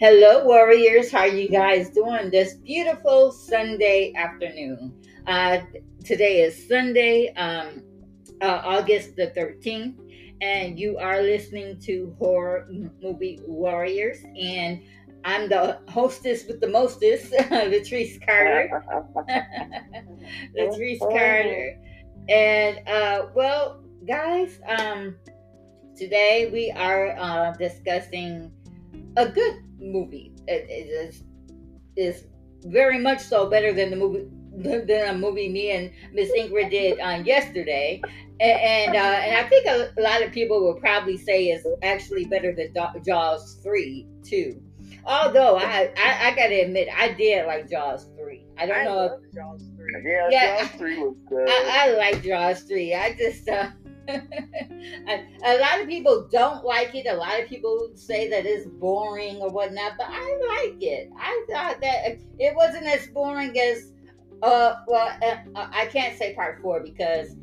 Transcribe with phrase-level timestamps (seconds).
[0.00, 1.10] Hello, warriors.
[1.10, 4.94] How are you guys doing this beautiful Sunday afternoon?
[5.26, 5.58] Uh,
[6.04, 7.82] today is Sunday, um,
[8.40, 9.98] uh, August the 13th,
[10.40, 12.68] and you are listening to Horror
[13.02, 14.18] Movie Warriors.
[14.40, 14.84] And
[15.24, 18.84] I'm the hostess with the mostest, Latrice Carter.
[20.56, 21.76] Latrice Carter.
[22.28, 25.16] And, uh, well, guys, um,
[25.96, 28.52] today we are uh, discussing
[29.16, 30.32] a good movie.
[30.46, 31.22] It, it is
[31.96, 32.24] is
[32.64, 37.00] very much so better than the movie than a movie me and Miss Ingrid did
[37.00, 38.00] on yesterday,
[38.40, 41.66] and and, uh, and I think a, a, lot of people will probably say is
[41.82, 42.72] actually better than
[43.04, 44.62] Jaws three too.
[45.04, 48.44] Although I, I, I gotta admit I did like Jaws three.
[48.58, 49.18] I don't I know.
[49.22, 50.02] If, Jaws three.
[50.04, 51.48] Yeah, yeah, Jaws three was good.
[51.48, 52.94] I, I like Jaws three.
[52.94, 53.70] I just uh,
[54.08, 57.06] a lot of people don't like it.
[57.06, 61.10] A lot of people say that it's boring or whatnot, but I like it.
[61.18, 63.92] I thought that it wasn't as boring as,
[64.42, 67.36] uh, well, uh, uh I can't say part four because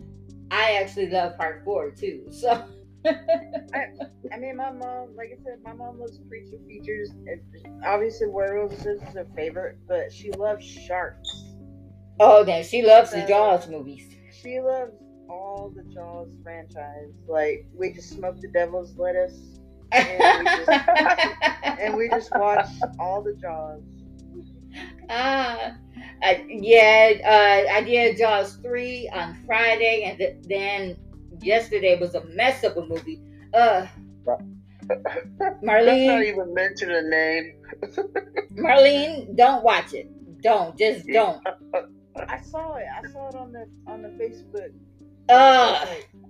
[0.49, 2.25] I actually love part four too.
[2.31, 2.65] So.
[3.05, 3.85] I,
[4.33, 7.11] I mean, my mom, like I said, my mom loves creature features.
[7.85, 11.29] obviously, werewolves is her favorite, but she loves sharks.
[12.19, 14.15] Oh, then she loves so, the Jaws movies.
[14.41, 14.93] She loves
[15.29, 17.11] all the Jaws franchise.
[17.27, 19.59] Like we just smoked the devil's lettuce,
[19.91, 20.69] and we just,
[21.79, 23.81] and we just watched all the Jaws.
[25.09, 25.75] Ah,
[26.23, 30.97] uh, yeah, uh, I did Jaws three on Friday, and th- then
[31.41, 33.21] yesterday was a mess of a movie.
[33.53, 33.87] Uh,
[35.63, 37.53] Marlene, not even mention a name.
[38.57, 40.07] Marlene, don't watch it.
[40.41, 41.41] Don't just don't.
[42.15, 42.85] I saw it.
[42.95, 44.71] I saw it on the on the Facebook
[45.29, 45.85] uh,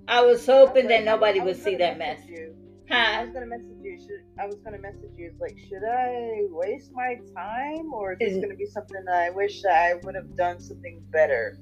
[0.07, 2.19] I was hoping that nobody would see that mess.
[2.27, 2.55] You.
[2.89, 2.95] Huh?
[2.95, 3.97] I was gonna message you.
[3.99, 5.33] Should, I was gonna message you.
[5.39, 9.65] Like, should I waste my time, or is this gonna be something that I wish
[9.65, 11.57] I would have done something better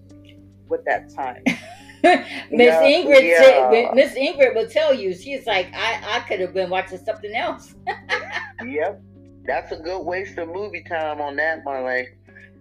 [0.67, 1.44] with that time?
[2.03, 3.91] Miss Ingrid, yeah.
[3.94, 5.13] Miss Ingrid will tell you.
[5.13, 7.73] She's like, I, I could have been watching something else.
[8.67, 9.01] yep,
[9.45, 12.09] that's a good waste of movie time on that, Marley.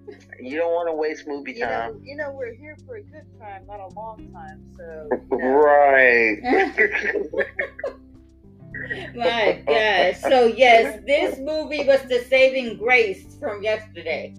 [0.41, 1.93] You don't want to waste movie you time.
[1.93, 4.61] Know, you know, we're here for a good time, not a long time.
[4.77, 5.47] So, you know.
[5.47, 6.43] right.
[9.15, 10.17] My God.
[10.17, 14.35] So, yes, this movie was the saving grace from yesterday.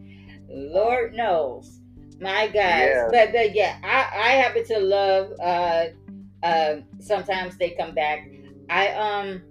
[0.50, 1.80] Lord knows.
[2.20, 2.56] My God.
[2.56, 3.08] Yeah.
[3.10, 5.86] But, but yeah, I, I happen to love uh,
[6.46, 8.30] uh, sometimes they come back.
[8.70, 9.42] I um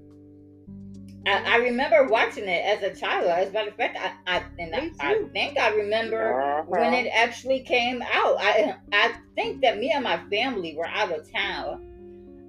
[1.26, 3.26] I, I, remember watching it as a child.
[3.26, 6.64] As a matter of fact, I, I and I, I, think I remember uh-huh.
[6.66, 8.36] when it actually came out.
[8.40, 11.88] I I think that me and my family were out of town.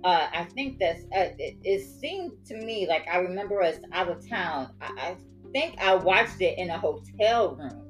[0.04, 4.10] Uh, I think that uh, it, it, seemed to me like I remember us out
[4.10, 4.72] of town.
[4.82, 5.18] I, I,
[5.54, 7.86] think I watched it in a hotel room.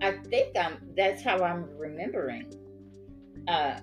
[0.00, 2.54] I think I'm that's how I'm remembering.
[3.48, 3.80] Uh,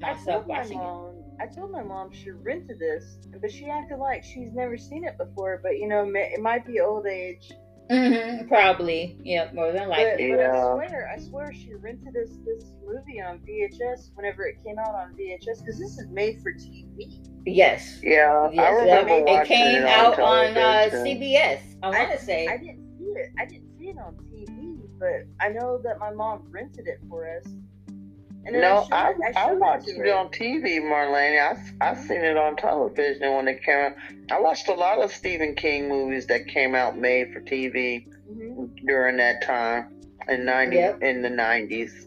[0.00, 1.09] myself watching it.
[1.40, 5.16] I told my mom she rented this, but she acted like she's never seen it
[5.16, 5.60] before.
[5.62, 7.50] But you know, it might be old age.
[7.90, 10.30] Mm-hmm, probably, yeah, more than likely.
[10.30, 14.62] But, but I swear, I swear, she rented this this movie on VHS whenever it
[14.64, 17.18] came out on VHS because this is made for TV.
[17.46, 17.98] Yes.
[18.02, 21.60] Yeah, yes, I remember it, it came it out on uh, CBS.
[21.82, 23.32] I want to say I didn't see it.
[23.40, 27.26] I didn't see it on TV, but I know that my mom rented it for
[27.26, 27.44] us
[28.44, 31.40] no, I, I, I, watched it on TV, Marlene.
[31.80, 33.92] I I seen it on television when it came out.
[34.30, 38.86] I watched a lot of Stephen King movies that came out made for TV mm-hmm.
[38.86, 39.94] during that time
[40.28, 41.02] in ninety yep.
[41.02, 42.06] in the 90s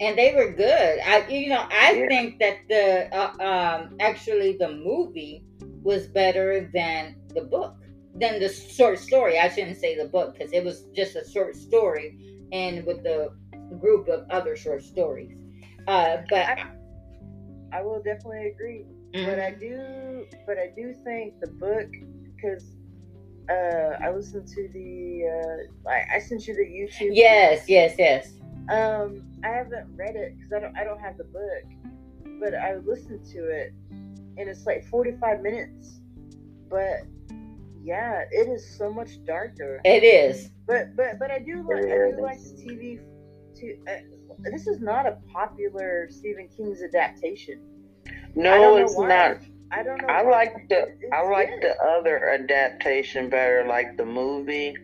[0.00, 1.00] And they were good.
[1.04, 2.08] I you know I yeah.
[2.08, 5.44] think that the uh, um actually the movie
[5.82, 7.76] was better than the book
[8.14, 9.38] than the short story.
[9.38, 12.18] I shouldn't say the book because it was just a short story,
[12.52, 13.32] and with the
[13.72, 15.36] group of other short stories.
[15.86, 16.66] Uh, but I,
[17.72, 18.84] I, will definitely agree.
[19.14, 19.30] Mm-hmm.
[19.30, 21.88] But I do, but I do think the book
[22.34, 22.64] because
[23.50, 27.10] uh, I listened to the uh, I, I sent you the YouTube.
[27.12, 28.32] Yes, yes, yes.
[28.70, 32.76] Um, I haven't read it because I don't I don't have the book, but I
[32.76, 36.00] listened to it, and it's like forty five minutes.
[36.70, 37.02] But
[37.82, 39.80] yeah, it is so much darker.
[39.84, 40.50] It is.
[40.66, 43.00] But but but I do like I do like the TV
[43.62, 43.76] to.
[43.88, 43.96] Uh,
[44.38, 47.60] this is not a popular Stephen King's adaptation.
[48.34, 49.38] No, it's not.
[49.70, 50.08] I don't know.
[50.08, 54.76] I like the I like the other adaptation better, like the movie.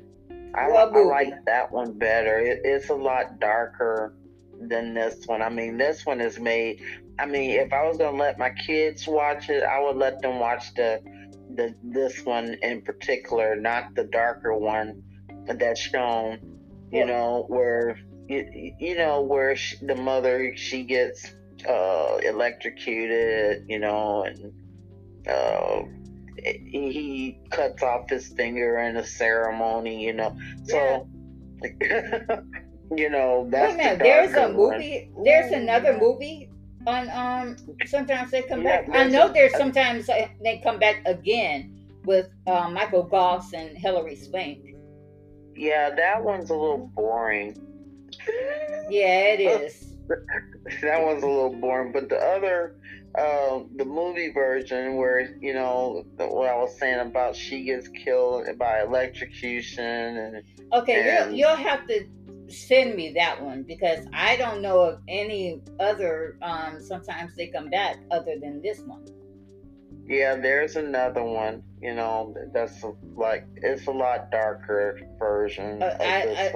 [0.54, 2.38] I, I like that one better.
[2.38, 4.14] It, it's a lot darker
[4.60, 5.42] than this one.
[5.42, 6.82] I mean, this one is made.
[7.18, 10.38] I mean, if I was gonna let my kids watch it, I would let them
[10.38, 11.02] watch the
[11.54, 15.02] the this one in particular, not the darker one
[15.46, 16.38] that's shown.
[16.90, 17.98] You know where
[18.28, 21.32] you, you know where she, the mother she gets
[21.68, 23.64] uh, electrocuted.
[23.68, 24.52] You know and.
[25.28, 25.82] Uh,
[26.42, 30.36] he cuts off his finger in a ceremony, you know.
[30.64, 31.08] So,
[31.62, 32.40] yeah.
[32.96, 35.10] you know, that's Wait a minute, there's a movie.
[35.12, 35.24] One.
[35.24, 36.50] There's another movie
[36.86, 37.10] on.
[37.10, 38.96] Um, sometimes they come yeah, back.
[38.96, 44.16] I know a, there's sometimes they come back again with uh, Michael Gross and Hilary
[44.16, 44.74] Swank.
[45.54, 47.56] Yeah, that one's a little boring.
[48.90, 49.94] Yeah, it is.
[50.82, 52.76] that one's a little boring, but the other
[53.18, 58.46] uh, the movie version where you know what I was saying about she gets killed
[58.58, 60.42] by electrocution and
[60.72, 62.06] okay, and, you'll, you'll have to
[62.48, 66.38] send me that one because I don't know of any other.
[66.42, 69.06] Um, sometimes they come back other than this one.
[70.06, 71.62] Yeah, there's another one.
[71.80, 72.84] You know, that's
[73.14, 76.52] like it's a lot darker version uh, I, I,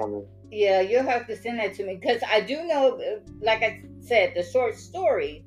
[0.53, 2.99] Yeah, you'll have to send that to me because I do know,
[3.41, 5.45] like I said, the short story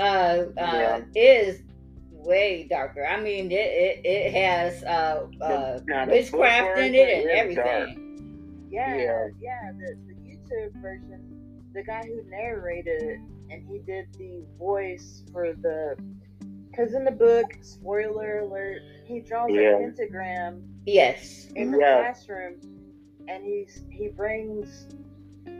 [0.00, 1.00] uh, uh, yeah.
[1.14, 1.62] is
[2.10, 3.06] way darker.
[3.06, 8.68] I mean, it it, it has uh, uh, witchcraft in it and everything.
[8.70, 9.72] Yeah, yeah, yeah.
[9.78, 15.52] The, the YouTube version, the guy who narrated it, and he did the voice for
[15.52, 15.96] the.
[16.70, 19.76] Because in the book, spoiler alert, he draws yeah.
[19.76, 20.62] a pentagram.
[20.86, 21.48] Yes.
[21.54, 22.00] In the yeah.
[22.00, 22.56] classroom,
[23.28, 24.86] and he's he brings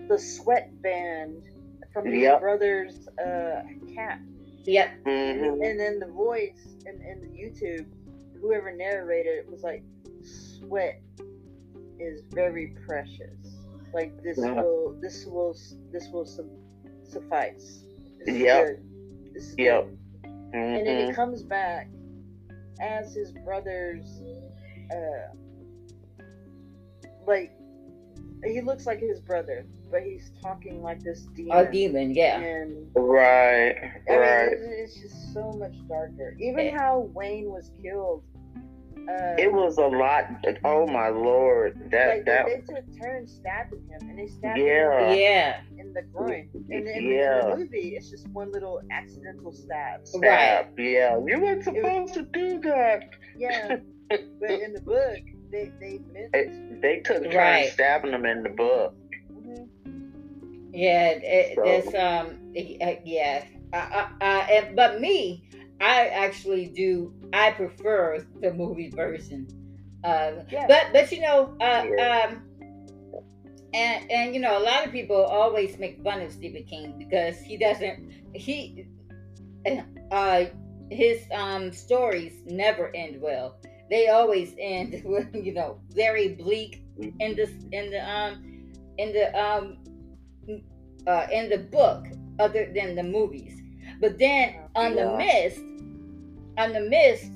[0.09, 1.43] the sweatband
[1.93, 2.41] from his yep.
[2.41, 3.63] brother's uh,
[3.95, 4.21] cat.
[4.65, 5.05] Yep.
[5.05, 5.63] Mm-hmm.
[5.63, 7.87] And then the voice in, in the YouTube,
[8.41, 9.83] whoever narrated it was like,
[10.23, 11.03] "Sweat
[11.99, 13.57] is very precious.
[13.93, 14.53] Like this yeah.
[14.53, 15.57] will this will
[15.91, 16.49] this will su-
[17.05, 17.85] suffice."
[18.27, 18.79] Yep.
[19.59, 19.89] Yep.
[20.25, 20.55] Mm-hmm.
[20.55, 21.89] And then he comes back
[22.81, 24.21] as his brother's,
[24.91, 25.35] uh,
[27.27, 27.53] like
[28.45, 31.59] he looks like his brother but he's talking like this demon.
[31.59, 32.41] A demon, yeah.
[32.41, 33.77] And right,
[34.11, 34.51] I right.
[34.59, 36.35] Mean, it's, it's, just so much darker.
[36.41, 36.79] Even yeah.
[36.79, 38.25] how Wayne was killed.
[39.09, 40.27] Uh, it was a lot.
[40.65, 41.91] Oh my lord!
[41.91, 45.09] That like that they, they took turns stabbing him, and they stabbed yeah.
[45.09, 45.61] him yeah.
[45.77, 46.49] in the groin.
[46.71, 47.43] And in, yeah.
[47.43, 50.07] in the movie, it's just one little accidental stab.
[50.07, 50.23] Stab.
[50.23, 50.67] Right.
[50.79, 53.11] Yeah, you weren't supposed was, to do that.
[53.37, 53.79] Yeah,
[54.09, 55.19] but in the book,
[55.53, 56.01] they they
[56.33, 57.71] it, they took turns right.
[57.73, 58.95] stabbing him in the book.
[60.73, 61.63] Yeah, it, so.
[61.65, 62.39] it's um,
[63.05, 65.45] yeah, uh, uh, uh, but me,
[65.81, 67.13] I actually do.
[67.33, 69.47] I prefer the movie version.
[70.03, 70.67] Uh, yeah.
[70.67, 72.27] But but you know, uh, yeah.
[72.31, 72.43] um,
[73.75, 77.39] and and you know, a lot of people always make fun of Stephen King because
[77.39, 78.11] he doesn't.
[78.35, 78.87] He,
[80.11, 80.47] uh,
[80.91, 83.59] his um stories never end well.
[83.93, 88.33] They always end with you know very bleak in the in the um
[88.97, 89.77] in the um
[91.07, 92.07] uh, in the book
[92.39, 93.61] other than the movies.
[94.01, 95.05] But then on yeah.
[95.05, 95.59] the mist,
[96.57, 97.33] on the mist,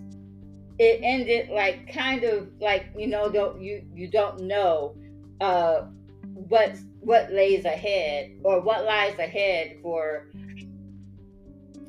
[0.79, 4.97] it ended like kind of like you know don't you you don't know
[5.43, 5.83] uh
[6.23, 10.29] what what lays ahead or what lies ahead for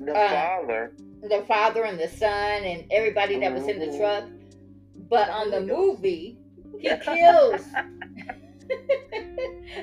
[0.02, 0.92] the uh, father
[1.24, 3.98] the father and the son and everybody that was in the mm-hmm.
[3.98, 4.24] truck
[5.10, 6.40] but on the movie
[6.80, 7.66] he kills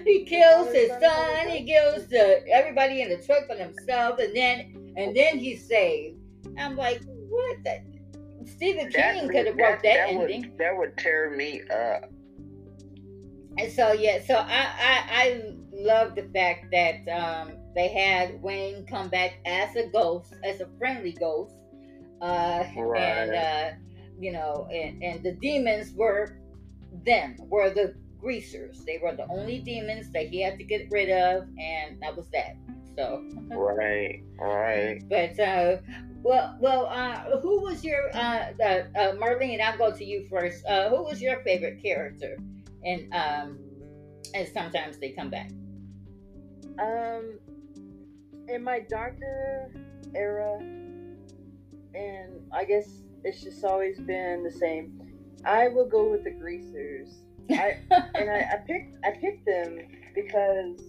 [0.05, 1.49] he kills his son.
[1.49, 6.19] He kills the everybody in the truck and himself, and then and then he's saved.
[6.59, 7.57] I'm like, what?
[7.65, 7.81] The?
[8.47, 10.43] Stephen King could have wrote that, that, ending.
[10.43, 12.11] Would, that would tear me up.
[13.57, 18.85] And so yeah, so I I, I love the fact that um, they had Wayne
[18.87, 21.55] come back as a ghost, as a friendly ghost,
[22.21, 23.01] uh, right.
[23.01, 23.71] and uh,
[24.19, 26.39] you know, and and the demons were
[27.05, 28.85] them, were the greasers.
[28.85, 32.27] They were the only demons that he had to get rid of, and that was
[32.33, 32.57] that.
[32.97, 35.03] So right, right.
[35.09, 35.79] But uh,
[36.23, 39.61] well, well, uh, who was your uh, uh, uh, Marlene?
[39.61, 40.65] I'll go to you first.
[40.67, 42.39] Uh, who was your favorite character?
[42.85, 43.59] And um,
[44.33, 45.51] and sometimes they come back.
[46.79, 47.39] Um,
[48.49, 49.71] in my darker
[50.15, 50.59] era,
[51.95, 55.01] and I guess it's just always been the same.
[55.45, 57.79] I will go with the greasers I
[58.15, 59.79] and I, I picked I picked them
[60.15, 60.81] because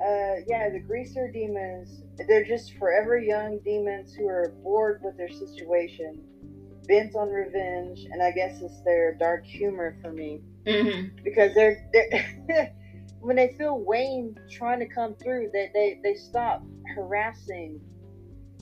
[0.00, 5.28] uh, yeah, the greaser demons, they're just forever young demons who are bored with their
[5.28, 6.22] situation,
[6.86, 10.40] bent on revenge, and I guess it's their dark humor for me.
[10.66, 11.16] Mm-hmm.
[11.24, 12.72] Because they're, they're
[13.20, 16.62] when they feel Wayne trying to come through, they, they, they stop
[16.94, 17.80] harassing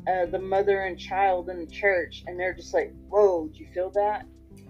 [0.07, 3.67] uh, the mother and child in the church, and they're just like, "Whoa, did you
[3.75, 4.27] feel that?"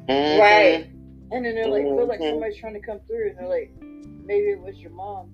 [0.09, 0.41] Mm-hmm.
[0.41, 0.91] Right.
[1.33, 1.97] And then they're like, mm-hmm.
[1.97, 2.35] feel like mm-hmm.
[2.35, 5.31] somebody's trying to come through, and they're like, maybe it was your mom,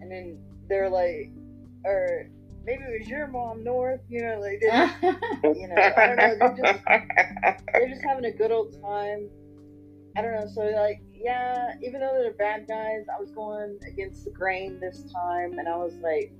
[0.00, 1.30] and then they're like,
[1.84, 2.28] or
[2.64, 4.00] maybe it was your mom, North.
[4.08, 6.36] You know, like they you know, I don't know.
[6.38, 9.28] They're just they're just having a good old time.
[10.16, 10.48] I don't know.
[10.52, 15.04] So like, yeah, even though they're bad guys, I was going against the grain this
[15.12, 16.32] time, and I was like,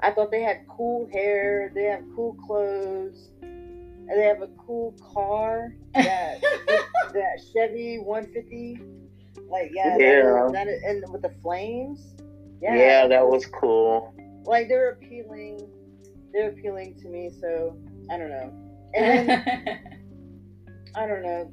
[0.00, 4.94] I thought they had cool hair, they have cool clothes, and they have a cool
[5.12, 5.74] car.
[5.94, 6.40] That
[7.12, 8.80] that Chevy 150.
[9.48, 10.22] Like yeah, yeah.
[10.52, 12.14] That, that, and with the flames.
[12.60, 14.14] Yeah, yeah, that was cool.
[14.44, 15.68] Like they're appealing.
[16.32, 17.76] They're appealing to me, so
[18.10, 18.52] I don't know.
[18.94, 20.00] And then,
[20.94, 21.50] I don't know.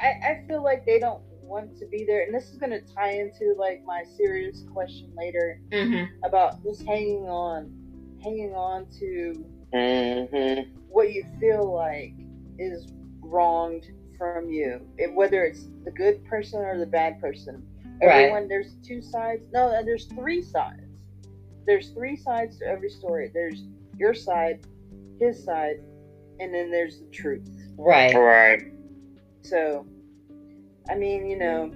[0.00, 2.80] I, I feel like they don't want to be there, and this is going to
[2.94, 6.04] tie into like my serious question later mm-hmm.
[6.24, 7.72] about just hanging on,
[8.22, 10.70] hanging on to mm-hmm.
[10.88, 12.14] what you feel like
[12.58, 12.86] is
[13.20, 17.66] wronged from you, it, whether it's the good person or the bad person.
[18.02, 18.24] Right.
[18.24, 19.46] Everyone, there's two sides.
[19.52, 21.02] No, there's three sides.
[21.66, 23.30] There's three sides to every story.
[23.32, 23.64] There's
[23.98, 24.66] your side,
[25.18, 25.80] his side,
[26.38, 27.48] and then there's the truth.
[27.76, 28.14] Right.
[28.14, 28.72] Right.
[29.42, 29.86] So
[30.90, 31.70] I mean, you know,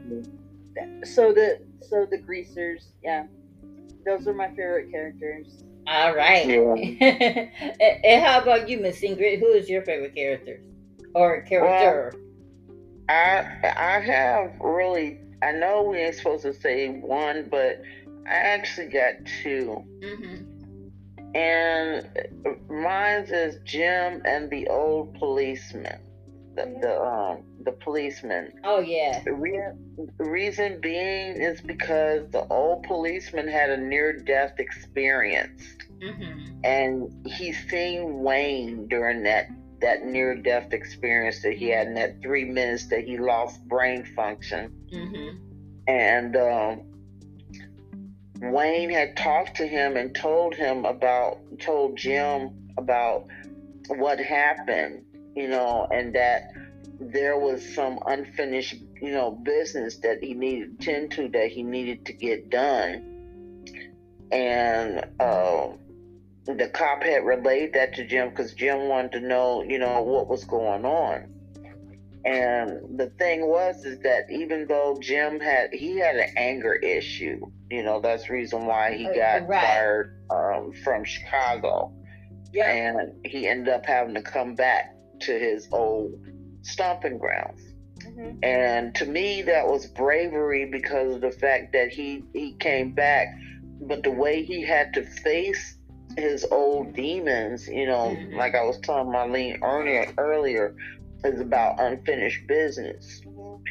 [1.05, 3.27] so the so the greasers, yeah,
[4.05, 5.63] those are my favorite characters.
[5.87, 6.47] All right.
[6.47, 7.49] Yeah.
[8.05, 9.39] and how about you, Miss Ingrid?
[9.41, 10.61] Who is your favorite character
[11.15, 12.13] or character?
[12.15, 12.25] Well,
[13.09, 15.21] I I have really.
[15.43, 17.83] I know we ain't supposed to say one, but
[18.27, 21.37] I actually got 2 mm-hmm.
[21.37, 22.09] And
[22.71, 25.99] mine is Jim and the old policeman
[26.55, 28.53] the, the um the policeman.
[28.65, 29.23] Oh yeah.
[29.25, 29.73] The re-
[30.19, 35.63] reason being is because the old policeman had a near death experience,
[35.99, 36.65] mm-hmm.
[36.65, 39.49] and he seen Wayne during that
[39.81, 44.05] that near death experience that he had in that three minutes that he lost brain
[44.17, 45.37] function, mm-hmm.
[45.89, 46.37] and.
[46.37, 46.83] Um,
[48.41, 53.27] Wayne had talked to him and told him about, told Jim about
[53.89, 55.04] what happened
[55.35, 56.53] you know, and that
[57.01, 61.63] there was some unfinished, you know, business that he needed to tend to that he
[61.63, 63.67] needed to get done.
[64.31, 65.69] And uh,
[66.47, 70.29] the cop had relayed that to Jim because Jim wanted to know, you know, what
[70.29, 71.31] was going on.
[72.25, 77.41] And the thing was is that even though Jim had he had an anger issue,
[77.71, 79.61] you know, that's the reason why he got right.
[79.61, 81.93] fired um, from Chicago.
[82.53, 82.71] Yeah.
[82.71, 84.94] And he ended up having to come back
[85.25, 86.13] to his old
[86.63, 87.61] stomping grounds.
[87.99, 88.39] Mm-hmm.
[88.43, 93.29] And to me, that was bravery because of the fact that he, he came back,
[93.81, 95.77] but the way he had to face
[96.17, 98.37] his old demons, you know, mm-hmm.
[98.37, 100.77] like I was telling Marlene earlier, earlier,
[101.25, 103.23] is about unfinished business.
[103.27, 103.63] Mm-hmm.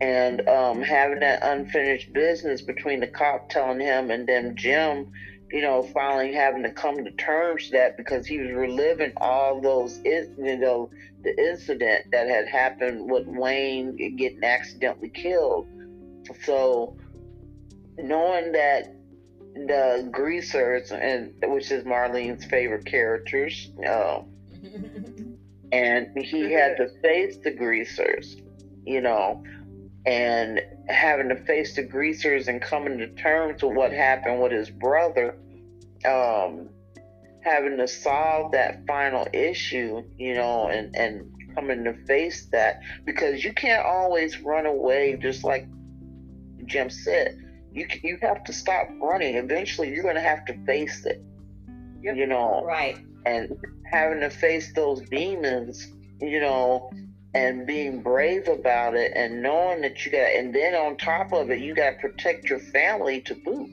[0.00, 5.12] And um, having that unfinished business between the cop telling him and then Jim
[5.52, 9.60] you know, finally having to come to terms with that because he was reliving all
[9.60, 10.90] those, you know,
[11.22, 15.66] the incident that had happened with Wayne getting accidentally killed.
[16.44, 16.96] So,
[17.98, 18.94] knowing that
[19.54, 24.22] the greasers, and which is Marlene's favorite characters, uh,
[25.72, 28.36] and he had to face the greasers,
[28.84, 29.42] you know,
[30.06, 34.70] and having to face the greasers and coming to terms with what happened with his
[34.70, 35.36] brother,
[36.04, 36.68] um,
[37.42, 43.44] having to solve that final issue, you know, and, and coming to face that because
[43.44, 45.66] you can't always run away, just like
[46.66, 47.38] Jim said.
[47.72, 49.36] You, you have to stop running.
[49.36, 51.22] Eventually, you're going to have to face it.
[52.02, 52.16] Yep.
[52.16, 52.98] You know, right?
[53.24, 53.56] And
[53.90, 55.88] having to face those demons,
[56.20, 56.90] you know,
[57.34, 61.50] and being brave about it and knowing that you got and then on top of
[61.50, 63.70] it you got to protect your family to boot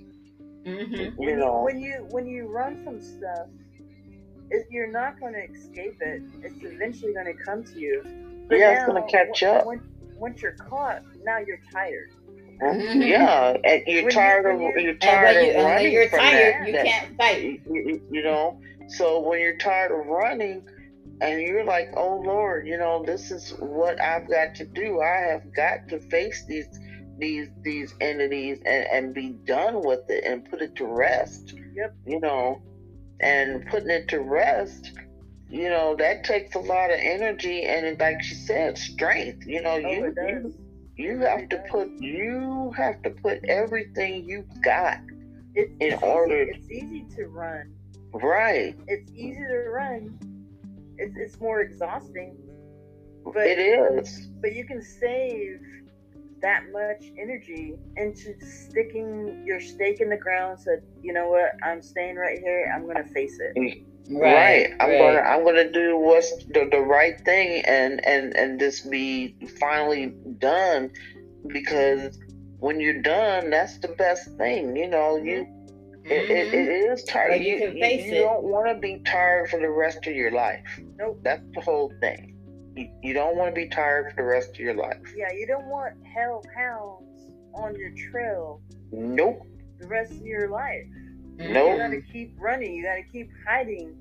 [0.69, 1.21] mm-hmm.
[1.21, 1.61] you know.
[1.63, 3.47] When you when you run from stuff
[4.51, 6.23] it, you're not going to escape it.
[6.41, 8.03] It's eventually going to come to you.
[8.47, 9.65] But yeah now, it's going to catch up.
[9.65, 9.81] when,
[10.15, 12.11] once you're caught now you're tired.
[12.61, 13.01] Mm-hmm.
[13.03, 16.55] yeah and you're when tired you, of you're, tired of you, running you're from tired
[16.55, 17.61] that, you can't fight.
[17.71, 18.59] you, you know?
[18.87, 20.67] So when you're tired of running
[21.21, 24.99] and you're like, oh Lord, you know, this is what I've got to do.
[24.99, 26.67] I have got to face these
[27.19, 31.53] these these entities and, and be done with it and put it to rest.
[31.73, 31.95] Yep.
[32.05, 32.61] You know,
[33.19, 34.91] and putting it to rest,
[35.49, 39.45] you know, that takes a lot of energy and like she said, strength.
[39.45, 40.53] You know, oh, you, you
[40.95, 44.99] you have to put you have to put everything you've got
[45.55, 46.41] it's, in it's order.
[46.41, 47.73] It's easy to run
[48.13, 48.75] Right.
[48.87, 50.17] It's easy to run.
[50.97, 52.37] It's it's more exhausting.
[53.23, 54.27] But it is.
[54.41, 55.59] But you can save
[56.41, 60.59] that much energy into sticking your stake in the ground.
[60.59, 61.51] Said, you know what?
[61.63, 62.71] I'm staying right here.
[62.73, 63.83] I'm gonna face it.
[64.09, 64.33] Right.
[64.33, 64.73] right.
[64.79, 64.97] I'm right.
[64.97, 70.13] gonna I'm gonna do what's the, the right thing and and and just be finally
[70.39, 70.91] done
[71.47, 72.17] because
[72.59, 74.75] when you're done, that's the best thing.
[74.75, 76.11] You know, you mm-hmm.
[76.11, 77.41] it, it, it is tired.
[77.41, 78.23] you, you, can face you, you it.
[78.23, 80.63] don't want to be tired for the rest of your life.
[80.97, 81.19] Nope.
[81.23, 82.28] That's the whole thing.
[82.79, 85.01] You, you don't want to be tired for the rest of your life.
[85.13, 88.61] Yeah, you don't want hell hounds on your trail.
[88.93, 89.45] Nope.
[89.79, 90.87] The rest of your life.
[91.35, 91.73] Nope.
[91.73, 92.73] You gotta keep running.
[92.73, 93.97] You gotta keep hiding.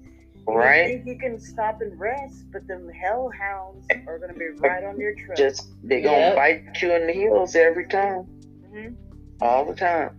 [0.46, 0.90] Right.
[0.90, 4.98] You think you can stop and rest, but the hellhounds are gonna be right on
[5.00, 5.36] your trail.
[5.36, 6.36] Just they gonna yep.
[6.36, 8.26] bite you in the heels every time.
[8.72, 8.94] Mm-hmm.
[9.42, 10.16] All the time.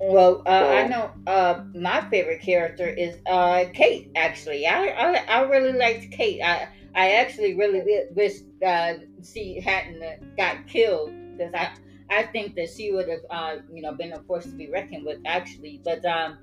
[0.00, 4.12] Well, uh, so, I know uh, my favorite character is uh, Kate.
[4.14, 6.40] Actually, I, I I really liked Kate.
[6.40, 10.02] I I actually really wish uh, she hadn't
[10.36, 11.70] got killed because I
[12.10, 15.06] I think that she would have uh, you know been a force to be reckoned
[15.06, 15.20] with.
[15.24, 16.38] Actually, but um,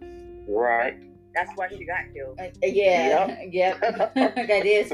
[0.48, 0.96] right.
[1.36, 2.40] That's why she got killed.
[2.40, 3.82] Uh, yeah, yep.
[3.82, 4.16] yep.
[4.16, 4.94] that is.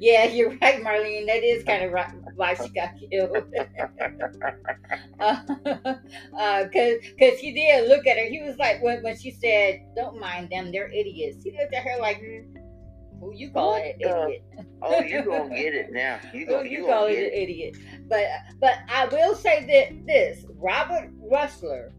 [0.00, 1.26] Yeah, you're right, Marlene.
[1.26, 3.36] That is kind of right, why she got killed.
[5.20, 5.40] uh,
[6.36, 8.24] uh, cause, cause he did look at her.
[8.24, 11.84] He was like, when, when she said, "Don't mind them, they're idiots." He looked at
[11.84, 12.20] her like,
[13.20, 14.42] "Who you call it idiot?"
[14.82, 16.20] oh, you gonna get it now.
[16.32, 17.76] You gonna, Who you, you call it an idiot?
[18.08, 18.24] But,
[18.60, 21.92] but I will say that this Robert Rusler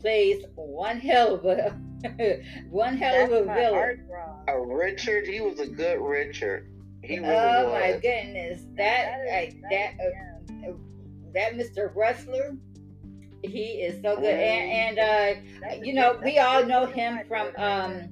[0.00, 1.78] plays one hell of a
[2.70, 4.08] one hell That's of a villain.
[4.48, 6.68] A Richard, he was a good Richard.
[7.02, 7.72] He really oh was.
[7.72, 10.72] my goodness, that that that, uh,
[11.34, 11.94] that Mr.
[11.94, 12.56] Rusler,
[13.42, 14.34] he is so good.
[14.34, 18.08] And, and uh, you know, we all know him from um,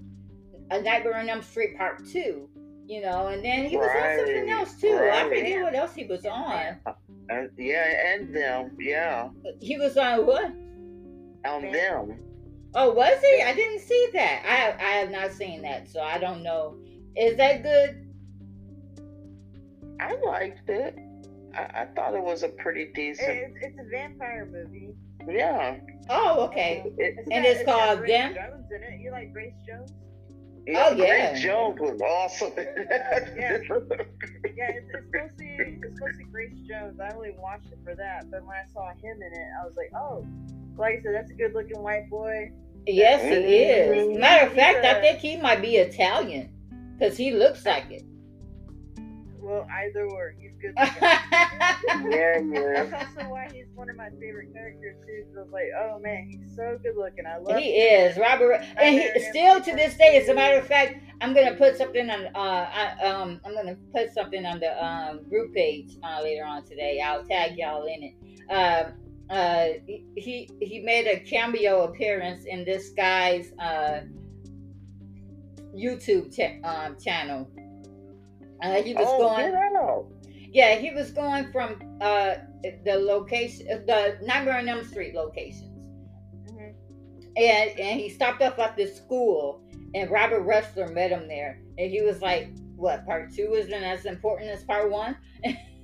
[0.70, 2.48] A Nightmare on Elm Street Part Two.
[2.86, 4.94] You know, and then he was right, on something else too.
[4.94, 5.24] Right.
[5.24, 6.76] I forget what else he was on.
[6.86, 6.92] Uh,
[7.56, 9.30] yeah, and Vamp, yeah.
[9.60, 10.52] He was on what?
[11.46, 12.12] On Vamp.
[12.74, 13.42] Oh, was he?
[13.42, 14.42] I didn't see that.
[14.44, 16.76] I I have not seen that, so I don't know.
[17.16, 18.06] Is that good?
[20.00, 20.98] I liked it.
[21.54, 23.30] I, I thought it was a pretty decent.
[23.30, 24.90] It's, it's a vampire movie.
[25.26, 25.76] Yeah.
[26.10, 26.92] Oh, okay.
[26.98, 28.34] It, and it's, it's called Grace Them.
[28.34, 29.00] Jones in it.
[29.00, 29.92] You like Grace Jones?
[30.66, 31.30] Oh, yeah, oh yeah.
[31.30, 32.52] Grace Jones was awesome.
[32.56, 33.58] yeah.
[34.56, 36.98] Yeah, it's, it's supposed to be it's supposed to be Grace Jones.
[37.00, 39.74] I only watched it for that, but when I saw him in it, I was
[39.76, 40.26] like, oh,
[40.76, 42.50] like I said, that's a good looking white boy.
[42.86, 44.18] Yes, he is.
[44.18, 46.50] Matter of fact, I think he might be Italian
[46.98, 48.04] because he looks like it.
[49.44, 50.72] Well, either or, he's good.
[50.78, 52.84] yeah, yeah.
[52.84, 55.26] That's also why he's one of my favorite characters too.
[55.36, 57.26] I was like, oh man, he's so good looking.
[57.26, 57.58] I love.
[57.58, 58.10] He him.
[58.10, 60.16] is Robert, and he, still to this day.
[60.16, 62.26] As a matter of fact, I'm gonna put something on.
[62.34, 66.64] Uh, I, um, I'm gonna put something on the um group page uh, later on
[66.64, 67.02] today.
[67.04, 68.50] I'll tag y'all in it.
[68.50, 68.92] Um,
[69.28, 69.66] uh,
[70.16, 74.00] he he made a cameo appearance in this guy's uh,
[75.76, 76.32] YouTube
[76.64, 77.46] um, channel.
[78.62, 80.50] Uh, he was oh, going.
[80.52, 82.34] Yeah, he was going from uh,
[82.84, 85.76] the location, the Nightmare on Elm Street locations,
[86.48, 86.70] mm-hmm.
[87.36, 89.62] and and he stopped off at the school,
[89.94, 94.04] and Robert Rusler met him there, and he was like, "What part two isn't as
[94.04, 95.16] important as part one?"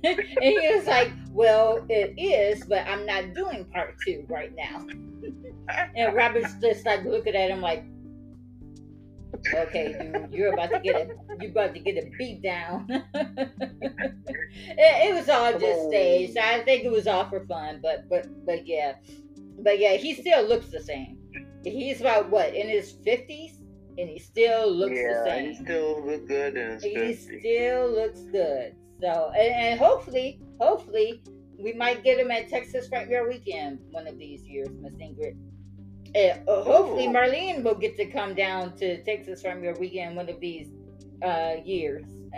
[0.03, 4.85] and he was like, Well, it is, but I'm not doing part two right now.
[5.95, 7.85] and Robert's just like looking at him like,
[9.53, 12.87] Okay, dude, you're about to get a you're about to get a beat down.
[13.13, 14.07] it,
[14.77, 16.37] it, was all just staged.
[16.37, 18.95] I think it was all for fun, but but but yeah.
[19.59, 21.17] But yeah, he still looks the same.
[21.63, 23.57] He's about what, in his fifties?
[23.97, 25.49] And he still looks yeah, the same.
[25.49, 27.39] He still looks good in his He 50s.
[27.39, 28.75] still looks good.
[29.01, 31.21] So, and, and hopefully, hopefully,
[31.59, 35.37] we might get him at Texas Frightmare Weekend one of these years, Miss Ingrid.
[36.15, 40.69] Uh, hopefully, Marlene will get to come down to Texas Frightmare Weekend one of these
[41.23, 42.05] uh, years.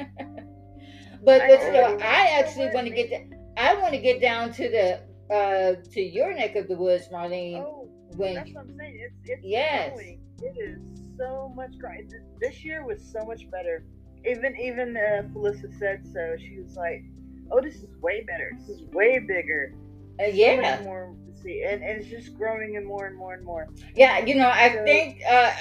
[1.23, 4.69] but, but still, I actually want to get to, I want to get down to
[4.69, 7.63] the uh, to your neck of the woods, Marlene.
[7.65, 8.99] Oh, when that's what I'm saying.
[8.99, 9.93] It's, it's yes.
[9.93, 10.19] Growing.
[10.41, 10.79] It is
[11.17, 12.09] so much growing.
[12.39, 13.83] This year was so much better
[14.25, 16.35] even even uh, Felissa said so.
[16.37, 17.03] She was like,
[17.51, 18.51] "Oh, this is way better.
[18.59, 19.73] This is way bigger.
[20.19, 23.45] Uh, yeah, so more see, and, and it's just growing and more and more and
[23.45, 23.67] more.
[23.95, 25.51] Yeah, you know, I so, think uh,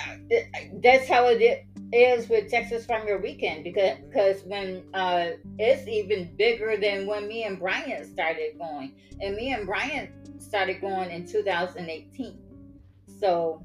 [0.83, 6.77] that's how it is with Texas Frightmare Weekend because because when uh, it's even bigger
[6.81, 12.39] than when me and Brian started going, and me and Brian started going in 2018.
[13.21, 13.63] So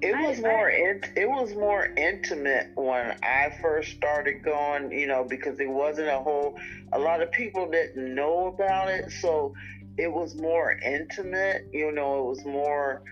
[0.00, 5.24] it was more it, it was more intimate when I first started going, you know,
[5.24, 6.58] because it wasn't a whole
[6.92, 9.54] a lot of people didn't know about it, so
[9.96, 13.02] it was more intimate, you know, it was more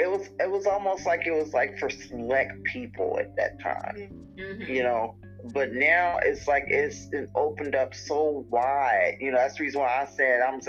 [0.00, 4.26] it was it was almost like it was like for select people at that time.
[4.36, 4.72] Mm-hmm.
[4.72, 5.14] You know,
[5.52, 9.18] but now it's like it's it opened up so wide.
[9.20, 10.60] You know, that's the reason why I said I'm.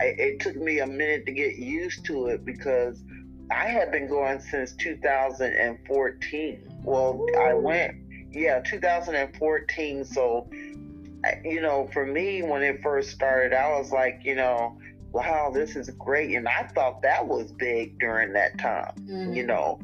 [0.00, 3.04] I, it took me a minute to get used to it because
[3.52, 6.80] I had been going since 2014.
[6.84, 7.96] Well, I went,
[8.32, 10.04] yeah, 2014.
[10.04, 10.48] So,
[11.44, 14.78] you know, for me, when it first started, I was like, you know,
[15.12, 16.34] wow, this is great.
[16.34, 19.32] And I thought that was big during that time, mm-hmm.
[19.34, 19.80] you know.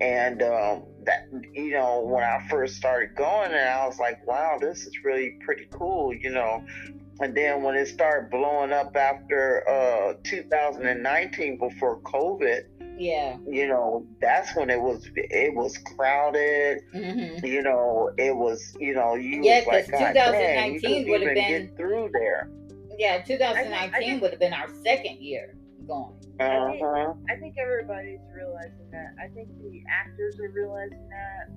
[0.00, 4.58] And um, that, you know, when I first started going, and I was like, wow,
[4.60, 6.64] this is really pretty cool, you know.
[7.20, 12.64] And then when it started blowing up after uh, 2019, before COVID,
[12.98, 17.44] yeah you know that's when it was it was crowded mm-hmm.
[17.44, 21.76] you know it was you know you yeah because like, 2019 would have been get
[21.76, 22.50] through there
[22.98, 26.46] yeah 2019 would have been our second year going uh-huh.
[26.48, 31.48] I, think, I think everybody's realizing that i think the actors are realizing that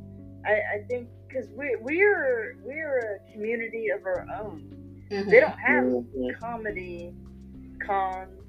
[0.45, 4.73] i, I think because we we're we're a community of our own
[5.11, 5.29] mm-hmm.
[5.29, 6.27] they don't have mm-hmm.
[6.39, 7.13] comedy
[7.85, 8.41] cons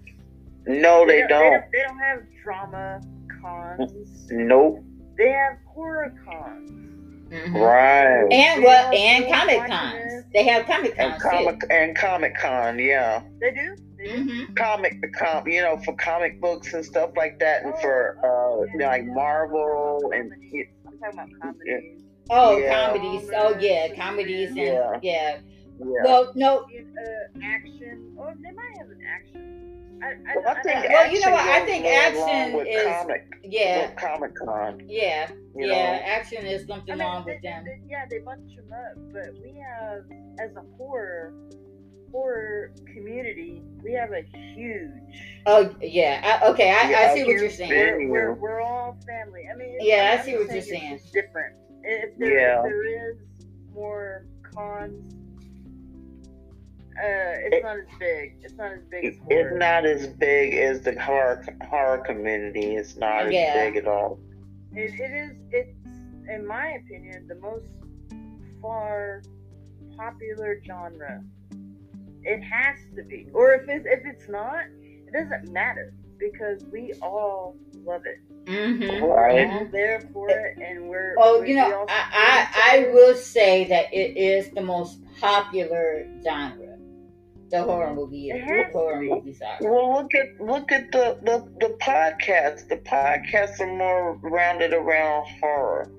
[0.66, 1.52] no, they, they don't.
[1.52, 1.72] don't.
[1.72, 3.00] They don't have drama
[3.40, 4.28] cons.
[4.30, 4.82] Nope.
[5.16, 6.85] They have horror cons.
[7.30, 7.56] Mm-hmm.
[7.56, 8.32] Right.
[8.32, 8.94] And what?
[8.94, 10.24] And comic cons.
[10.32, 12.78] They have comic cons and comic and comic con.
[12.78, 13.22] Yeah.
[13.40, 13.76] They do.
[14.06, 14.54] Mm-hmm.
[14.54, 18.18] Comic the com, you know, for comic books and stuff like that, and oh, for
[18.22, 18.88] uh, yeah.
[18.88, 20.32] like Marvel and.
[20.32, 22.02] I'm talking about comedies.
[22.30, 22.86] Oh, yeah.
[22.86, 23.30] comedies.
[23.34, 24.98] Oh, yeah, comedies and yeah.
[25.02, 25.38] yeah.
[25.78, 26.60] Well, no.
[26.60, 28.16] Uh, action.
[28.18, 29.65] Oh, they might have an action
[30.02, 31.44] I, I, well, I think well, you know what?
[31.44, 34.82] I think action is comic, yeah, Comic Con.
[34.86, 36.02] Yeah, yeah, know?
[36.04, 37.64] action is something I mean, wrong they, with them.
[37.64, 40.04] They, yeah, they bunch them up, but we have
[40.38, 41.32] as a horror
[42.12, 44.22] horror community, we have a
[44.54, 44.90] huge.
[45.46, 47.70] Oh yeah, I, okay, I, yeah, I see what you're saying.
[47.70, 49.44] We're, we're, we're, all family.
[49.52, 51.00] I mean, yeah, I see what you're saying.
[51.12, 51.56] different.
[51.82, 52.58] If there, yeah.
[52.58, 53.16] if there is
[53.72, 55.14] more cons
[56.98, 58.36] uh, it's it, not as big.
[58.42, 59.48] It's not as big as horror.
[59.48, 62.76] It's not as big as the horror horror community.
[62.76, 63.40] It's not yeah.
[63.40, 64.18] as big at all.
[64.72, 65.36] It, it is.
[65.50, 65.76] It's
[66.28, 67.66] in my opinion the most
[68.62, 69.22] far
[69.96, 71.22] popular genre.
[72.22, 76.94] It has to be, or if it's if it's not, it doesn't matter because we
[77.02, 78.20] all love it.
[78.50, 79.04] Mm-hmm.
[79.04, 81.14] We're all there for it, and we're.
[81.18, 86.65] Oh, you know, I I, I will say that it is the most popular genre
[87.50, 88.72] the horror movie yeah mm-hmm.
[88.72, 89.58] the horror movie, are.
[89.60, 92.68] Well, look at look at the the the podcasts.
[92.68, 95.90] The podcasts are more rounded around horror.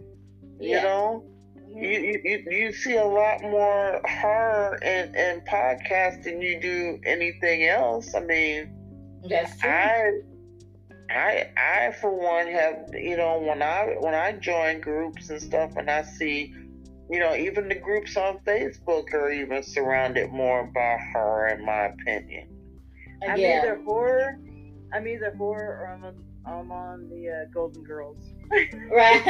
[0.60, 0.60] Yeah.
[0.60, 0.64] Mm-hmm.
[0.76, 1.24] You know,
[1.76, 7.64] you, you you see a lot more horror in in podcasts than you do anything
[7.64, 8.14] else.
[8.16, 8.74] I mean,
[9.30, 9.70] that's true.
[9.70, 10.12] I
[11.10, 15.76] I I for one have you know when I when I join groups and stuff
[15.78, 16.54] and I see
[17.10, 21.86] you know, even the groups on Facebook are even surrounded more by horror, in my
[21.86, 22.50] opinion.
[23.28, 23.62] I'm yeah.
[23.62, 24.40] either horror,
[24.94, 28.18] I'm either horror or I'm on, I'm on the uh, Golden Girls.
[28.92, 29.24] right.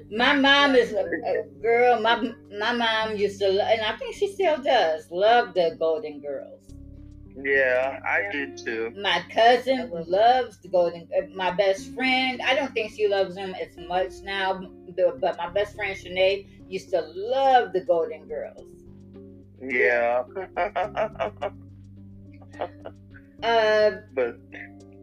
[0.10, 2.00] my mom is a, a, girl.
[2.00, 6.57] My my mom used to, and I think she still does, love the Golden Girls.
[7.44, 8.92] Yeah, I do too.
[9.00, 11.08] My cousin loves the Golden.
[11.16, 14.60] Uh, my best friend, I don't think she loves them as much now,
[15.20, 18.66] but my best friend Sinead used to love the Golden Girls.
[19.62, 20.24] Yeah.
[23.42, 24.38] uh, but.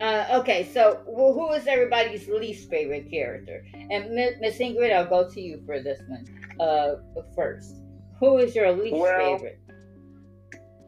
[0.02, 3.65] Uh, okay, so well, who is everybody's least favorite character?
[3.74, 6.28] And Miss Ingrid, I'll go to you for this one
[6.60, 6.95] uh,
[7.34, 7.78] first.
[8.19, 9.60] Who is your least well, favorite?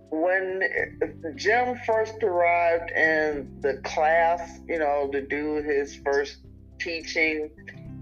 [0.09, 0.61] When
[1.35, 6.37] Jim first arrived in the class, you know, to do his first
[6.79, 7.49] teaching,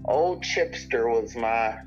[0.04, 1.78] old Chipster was my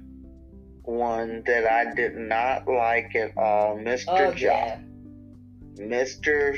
[0.83, 3.77] one that I did not like at all.
[3.77, 4.05] Mr.
[4.07, 4.79] Oh, yeah.
[5.75, 6.57] Mr.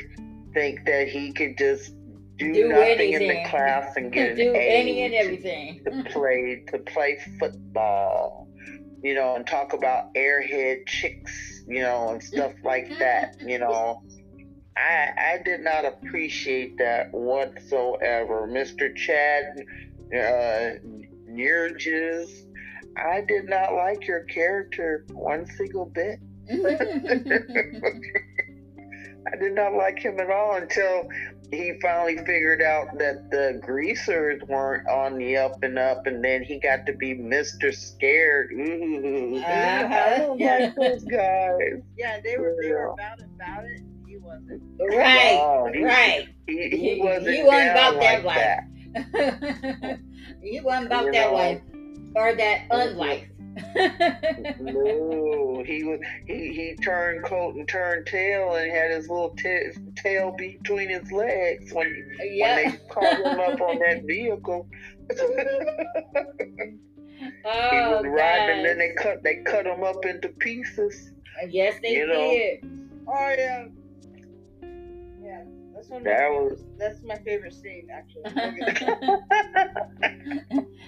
[0.54, 1.94] Think that he could just
[2.38, 3.30] do, do nothing anything.
[3.30, 8.48] in the class and get do any and everything to play to play football
[9.02, 14.02] you know, and talk about airhead chicks, you know, and stuff like that, you know.
[14.76, 18.46] I I did not appreciate that whatsoever.
[18.48, 18.94] Mr.
[18.94, 19.64] Chad
[20.14, 20.78] uh
[21.28, 22.46] Nurges,
[22.96, 26.20] I did not like your character one single bit.
[29.32, 31.08] I did not like him at all until
[31.52, 36.42] he finally figured out that the greasers weren't on the up and up, and then
[36.42, 38.52] he got to be Mister Scared.
[38.52, 39.46] Ooh, uh-huh.
[39.46, 40.58] I don't yeah.
[40.58, 41.82] like those guys.
[41.96, 43.82] Yeah, they were they were about it, about it.
[44.06, 44.62] He wasn't.
[44.80, 46.28] Right, oh, he, right.
[46.46, 47.36] He, he, he wasn't.
[47.36, 48.64] He wasn't about that life.
[49.12, 49.98] That.
[50.42, 51.60] he wasn't about you that know, life
[52.14, 53.26] or that unlife
[54.60, 59.70] no, he was he he turned coat and turned tail and had his little t-
[59.96, 62.56] tail between his legs when, yeah.
[62.56, 64.66] when they caught him up on that vehicle.
[65.10, 65.34] oh,
[67.70, 71.10] he was oh, riding, and then they cut they cut him up into pieces.
[71.48, 72.64] Yes, they you did.
[72.64, 72.88] Know?
[73.08, 73.66] Oh yeah.
[75.82, 78.22] That's one that was that's my favorite scene actually.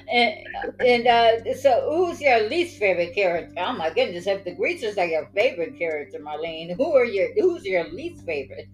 [0.13, 0.35] and
[0.79, 3.57] and uh, so who's your least favorite character?
[3.59, 7.65] Oh my goodness, if the Greasers are your favorite character, Marlene, who are your who's
[7.65, 8.69] your least favorite?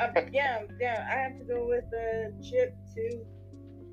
[0.00, 3.26] uh, yeah, yeah, I have to go with uh, Chip too.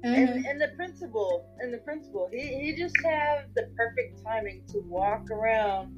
[0.05, 0.15] Mm-hmm.
[0.15, 4.79] And, and the principal, and the principal, he, he just have the perfect timing to
[4.87, 5.93] walk around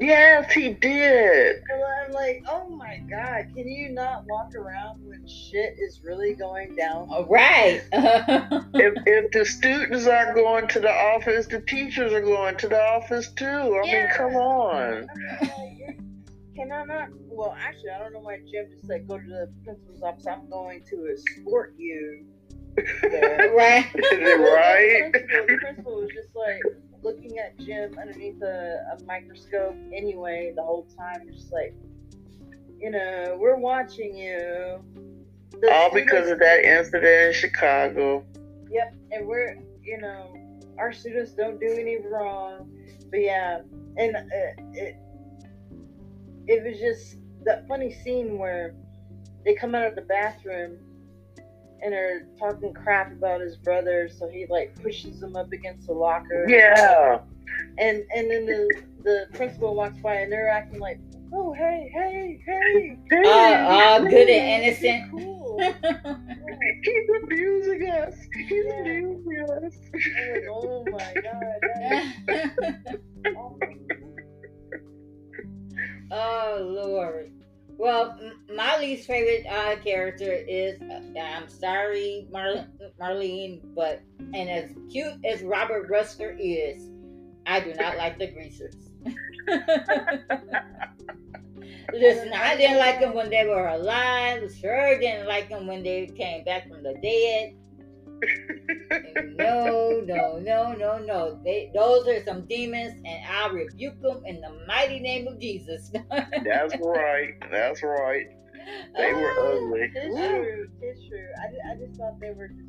[0.00, 1.56] Yes, he did.
[1.56, 6.34] And I'm like, oh my god, can you not walk around when shit is really
[6.34, 7.08] going down?
[7.10, 7.82] All right.
[7.92, 12.80] if, if the students aren't going to the office, the teachers are going to the
[12.80, 13.46] office too.
[13.46, 13.92] I yeah.
[13.92, 15.08] mean, come on.
[16.54, 17.08] can I not?
[17.30, 20.26] Well, actually, I don't know why Jim just said go to the principal's office.
[20.26, 22.26] I'm going to escort you.
[23.02, 23.88] right.
[23.94, 25.12] right.
[25.12, 26.60] The principal, the principal was just like
[27.08, 31.28] looking at Jim underneath a, a microscope anyway the whole time.
[31.32, 31.74] Just like,
[32.78, 34.82] you know, we're watching you.
[35.60, 38.24] The All because of that incident in Chicago.
[38.70, 40.36] Yep, and we're, you know,
[40.78, 42.70] our students don't do any wrong.
[43.10, 43.60] But yeah,
[43.96, 44.20] and uh,
[44.74, 44.96] it,
[46.46, 48.74] it was just that funny scene where
[49.44, 50.76] they come out of the bathroom
[51.82, 55.92] and are talking crap about his brother, so he like pushes him up against the
[55.92, 56.46] locker.
[56.48, 57.20] Yeah.
[57.78, 61.00] And and then the the principal walks by and they're acting like,
[61.32, 62.98] oh hey hey hey.
[63.10, 65.10] hey uh, uh, good and innocent.
[65.10, 65.58] Cool.
[66.82, 68.14] He's abusing us.
[68.48, 68.80] He's yeah.
[68.80, 69.74] abusing us.
[69.92, 71.60] Like, oh my god.
[76.10, 77.37] oh Lord.
[77.78, 78.18] Well,
[78.54, 82.66] my least favorite uh, character is uh, I'm sorry, Mar-
[83.00, 84.02] Marlene, but
[84.34, 86.90] and as cute as Robert Rusler is,
[87.46, 88.74] I do not like the Greasers.
[91.92, 94.52] Listen, I didn't like them when they were alive.
[94.60, 97.54] Sure didn't like them when they came back from the dead
[99.36, 101.40] no, no, no, no, no.
[101.44, 105.90] They, those are some demons, and I rebuke them in the mighty name of Jesus.
[106.10, 107.34] That's right.
[107.50, 108.26] That's right.
[108.96, 109.92] They were uh, ugly.
[109.94, 110.68] It's true.
[110.80, 111.28] It's true.
[111.38, 112.68] I, I just thought they were just,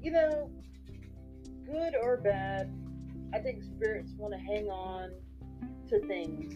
[0.00, 0.50] you know,
[1.66, 2.72] good or bad.
[3.32, 5.10] I think spirits want to hang on
[5.88, 6.54] to things,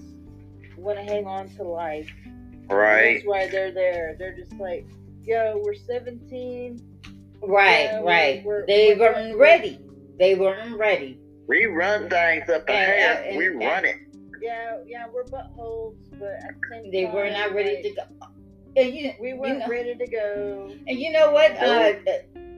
[0.76, 2.10] want to hang on to life.
[2.68, 3.14] Right.
[3.14, 4.16] That's why they're there.
[4.18, 4.86] They're just like,
[5.22, 6.80] yo, we're 17
[7.46, 8.44] Right, yeah, right.
[8.44, 9.80] We're, they we're, weren't ready.
[10.18, 11.18] They weren't ready.
[11.46, 13.26] We run things up ahead.
[13.26, 13.96] And, we and, run it.
[14.40, 17.90] Yeah, yeah, we're buttholes, but at the same they time, were not ready like, to
[17.90, 18.28] go.
[18.76, 20.76] And you, we weren't you know, ready to go.
[20.86, 21.56] And you know what?
[21.56, 21.94] Uh,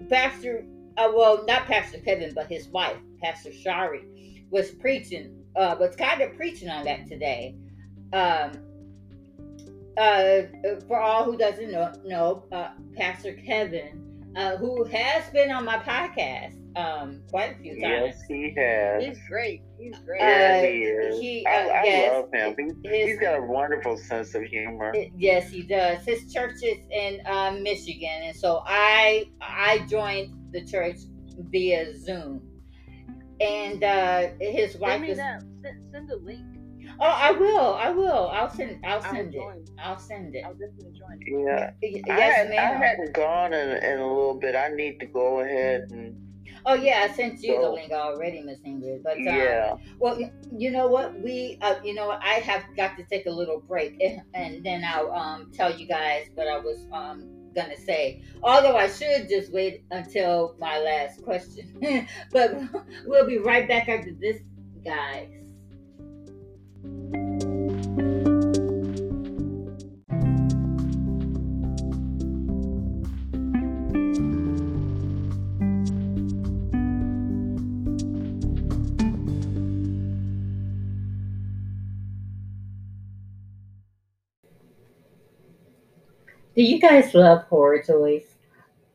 [0.08, 0.64] Pastor,
[0.96, 4.04] uh, well, not Pastor Kevin, but his wife, Pastor Shari,
[4.50, 7.54] was preaching, uh, was kind of preaching on that today.
[8.12, 8.52] Um,
[9.96, 10.42] uh,
[10.86, 14.05] for all who doesn't know, know uh, Pastor Kevin
[14.36, 18.14] uh, who has been on my podcast um, quite a few times.
[18.16, 19.04] Yes, he has.
[19.04, 19.62] He's great.
[19.78, 20.20] He's great.
[20.20, 21.20] Yeah, uh, he is.
[21.20, 22.54] He, uh, I, I yes, love him.
[22.82, 24.94] He, his, he's got a wonderful sense of humor.
[25.16, 26.04] Yes, he does.
[26.04, 30.98] His church is in uh, Michigan, and so I I joined the church
[31.50, 32.42] via Zoom,
[33.40, 35.16] and uh, his wife is.
[35.16, 36.55] Send, send a link
[36.98, 37.74] Oh, I will.
[37.74, 38.28] I will.
[38.28, 38.84] I'll send.
[38.84, 39.70] I'll send it.
[39.78, 40.44] I'll send it.
[40.44, 41.20] I'll definitely join.
[41.44, 41.70] Yeah.
[41.82, 42.58] Yes, I, had, ma'am.
[42.58, 44.56] I hadn't gone in, in a little bit.
[44.56, 46.22] I need to go ahead and.
[46.68, 49.02] Oh yeah, I sent you so, the link already, Miss Ingrid.
[49.04, 49.76] But um, yeah.
[50.00, 50.18] Well,
[50.50, 51.20] you know what?
[51.20, 54.02] We, uh, you know, I have got to take a little break,
[54.34, 58.22] and then I'll um, tell you guys what I was um, gonna say.
[58.42, 62.08] Although I should just wait until my last question.
[62.32, 62.58] but
[63.04, 64.38] we'll be right back after this,
[64.84, 65.45] guys.
[86.56, 88.24] Do you guys love horror toys?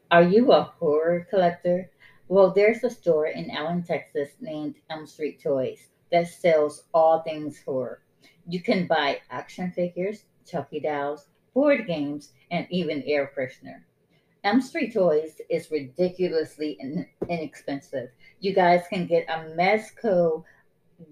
[0.09, 1.91] Are you a horror collector?
[2.27, 7.61] Well, there's a store in Allen, Texas named Elm Street Toys that sells all things
[7.63, 8.01] horror.
[8.47, 13.81] You can buy action figures, Chucky dolls, board games, and even air freshener.
[14.43, 18.09] Elm Street Toys is ridiculously in- inexpensive.
[18.39, 20.43] You guys can get a Mezco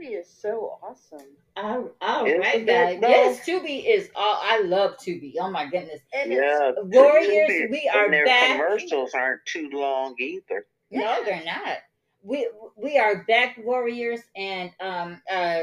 [0.00, 1.26] Tubi is so awesome.
[1.56, 2.98] All, all right, guys.
[3.02, 4.10] Yes, Tubi is.
[4.14, 5.34] All, I love Tubi.
[5.40, 6.00] Oh my goodness.
[6.12, 7.50] And yeah, Warriors.
[7.50, 8.56] Tubi, we are their back.
[8.56, 10.66] Commercials aren't too long either.
[10.90, 11.78] No, they're not.
[12.22, 15.60] We we are back, Warriors, and um uh.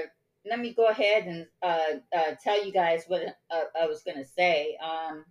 [0.50, 3.21] Let me go ahead and uh, uh, tell you guys what
[3.52, 5.26] uh, I was going to say um,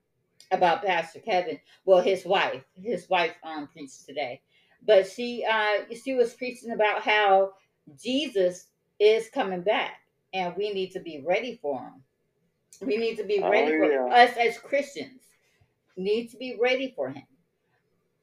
[0.52, 1.58] about Pastor Kevin.
[1.86, 4.42] Well, his wife, his wife um, preached today,
[4.86, 7.52] but she uh, she was preaching about how
[7.98, 8.66] Jesus
[8.98, 10.00] is coming back,
[10.32, 12.02] and we need to be ready for him.
[12.80, 15.22] We need to be oh, ready oh, for us as Christians.
[15.96, 17.24] Need to be ready for him.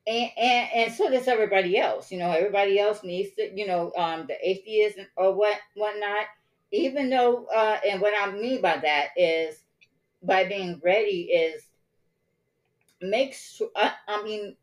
[0.05, 2.11] And, and and so does everybody else.
[2.11, 6.25] You know, everybody else needs to, you know, um, the atheists or what whatnot.
[6.71, 9.63] Even though, uh, and what I mean by that is,
[10.23, 11.63] by being ready is
[13.01, 13.69] make sure.
[13.75, 14.55] I, I mean,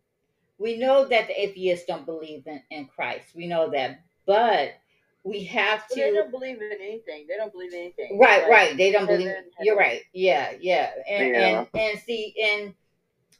[0.58, 3.28] we know that the atheists don't believe in, in Christ.
[3.34, 4.74] We know that, but
[5.24, 6.00] we have to.
[6.00, 7.26] Well, they don't believe in anything.
[7.28, 8.18] They don't believe in anything.
[8.18, 8.76] Right, like, right.
[8.76, 9.32] They don't believe.
[9.60, 10.02] You're right.
[10.12, 10.90] Yeah, yeah.
[11.08, 11.58] And yeah.
[11.58, 12.74] and and see, and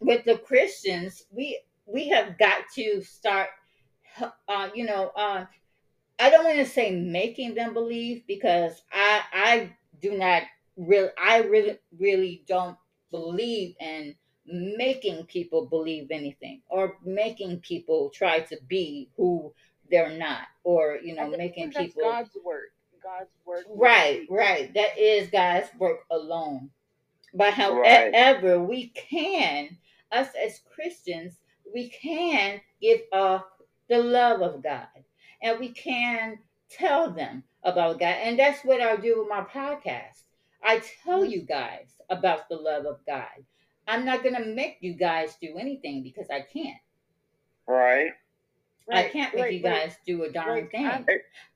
[0.01, 3.49] with the Christians, we we have got to start.
[4.49, 5.45] Uh, you know, uh,
[6.19, 10.43] I don't want to say making them believe because I I do not
[10.77, 12.77] really I really really don't
[13.11, 14.15] believe in
[14.47, 19.53] making people believe anything or making people try to be who
[19.91, 22.73] they're not, or you know, making people God's work.
[23.03, 23.65] God's work.
[23.69, 24.73] Right, right.
[24.75, 26.71] That is God's work alone.
[27.33, 28.69] But however, right.
[28.69, 29.77] we can,
[30.13, 31.35] us as Christians,
[31.73, 33.45] we can give off
[33.89, 34.89] the love of God,
[35.43, 40.23] and we can tell them about God, and that's what I do with my podcast.
[40.63, 41.31] I tell mm-hmm.
[41.31, 43.29] you guys about the love of God.
[43.87, 46.79] I'm not going to make you guys do anything because I can't.
[47.67, 48.13] Right.
[48.91, 49.97] Right, I can't make right, you guys right.
[50.07, 51.05] do a darn thing, I,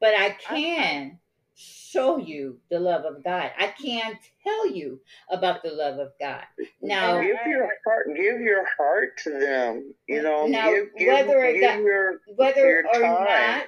[0.01, 1.19] but I can I,
[1.55, 3.51] show you the love of God.
[3.59, 6.45] I can tell you about the love of God.
[6.81, 9.95] Now, give your heart, give your heart to them.
[10.07, 13.65] You know, now give, whether give, give your, whether your or not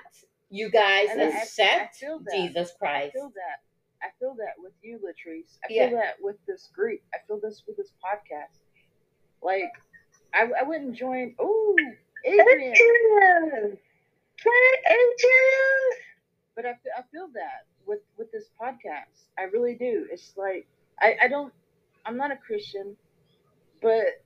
[0.51, 3.17] you guys and accept I, Jesus Christ.
[3.17, 3.63] I feel that.
[4.03, 5.59] I feel that with you, Latrice.
[5.65, 7.01] I feel that with this group.
[7.15, 8.59] I feel this with this podcast.
[9.43, 9.73] Like,
[10.35, 11.35] I, I wouldn't join.
[11.39, 11.75] Oh,
[12.25, 12.73] Adrian.
[12.75, 13.79] Adrian.
[16.55, 19.29] But I, I feel that with with this podcast.
[19.39, 20.07] I really do.
[20.11, 20.67] It's like
[21.01, 21.53] I, I don't
[22.05, 22.97] I'm not a Christian,
[23.83, 24.23] but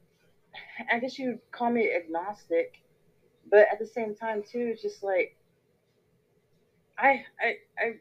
[0.93, 2.83] I guess you'd call me agnostic.
[3.51, 5.37] But at the same time too, it's just like
[6.99, 7.95] I I I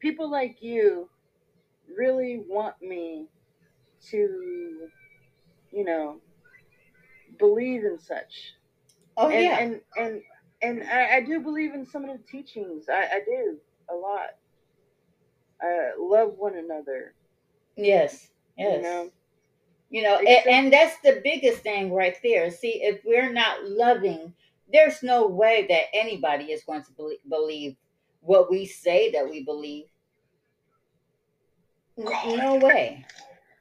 [0.00, 1.08] people like you
[1.96, 3.26] really want me
[4.10, 4.88] to,
[5.72, 6.20] you know,
[7.38, 8.54] believe in such.
[9.16, 10.22] Oh and, yeah, and and
[10.62, 12.86] and I, I, do believe in some of the teachings.
[12.88, 13.58] I, I do
[13.90, 14.30] a lot.
[15.62, 17.14] Uh, love one another.
[17.76, 18.76] Yes, yes.
[18.76, 19.10] You know,
[19.90, 22.50] you know and, and that's the biggest thing right there.
[22.50, 24.32] See, if we're not loving,
[24.72, 27.76] there's no way that anybody is going to believe, believe
[28.20, 29.84] what we say that we believe.
[31.96, 33.04] No way.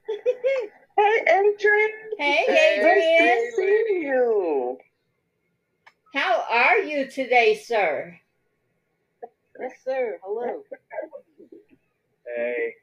[0.98, 1.90] hey, Adrian.
[2.18, 3.28] Hey, Adrian.
[3.28, 4.78] Nice to see you.
[6.14, 8.20] How are you today, sir?
[9.60, 10.20] Yes, sir.
[10.24, 10.62] Hello.
[12.36, 12.76] Hey.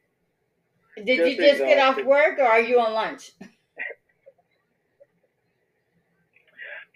[0.97, 1.67] Did just you just exhausted.
[1.67, 3.31] get off work or are you on lunch?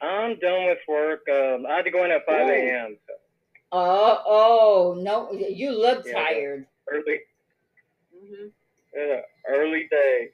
[0.03, 1.21] I'm done with work.
[1.33, 2.97] Um, I had to go in at 5 a.m.
[3.07, 3.15] So.
[3.71, 5.31] Oh, oh, no.
[5.33, 6.67] You look yeah, tired.
[6.91, 7.21] Early.
[8.15, 8.49] Mm-hmm.
[8.97, 10.31] Yeah, early day.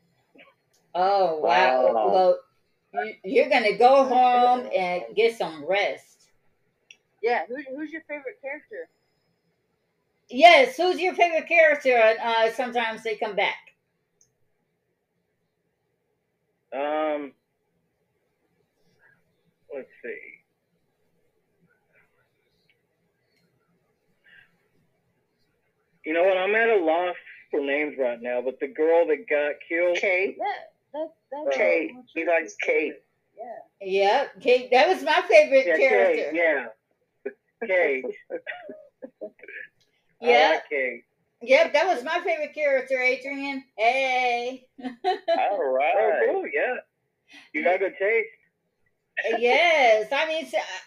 [0.94, 1.92] Oh, wow.
[1.92, 2.12] wow.
[2.12, 2.38] Well,
[3.24, 6.28] you're going to go home and get some rest.
[7.22, 7.42] Yeah.
[7.48, 8.88] Who, who's your favorite character?
[10.28, 10.76] Yes.
[10.76, 12.14] Who's your favorite character?
[12.22, 13.56] Uh, sometimes they come back.
[16.72, 17.32] Um,
[19.74, 20.18] let's see.
[26.04, 26.38] You know what?
[26.38, 27.16] I'm at a loss
[27.50, 29.96] for names right now, but the girl that got killed.
[29.98, 30.36] Kate.
[30.38, 30.44] Yeah,
[30.92, 31.92] that, that's Kate.
[32.14, 32.94] He likes Kate.
[33.36, 33.86] Yeah.
[33.86, 34.70] Yeah, Kate.
[34.70, 36.30] That was my favorite yeah, character.
[36.30, 36.66] Kate, yeah.
[37.66, 38.04] Kate.
[40.20, 40.50] yeah.
[40.54, 41.04] Like Kate.
[41.42, 43.64] Yep, that was my favorite character, Adrian.
[43.76, 44.66] Hey.
[44.84, 45.94] All right.
[45.96, 46.44] Oh, cool.
[46.52, 46.74] Yeah.
[47.54, 48.28] You got good taste.
[49.38, 50.46] yes, I mean,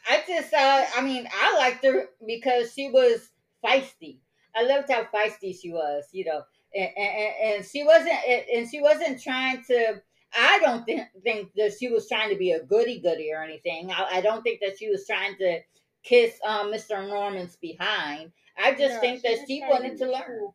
[0.09, 3.29] I just, uh, I mean, I liked her because she was
[3.65, 4.19] feisty.
[4.55, 6.43] I loved how feisty she was, you know,
[6.75, 8.15] and, and, and she wasn't,
[8.53, 10.01] and she wasn't trying to.
[10.35, 13.91] I don't think think that she was trying to be a goody goody or anything.
[13.91, 15.59] I, I don't think that she was trying to
[16.03, 17.07] kiss um, Mr.
[17.07, 18.31] Norman's behind.
[18.57, 20.49] I just no, think that she wanted to learn.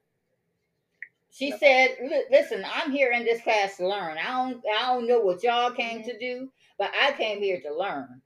[1.31, 1.97] She said,
[2.31, 4.19] "Listen, I'm here in this class to learn.
[4.19, 6.09] I don't, I don't know what y'all came mm-hmm.
[6.09, 8.21] to do, but I came here to learn."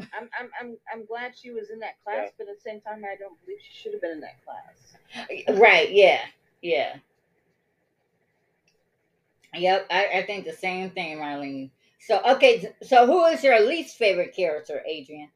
[0.00, 2.30] I'm, I'm, I'm, I'm glad she was in that class, yeah.
[2.38, 5.58] but at the same time, I don't believe she should have been in that class.
[5.58, 5.90] Right?
[5.90, 6.20] Yeah,
[6.62, 6.96] yeah.
[9.54, 11.70] Yep, I, I think the same thing, Marlene.
[12.00, 15.30] So, okay, so who is your least favorite character, Adrian?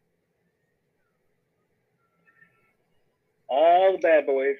[3.48, 4.56] All the bad boys.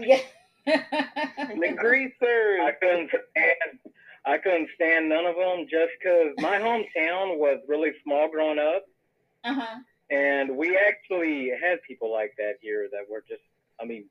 [0.00, 0.20] Yeah.
[0.66, 2.60] the greasers.
[2.62, 3.94] I couldn't stand.
[4.24, 8.84] I couldn't stand none of them just because my hometown was really small growing up.
[9.44, 9.78] Uh-huh.
[10.10, 13.42] And we actually had people like that here that were just,
[13.80, 14.04] I mean,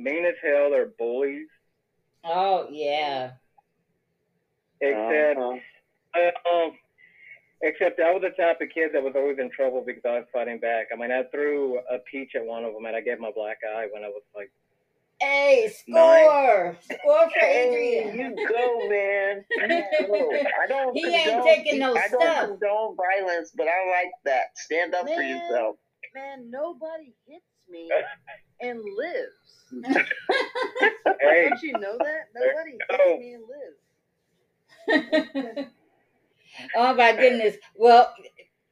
[0.00, 0.70] mean as hell.
[0.70, 1.48] They're bullies.
[2.24, 3.32] Oh yeah.
[4.80, 6.18] Except, uh-huh.
[6.18, 6.70] uh,
[7.60, 10.24] except I was the type of kid that was always in trouble because I was
[10.32, 10.86] fighting back.
[10.92, 13.58] I mean, I threw a peach at one of them, and I gave my black
[13.76, 14.50] eye when I was like
[15.20, 15.94] Hey, score!
[15.94, 16.76] Nine.
[16.80, 18.16] Score for Adrian.
[18.16, 19.44] You go, man.
[19.50, 20.32] You go.
[20.62, 20.94] I don't.
[20.94, 22.20] he condone, ain't taking no I stuff.
[22.20, 24.56] don't condone violence, but I like that.
[24.56, 25.76] Stand up man, for yourself.
[26.14, 27.90] Man, nobody hits me
[28.60, 29.64] and lives.
[31.20, 31.48] hey.
[31.48, 32.28] Don't you know that?
[32.34, 33.44] Nobody hits me and
[35.58, 35.68] lives.
[36.76, 37.56] oh my goodness.
[37.76, 38.12] Well,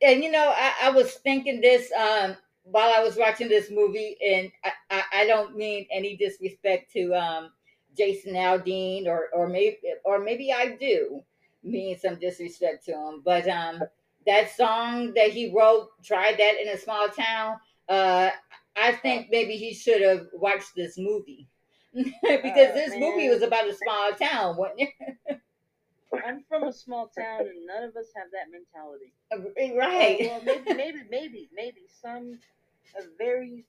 [0.02, 4.16] and you know, I, I was thinking this um while I was watching this movie,
[4.24, 7.50] and I, I, I don't mean any disrespect to um,
[7.96, 11.22] Jason Aldean, or or maybe or maybe I do
[11.62, 13.82] mean some disrespect to him, but um,
[14.26, 17.56] that song that he wrote, tried that in a small town.
[17.88, 18.30] Uh,
[18.78, 21.48] I think maybe he should have watched this movie
[21.94, 23.00] because oh, this man.
[23.00, 25.40] movie was about a small town, wasn't it?
[26.26, 29.12] I'm from a small town, and none of us have that mentality.
[29.30, 30.18] Uh, right.
[30.22, 32.38] Oh, well, maybe, maybe, maybe, maybe some
[32.96, 33.64] a very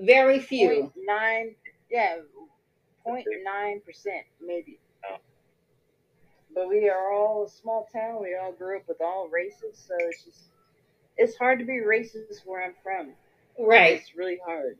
[0.00, 1.54] very few nine
[1.90, 2.16] yeah
[3.06, 4.78] 0.9 percent maybe
[5.10, 5.16] oh.
[6.54, 9.94] but we are all a small town we all grew up with all races so
[9.98, 10.44] it's just
[11.16, 13.12] it's hard to be racist where i'm from
[13.58, 14.00] right.
[14.00, 14.78] It's really hard.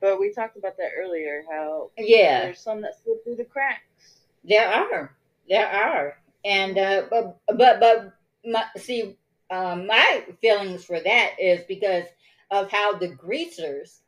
[0.00, 2.44] But we talked about that earlier how yeah.
[2.44, 4.20] there's some that slip through the cracks.
[4.44, 5.14] There are.
[5.48, 6.16] There are.
[6.44, 9.16] And uh but but but my, see
[9.50, 12.04] um, my feelings for that is because
[12.50, 14.00] of how the greasers,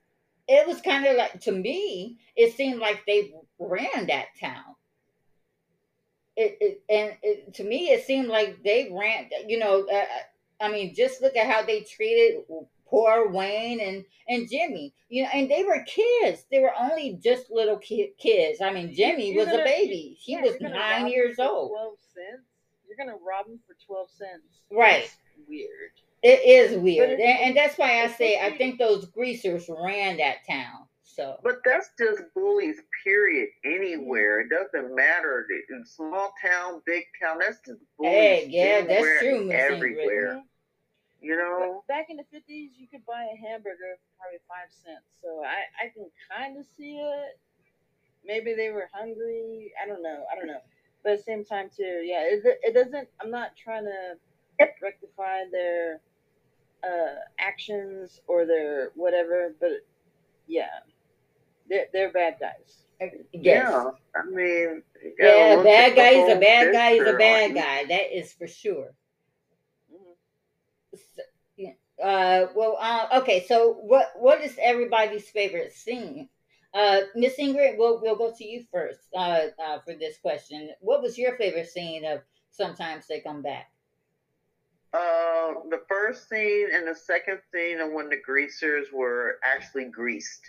[0.48, 4.76] it was kind of like to me, it seemed like they ran that town.
[6.36, 9.28] It, it and it, to me, it seemed like they ran.
[9.46, 10.04] You know, uh,
[10.60, 12.44] I mean, just look at how they treated
[12.92, 14.94] poor Wayne and and Jimmy.
[15.08, 16.44] You know, and they were kids.
[16.50, 18.60] They were only just little ki- kids.
[18.60, 20.16] I mean, Jimmy you're was gonna, a baby.
[20.20, 21.70] He yeah, was nine years old.
[21.70, 22.46] Twelve cents.
[22.86, 24.60] You're gonna rob him for twelve cents.
[24.70, 25.02] Right.
[25.02, 25.92] That's weird.
[26.22, 30.46] It is weird, and, and, that's why I say I think those greasers ran that
[30.48, 30.86] town.
[31.02, 32.76] So, but that's just bullies.
[33.02, 33.48] Period.
[33.64, 35.44] Anywhere, it doesn't matter.
[35.70, 38.12] In small town, big town, that's just bullies.
[38.12, 39.50] Hey, yeah, that's true.
[39.50, 40.42] Everywhere.
[41.22, 45.06] You know, back in the fifties, you could buy a hamburger for probably five cents.
[45.22, 47.38] So I, I can kind of see it.
[48.26, 49.72] Maybe they were hungry.
[49.82, 50.24] I don't know.
[50.32, 50.60] I don't know.
[51.04, 53.08] But at the same time, too, yeah, it, it doesn't.
[53.20, 54.16] I'm not trying to
[54.82, 56.00] rectify their
[56.84, 59.86] uh, actions or their whatever, but
[60.46, 60.80] yeah,
[61.68, 62.84] they're, they're bad guys.
[63.32, 63.68] Yes.
[63.68, 64.82] Yeah, I mean,
[65.18, 67.84] yeah, bad guy is a bad guy is a bad guy.
[67.86, 68.92] That is for sure.
[72.02, 73.44] Uh, well, uh, okay.
[73.46, 76.28] So, what what is everybody's favorite scene?
[76.74, 79.00] Uh, Miss Ingrid, we'll we'll go to you first.
[79.14, 82.20] Uh, uh, for this question, what was your favorite scene of
[82.50, 83.70] Sometimes They Come Back?
[84.92, 90.42] Uh, the first scene and the second scene of when the greasers were actually greased.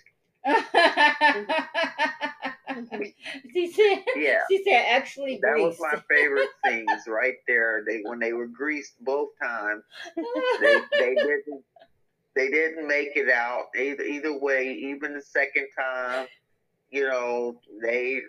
[3.54, 4.42] she said, yeah.
[4.50, 5.80] She said, actually, that greased.
[5.80, 7.84] was my favorite scenes right there.
[7.88, 9.84] They when they were greased both times.
[10.16, 11.64] They, they didn't.
[12.36, 14.04] They didn't make it out either.
[14.04, 16.26] Either way, even the second time,
[16.90, 18.22] you know, they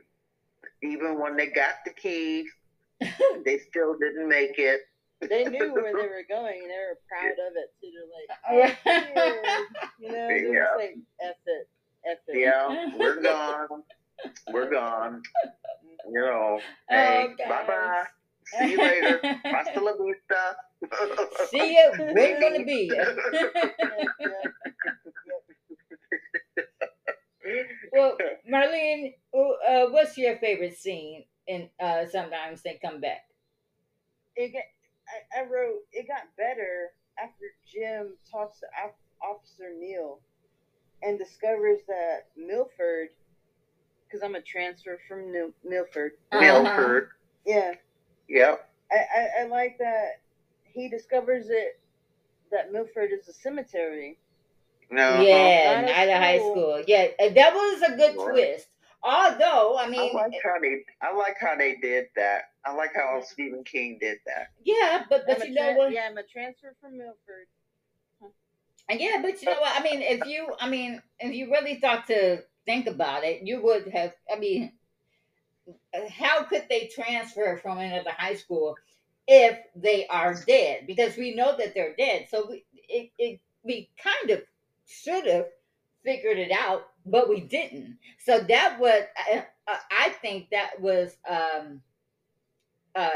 [0.82, 2.46] even when they got the keys,
[3.44, 4.82] they still didn't make it
[5.20, 7.92] they knew where they were going and they were proud of it too.
[7.94, 8.28] They're like,
[8.86, 8.94] oh,
[9.98, 10.74] you know, they yeah.
[10.76, 11.68] like, F F it.
[12.32, 13.82] Yeah, we're gone.
[14.52, 15.22] We're gone.
[16.10, 18.04] You know, hey, oh, bye bye.
[18.44, 19.20] See you later.
[19.44, 20.56] Hasta la vista.
[21.48, 21.92] See you.
[22.14, 22.90] We're gonna be.
[27.92, 28.16] well,
[28.50, 33.22] Marlene, uh, what's your favorite scene in uh, Sometimes They Come Back?
[34.36, 38.66] It, I, I wrote it got better after Jim talks to
[39.22, 40.20] Officer Neil
[41.04, 43.08] and discovers that Milford,
[44.06, 46.12] because I'm a transfer from New, Milford.
[46.32, 46.40] Uh-huh.
[46.40, 47.08] Milford.
[47.46, 47.72] Yeah.
[48.28, 48.68] Yep.
[48.90, 50.20] I, I, I like that
[50.64, 51.80] he discovers it
[52.50, 54.18] that Milford is a cemetery.
[54.90, 55.20] No.
[55.20, 56.82] Yeah, not, not a high school.
[56.86, 58.30] Yeah, that was a good right.
[58.30, 58.68] twist.
[59.02, 62.44] Although, I mean, I like how they, I like how they did that.
[62.64, 64.48] I like how Stephen King did that.
[64.64, 65.92] Yeah, but but I'm you know tra- what?
[65.92, 67.46] Yeah, I'm a transfer from Milford.
[68.90, 69.80] Yeah, but you know what?
[69.80, 73.62] I mean, if you, I mean, if you really thought to think about it, you
[73.62, 74.14] would have.
[74.32, 74.72] I mean,
[76.10, 78.76] how could they transfer from another high school
[79.26, 80.86] if they are dead?
[80.86, 82.26] Because we know that they're dead.
[82.30, 84.42] So we, it, it we kind of
[84.86, 85.46] should have
[86.04, 87.98] figured it out, but we didn't.
[88.18, 89.44] So that was, I,
[89.90, 91.80] I think that was, um,
[92.94, 93.08] uh,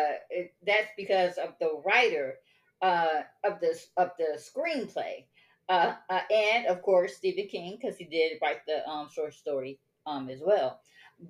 [0.66, 2.35] that's because of the writer
[2.83, 5.25] uh, of the of the screenplay,
[5.69, 9.79] uh, uh, and of course Stephen King because he did write the um, short story
[10.07, 10.81] um, as well.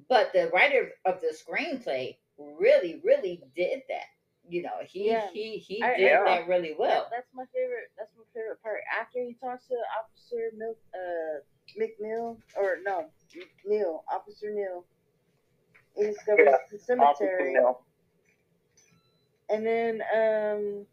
[0.08, 4.06] But the writer of the screenplay really, really did that
[4.48, 5.28] you know, he yeah.
[5.32, 6.24] he he I, did yeah.
[6.24, 7.06] that really well.
[7.10, 7.90] That, that's my favorite.
[7.96, 8.80] That's my favorite part.
[8.98, 13.06] After he talks to Officer Mil, uh, McNeil, or no,
[13.66, 14.84] Neil, Officer Neil,
[15.96, 16.56] he discovers yeah.
[16.72, 17.56] the cemetery,
[19.50, 20.86] and then um,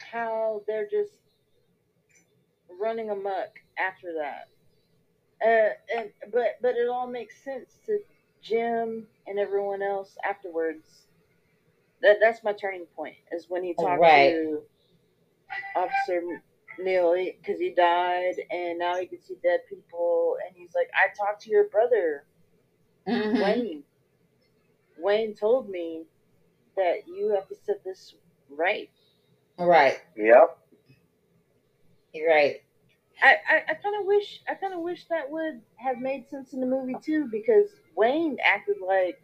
[0.00, 1.12] how they're just
[2.80, 4.48] running amok after that.
[5.44, 7.98] Uh, and but but it all makes sense to
[8.40, 11.02] Jim and everyone else afterwards
[12.02, 14.30] that that's my turning point is when he talked right.
[14.30, 14.62] to
[15.76, 16.42] Officer
[16.78, 21.14] Neil because he died and now he can see dead people and he's like, I
[21.16, 22.24] talked to your brother,
[23.08, 23.42] mm-hmm.
[23.42, 23.82] Wayne.
[24.98, 26.04] Wayne told me
[26.76, 28.14] that you have to set this
[28.50, 28.90] right.
[29.58, 29.98] Right.
[30.16, 30.58] Yep.
[32.12, 32.62] You're right.
[33.22, 36.52] I, I, I kind of wish I kind of wish that would have made sense
[36.52, 39.20] in the movie too because Wayne acted like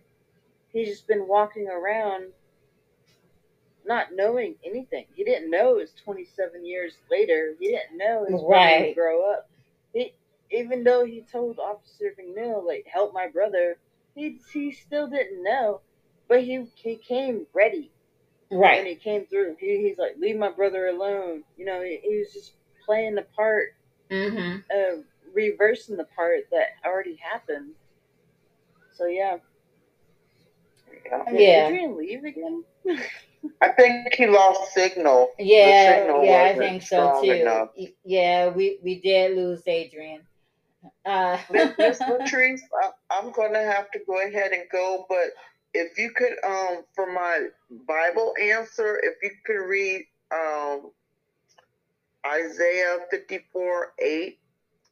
[0.73, 2.33] he's just been walking around
[3.89, 5.07] not knowing anything.
[5.15, 7.55] He didn't know it was 27 years later.
[7.59, 8.89] He didn't know his right.
[8.89, 9.49] would grow up.
[9.95, 10.15] He,
[10.51, 13.79] even though he told Officer McNeil, like, help my brother,
[14.15, 15.81] he, he still didn't know.
[16.29, 17.91] But he, he came ready.
[18.51, 18.79] Right.
[18.79, 21.45] And he came through, he, he's like, leave my brother alone.
[21.57, 22.53] You know, he, he was just
[22.89, 23.75] playing the part,
[24.11, 24.61] mm-hmm.
[24.75, 25.03] uh,
[25.35, 27.73] reversing the part that already happened.
[28.97, 29.37] So, yeah.
[31.31, 31.69] Yeah.
[31.69, 32.65] Did Adrian leave again?
[33.61, 35.31] I think he lost signal.
[35.39, 37.31] Yeah, signal yeah, I think so too.
[37.31, 37.69] Enough.
[38.05, 40.23] Yeah, we we did lose Adrian.
[41.05, 42.61] Uh, Miss Latrice,
[43.11, 45.29] I'm going to have to go ahead and go, but
[45.75, 47.49] if you could, um, for my
[47.87, 50.91] Bible answer, if you could read um,
[52.29, 54.39] Isaiah 54 8,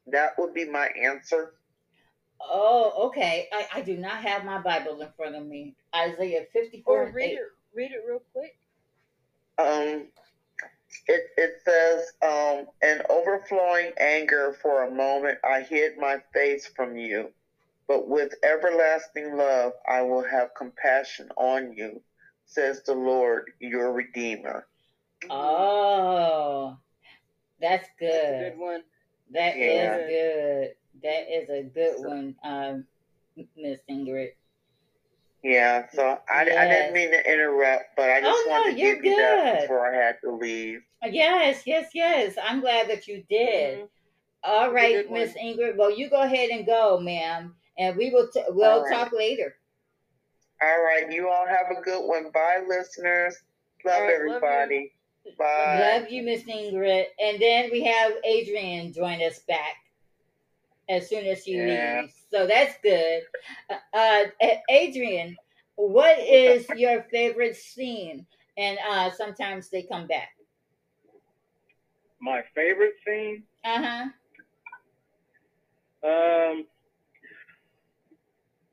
[0.09, 1.53] that would be my answer.
[2.41, 3.49] Oh, okay.
[3.53, 5.75] I, I do not have my Bible in front of me.
[5.95, 7.33] Isaiah 54 or read 8.
[7.33, 7.41] it
[7.75, 8.57] read it real quick?
[9.59, 10.09] Um,
[11.09, 16.97] it, it says, um, in overflowing anger for a moment, I hid my face from
[16.97, 17.31] you,
[17.89, 22.03] but with everlasting love, I will have compassion on you,
[22.47, 24.67] says the Lord, your Redeemer.
[25.31, 26.77] Oh,
[27.61, 28.11] that's good.
[28.13, 28.83] That's good one.
[29.33, 29.97] That yeah.
[29.97, 30.75] is good.
[31.03, 32.85] That is a good one, um,
[33.57, 34.31] Miss Ingrid.
[35.43, 36.59] Yeah, so I, yes.
[36.59, 39.11] I didn't mean to interrupt, but I just oh, wanted no, to give good.
[39.11, 40.81] you that before I had to leave.
[41.05, 42.35] Yes, yes, yes.
[42.43, 43.79] I'm glad that you did.
[43.79, 43.87] Mm-hmm.
[44.43, 45.77] All right, Miss Ingrid.
[45.77, 48.93] Well, you go ahead and go, ma'am, and we will t- we'll right.
[48.93, 49.57] talk later.
[50.63, 52.31] All right, you all have a good one.
[52.33, 53.37] Bye, listeners.
[53.85, 54.79] Love right, everybody.
[54.79, 54.89] Love
[55.39, 55.79] Bye.
[55.81, 57.07] Love you, Miss Ingrid.
[57.21, 59.77] And then we have Adrian join us back
[60.89, 62.01] as soon as she yeah.
[62.03, 62.15] leaves.
[62.31, 63.23] So that's good.
[63.71, 65.37] Uh, uh Adrian,
[65.77, 68.27] what is your favorite scene?
[68.57, 70.31] And uh, sometimes they come back.
[72.21, 73.43] My favorite scene?
[73.65, 74.05] Uh huh.
[76.03, 76.67] Um,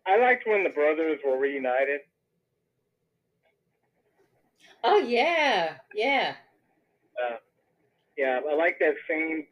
[0.06, 2.02] I liked when the brothers were reunited.
[4.84, 6.36] Oh yeah, yeah.
[7.18, 7.38] Uh,
[8.18, 9.46] yeah, I like that scene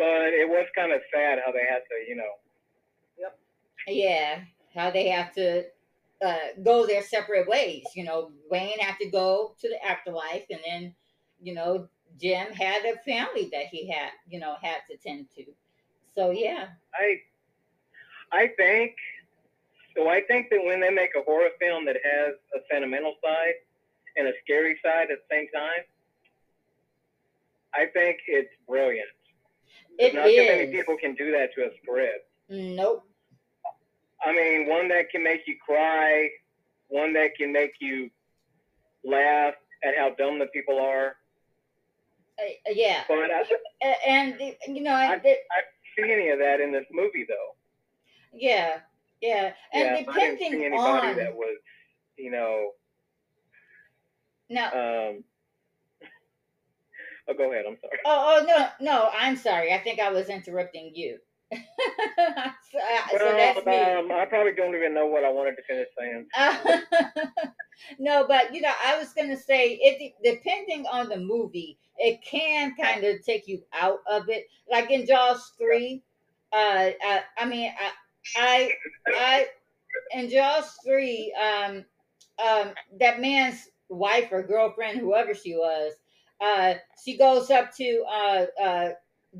[0.00, 2.32] but it was kind of sad how they had to, you know.
[3.18, 3.38] Yep.
[3.86, 4.40] Yeah,
[4.74, 5.64] how they have to
[6.24, 7.84] uh, go their separate ways.
[7.94, 10.94] You know, Wayne had to go to the afterlife, and then,
[11.42, 11.86] you know,
[12.18, 15.44] Jim had a family that he had, you know, had to tend to.
[16.14, 16.68] So yeah.
[16.94, 17.16] I,
[18.32, 18.92] I think.
[19.94, 23.54] So I think that when they make a horror film that has a sentimental side
[24.16, 25.84] and a scary side at the same time,
[27.74, 29.08] I think it's brilliant.
[29.98, 30.34] It Not is.
[30.34, 32.28] too many people can do that to a script.
[32.48, 33.06] Nope.
[34.24, 36.28] I mean, one that can make you cry,
[36.88, 38.10] one that can make you
[39.04, 39.54] laugh
[39.84, 41.16] at how dumb the people are.
[42.38, 43.02] Uh, yeah.
[43.08, 43.44] But I,
[44.06, 44.36] and
[44.66, 45.60] you know, I, I, I
[45.96, 47.54] see any of that in this movie though.
[48.32, 48.78] Yeah,
[49.20, 51.58] yeah, and yeah, depending I didn't see anybody on that was,
[52.16, 52.70] you know.
[54.50, 54.64] No.
[54.64, 55.24] Um,
[57.28, 57.64] Oh, go ahead.
[57.68, 57.98] I'm sorry.
[58.06, 59.10] Oh, oh no, no.
[59.16, 59.72] I'm sorry.
[59.72, 61.18] I think I was interrupting you.
[61.52, 62.50] so, uh,
[63.12, 63.76] well, so that's me.
[63.76, 66.26] Um, I probably don't even know what I wanted to finish saying.
[67.98, 70.14] no, but you know, I was gonna say it.
[70.24, 74.46] Depending on the movie, it can kind of take you out of it.
[74.70, 76.02] Like in Jaws three,
[76.52, 77.90] uh, I, uh, I mean, I,
[78.36, 78.70] I,
[79.08, 79.46] I,
[80.12, 81.84] in Jaws three, um,
[82.44, 82.70] um,
[83.00, 85.94] that man's wife or girlfriend, whoever she was,
[86.40, 86.74] uh,
[87.04, 88.88] she goes up to uh, uh,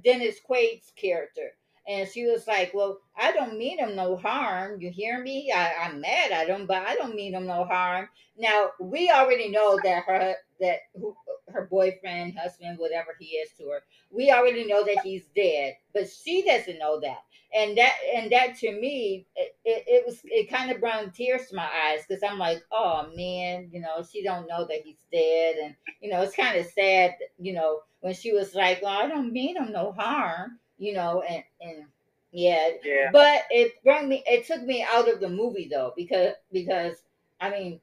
[0.04, 1.52] Dennis Quaid's character,
[1.88, 4.80] and she was like, "Well, I don't mean him no harm.
[4.80, 5.50] You hear me?
[5.54, 9.48] I, I'm mad at him, but I don't mean him no harm." Now we already
[9.48, 11.16] know that her that who,
[11.48, 16.08] her boyfriend, husband, whatever he is to her, we already know that he's dead, but
[16.08, 17.22] she doesn't know that
[17.54, 21.48] and that and that to me it, it, it was it kind of brought tears
[21.48, 25.04] to my eyes because i'm like oh man you know she don't know that he's
[25.12, 28.98] dead and you know it's kind of sad you know when she was like well
[28.98, 31.84] i don't mean him no harm you know and and
[32.32, 33.10] yeah, yeah.
[33.12, 36.96] but it brought me it took me out of the movie though because because
[37.40, 37.80] i mean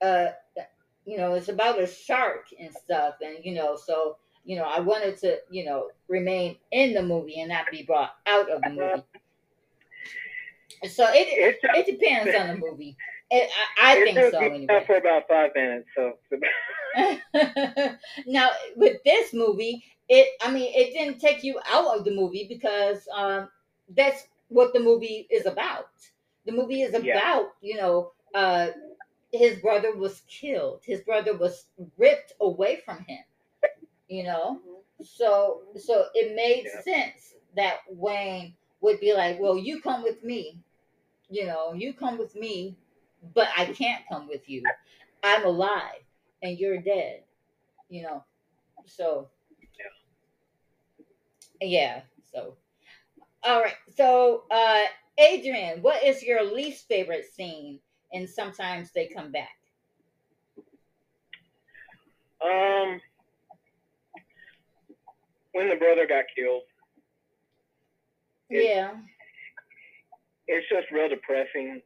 [0.00, 0.28] uh
[1.04, 4.80] you know it's about a shark and stuff and you know so you know, I
[4.80, 8.70] wanted to, you know, remain in the movie and not be brought out of the
[8.70, 9.02] movie.
[10.88, 12.96] So it it depends on the movie.
[13.30, 13.48] It,
[13.80, 14.38] I, I think so.
[14.38, 14.84] Anyway.
[14.86, 15.88] For about five minutes.
[15.94, 16.14] So.
[18.26, 22.46] now with this movie, it I mean it didn't take you out of the movie
[22.48, 23.48] because um,
[23.94, 25.90] that's what the movie is about.
[26.46, 27.42] The movie is about yeah.
[27.60, 28.68] you know uh,
[29.30, 30.80] his brother was killed.
[30.84, 31.66] His brother was
[31.96, 33.22] ripped away from him
[34.12, 34.60] you know.
[34.60, 35.04] Mm-hmm.
[35.04, 36.82] So so it made yeah.
[36.82, 40.60] sense that Wayne would be like, "Well, you come with me,
[41.30, 42.76] you know, you come with me,
[43.34, 44.62] but I can't come with you.
[45.22, 46.04] I'm alive
[46.42, 47.22] and you're dead,
[47.88, 48.22] you know."
[48.86, 49.28] So
[51.60, 52.00] yeah, yeah.
[52.32, 52.56] So
[53.44, 54.82] all right, so uh,
[55.18, 57.80] Adrian, what is your least favorite scene?
[58.12, 59.56] And sometimes they come back.
[62.44, 63.00] Um
[65.52, 66.62] when the brother got killed.
[68.50, 68.92] It, yeah.
[70.48, 71.80] It's just real depressing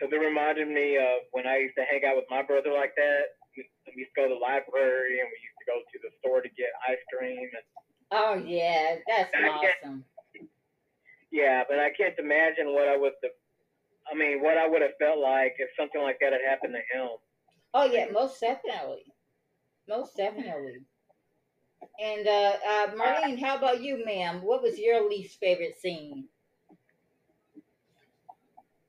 [0.00, 2.94] because it reminded me of when I used to hang out with my brother like
[2.96, 3.36] that.
[3.56, 6.40] We, used to go to the library and we used to go to the store
[6.40, 7.38] to get ice cream.
[7.38, 7.66] And,
[8.12, 10.04] oh yeah, that's awesome.
[11.30, 13.32] Yeah, but I can't imagine what I would have.
[14.10, 16.98] I mean, what I would have felt like if something like that had happened to
[16.98, 17.10] him.
[17.74, 19.04] Oh yeah, most definitely,
[19.88, 20.82] most definitely.
[22.00, 24.42] And uh, uh, Marlene, how about you, ma'am?
[24.42, 26.28] What was your least favorite scene?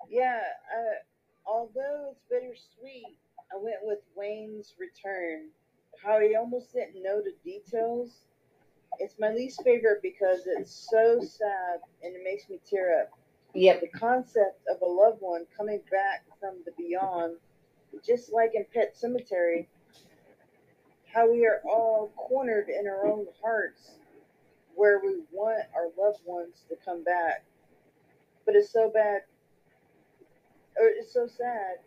[0.10, 0.40] Yeah,
[0.76, 3.18] uh, although it's bittersweet,
[3.52, 5.50] I went with Wayne's return.
[6.04, 8.24] How he almost didn't know the details.
[9.00, 13.12] It's my least favorite because it's so sad and it makes me tear up.
[13.54, 13.82] Yep.
[13.82, 17.38] The concept of a loved one coming back from the beyond,
[18.06, 19.68] just like in Pet Sematary,
[21.14, 23.92] how we are all cornered in our own hearts
[24.76, 27.44] where we want our loved ones to come back.
[28.46, 29.22] But it's so bad,
[30.78, 31.78] or it's so sad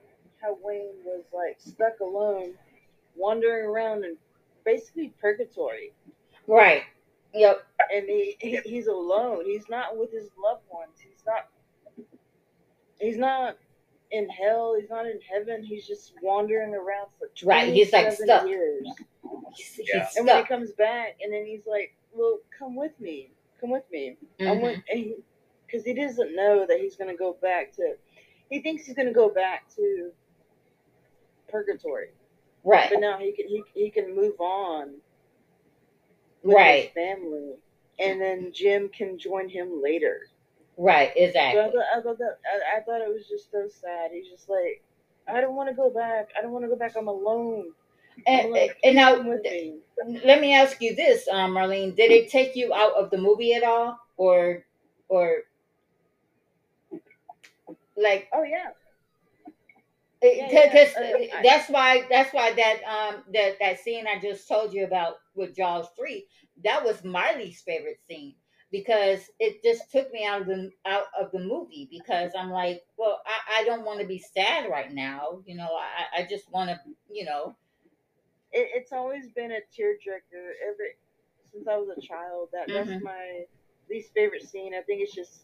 [0.40, 2.54] how Wayne was like stuck alone,
[3.16, 4.16] wandering around in
[4.64, 5.92] basically purgatory.
[6.46, 6.82] Right.
[7.32, 7.64] Yep.
[7.92, 9.44] And he, he he's alone.
[9.44, 10.98] He's not with his loved ones.
[10.98, 11.48] He's not.
[13.00, 13.56] He's not
[14.12, 14.76] in hell.
[14.78, 15.64] He's not in heaven.
[15.64, 17.72] He's just wandering around for right.
[17.72, 18.46] He's like stuck.
[18.46, 18.86] Years.
[19.54, 20.08] He's, he's yeah.
[20.16, 23.30] And when he comes back, and then he's like, "Well, come with me.
[23.60, 25.20] Come with me." Mm-hmm.
[25.66, 27.94] because he, he doesn't know that he's going to go back to.
[28.50, 30.10] He thinks he's going to go back to
[31.48, 32.08] purgatory.
[32.64, 32.88] Right.
[32.90, 34.94] But now he can he, he can move on
[36.42, 36.92] right.
[36.94, 37.54] family,
[37.98, 40.28] and then Jim can join him later.
[40.76, 41.60] Right, exactly.
[41.60, 44.10] So I, thought, I, thought that, I, I thought it was just so sad.
[44.12, 44.82] He's just like,
[45.28, 46.30] I don't want to go back.
[46.36, 46.94] I don't want to go back.
[46.96, 47.72] I'm alone.
[48.26, 49.16] And, and now,
[50.24, 53.54] let me ask you this, um, Marlene: Did it take you out of the movie
[53.54, 54.64] at all, or,
[55.08, 55.42] or,
[57.96, 58.28] like?
[58.32, 58.70] Oh yeah,
[60.20, 61.38] because yeah, yeah.
[61.38, 65.14] uh, that's why that's why that um that that scene I just told you about
[65.34, 66.26] with Jaws three
[66.64, 68.34] that was my least favorite scene
[68.70, 72.82] because it just took me out of the out of the movie because I'm like
[72.96, 76.50] well I, I don't want to be sad right now you know I, I just
[76.50, 77.54] want to you know
[78.54, 80.96] it, it's always been a tearjerker every
[81.52, 82.90] since I was a child that mm-hmm.
[82.90, 83.44] that's my
[83.90, 85.42] least favorite scene I think it's just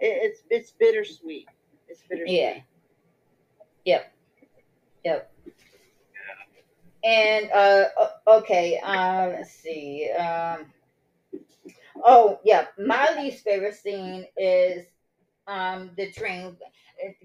[0.00, 1.46] it, it's it's bittersweet
[1.88, 2.60] it's bittersweet yeah
[3.88, 4.12] Yep.
[5.04, 5.32] Yep.
[7.02, 7.84] And uh
[8.26, 10.10] okay, um let's see.
[10.10, 10.66] Um
[12.04, 14.84] oh yeah, my least favorite scene is
[15.46, 16.54] um the train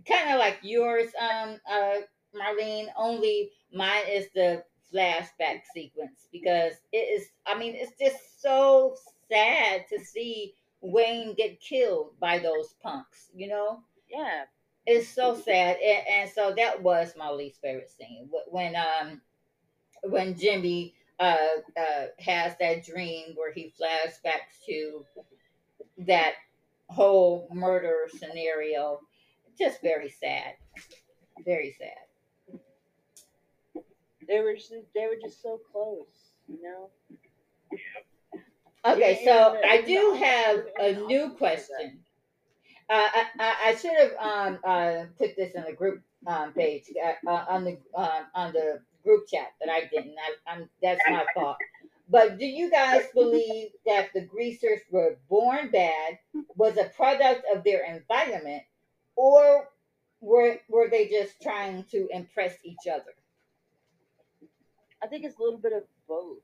[0.07, 1.95] kind of like yours, um uh
[2.34, 4.64] Marlene, only mine is the
[4.94, 8.96] flashback sequence because it is I mean it's just so
[9.30, 13.80] sad to see Wayne get killed by those punks, you know?
[14.10, 14.44] Yeah.
[14.86, 15.78] It's so sad.
[15.78, 18.30] And, and, so that was my least favorite scene.
[18.50, 19.22] When um
[20.04, 21.38] when jimmy uh
[21.78, 25.06] uh has that dream where he flashbacks to
[26.00, 26.34] that
[26.89, 29.00] whole murder scenario.
[29.58, 30.56] Just very sad.
[31.46, 32.12] Very sad
[34.28, 36.07] they were just, they were just so close
[36.47, 36.89] you know
[38.86, 41.99] okay so i do have a new question
[42.89, 43.09] uh,
[43.39, 47.45] I, I, should have um, uh, put this on the group um, page uh, uh
[47.47, 50.15] on the um, on the group chat, but I didn't.
[50.17, 51.57] I, I'm, that's my fault.
[52.09, 56.19] But do you guys believe that the greasers were born bad,
[56.55, 58.63] was a product of their environment,
[59.15, 59.69] or
[60.21, 63.13] were were they just trying to impress each other?
[65.04, 66.39] I think it's a little bit of both,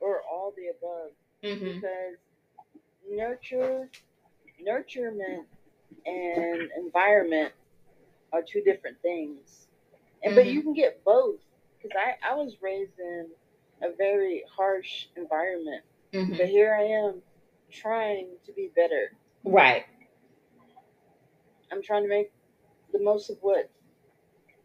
[0.00, 1.10] or all the above,
[1.42, 1.74] mm-hmm.
[1.74, 2.16] because
[3.10, 3.88] nurture
[4.66, 5.44] nurturement
[6.06, 7.52] and environment
[8.32, 9.66] are two different things.
[10.22, 10.36] And mm-hmm.
[10.36, 11.40] but you can get both
[11.82, 13.26] because I I was raised in
[13.82, 16.36] a very harsh environment, mm-hmm.
[16.36, 17.22] but here I am
[17.70, 19.12] trying to be better.
[19.44, 19.84] Right.
[21.72, 22.30] I'm trying to make
[22.92, 23.68] the most of what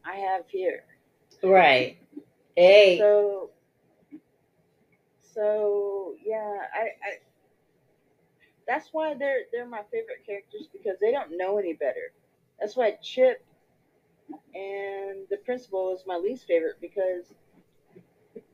[0.05, 0.83] I have here.
[1.43, 1.97] Right.
[2.59, 2.97] Hey.
[2.97, 3.51] So
[5.33, 7.11] so yeah, I, I
[8.67, 12.11] that's why they're they're my favorite characters because they don't know any better.
[12.59, 13.45] That's why Chip
[14.53, 17.33] and the principal is my least favorite because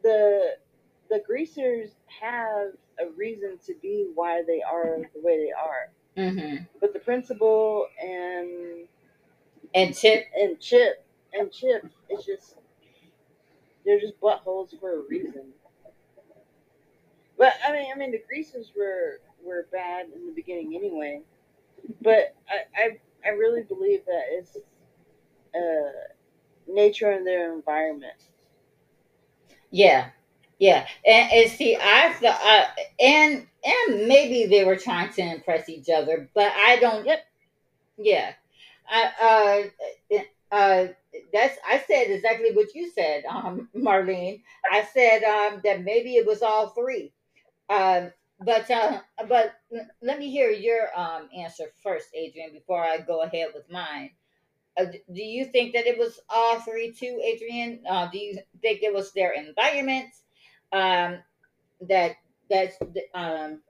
[0.04, 0.58] the
[1.10, 1.90] the greasers
[2.22, 5.90] have a reason to be why they are the way they are.
[6.16, 6.64] Mm-hmm.
[6.80, 8.88] But the principal and
[9.74, 11.04] and Chip and Chip
[11.34, 12.58] and Chip is just
[13.86, 15.44] they're just buttholes for a reason.
[17.38, 21.22] But I mean, I mean, the Greases were were bad in the beginning anyway.
[22.02, 24.58] But I, I, I really believe that it's
[25.56, 28.16] uh, nature and their environment.
[29.72, 30.10] Yeah,
[30.60, 32.66] yeah, and, and see, I thought, uh,
[33.00, 37.06] and and maybe they were trying to impress each other, but I don't.
[37.06, 37.20] Yep.
[37.98, 38.34] Yeah,
[38.90, 39.72] I
[40.12, 40.18] uh
[40.56, 40.88] uh
[41.34, 44.42] that's I said exactly what you said, um, Marlene.
[44.72, 47.14] I said um that maybe it was all three.
[47.70, 49.54] Um, but uh, but
[50.02, 54.12] let me hear your um answer first, Adrian, before I go ahead with mine.
[54.78, 57.82] Uh, do you think that it was all three too, Adrian?
[57.90, 60.08] Uh, do you think it was their environment
[60.74, 61.20] um,
[61.82, 62.18] that
[62.50, 62.78] that's
[63.16, 63.62] um,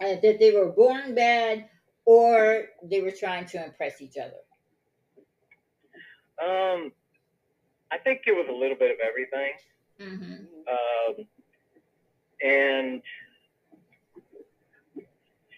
[0.00, 1.68] uh, that they were born bad,
[2.04, 4.40] or they were trying to impress each other?
[6.42, 6.92] Um,
[7.92, 9.52] I think it was a little bit of everything.
[10.00, 10.44] Mm-hmm.
[10.68, 11.26] Um,
[12.42, 13.02] and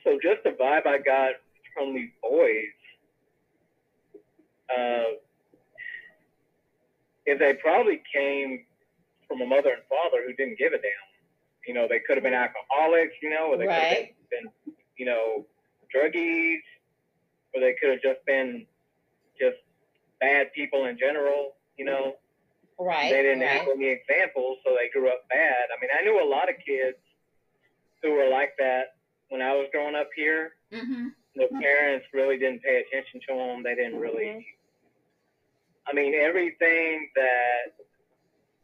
[0.02, 1.34] so just the vibe I got
[1.74, 2.74] from these boys
[4.76, 5.14] uh,
[7.26, 8.64] is they probably came
[9.26, 10.90] from a mother and father who didn't give a damn.
[11.66, 13.88] You know, they could have been alcoholics, you know, or they right.
[13.88, 15.46] could have been, you know,
[15.94, 16.60] druggies,
[17.54, 18.66] or they could have just been
[19.40, 19.56] just
[20.24, 22.14] bad people in general, you know.
[22.78, 23.12] Right.
[23.12, 23.60] They didn't right.
[23.60, 25.70] have any examples, so they grew up bad.
[25.70, 26.98] I mean, I knew a lot of kids
[28.02, 28.96] who were like that
[29.28, 30.52] when I was growing up here.
[30.72, 31.08] Mm-hmm.
[31.36, 33.62] The parents really didn't pay attention to them.
[33.62, 34.42] They didn't really.
[34.42, 35.86] Mm-hmm.
[35.86, 37.74] I mean, everything that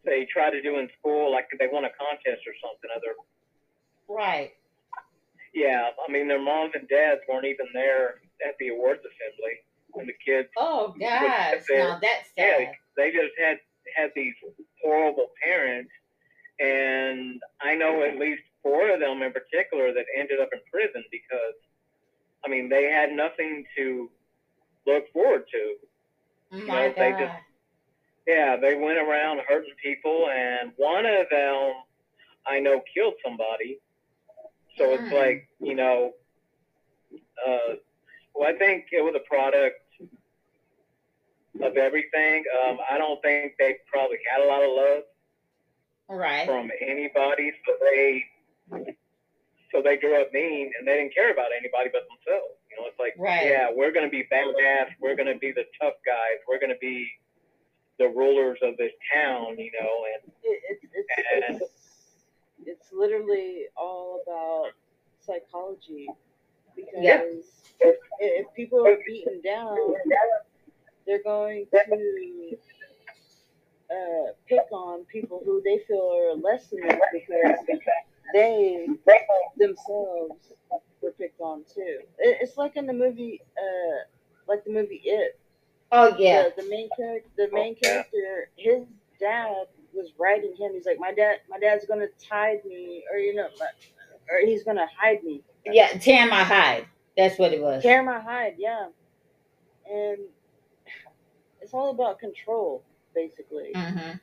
[0.05, 3.15] they try to do in school, like they won a contest or something, other.
[4.09, 4.53] Right.
[5.53, 9.61] Yeah, I mean, their moms and dads weren't even there at the awards assembly
[9.93, 10.49] when the kids.
[10.57, 12.61] Oh gosh, now that's sad.
[12.61, 13.59] Yeah, they just had
[13.97, 14.35] had these
[14.83, 15.91] horrible parents,
[16.59, 21.05] and I know at least four of them in particular that ended up in prison
[21.11, 21.55] because,
[22.45, 24.11] I mean, they had nothing to
[24.87, 25.75] look forward to.
[26.53, 27.35] Oh you know, they just
[28.27, 31.73] yeah, they went around hurting people, and one of them
[32.47, 33.79] I know killed somebody.
[34.77, 35.01] So mm.
[35.01, 36.13] it's like you know,
[37.47, 37.75] uh,
[38.35, 39.81] well, I think it was a product
[41.63, 42.45] of everything.
[42.65, 45.03] Um, I don't think they probably had a lot of love
[46.09, 46.47] right.
[46.47, 48.25] from anybody, so they
[49.73, 52.59] so they grew up mean and they didn't care about anybody but themselves.
[52.71, 53.47] You know, it's like, right.
[53.47, 57.09] yeah, we're gonna be badass, we're gonna be the tough guys, we're gonna be
[57.99, 61.09] the rulers of this town, you know, and it, it, it's,
[61.49, 61.81] and, it's
[62.67, 64.73] it's literally all about
[65.21, 66.09] psychology
[66.77, 67.21] because yeah.
[67.81, 69.77] if, if people are beaten down
[71.07, 72.57] they're going to
[73.91, 77.59] uh, pick on people who they feel are less than them because
[78.33, 78.87] they
[79.57, 80.53] themselves
[81.03, 81.99] were picked on too.
[82.19, 84.05] It's like in the movie, uh,
[84.47, 85.39] like the movie It.
[85.93, 86.45] Oh yeah.
[86.57, 88.85] The, the main character, the main character, his
[89.19, 90.73] dad was writing him.
[90.75, 93.49] He's like, my dad, my dad's gonna tie me, or you know,
[94.31, 95.43] or he's gonna hide me.
[95.65, 96.87] Yeah, tear my hide.
[97.17, 97.83] That's what it was.
[97.83, 98.55] Tear my hide.
[98.59, 98.89] Yeah.
[99.91, 100.19] And
[101.61, 103.73] it's all about control, basically.
[103.75, 104.17] Mm-hmm.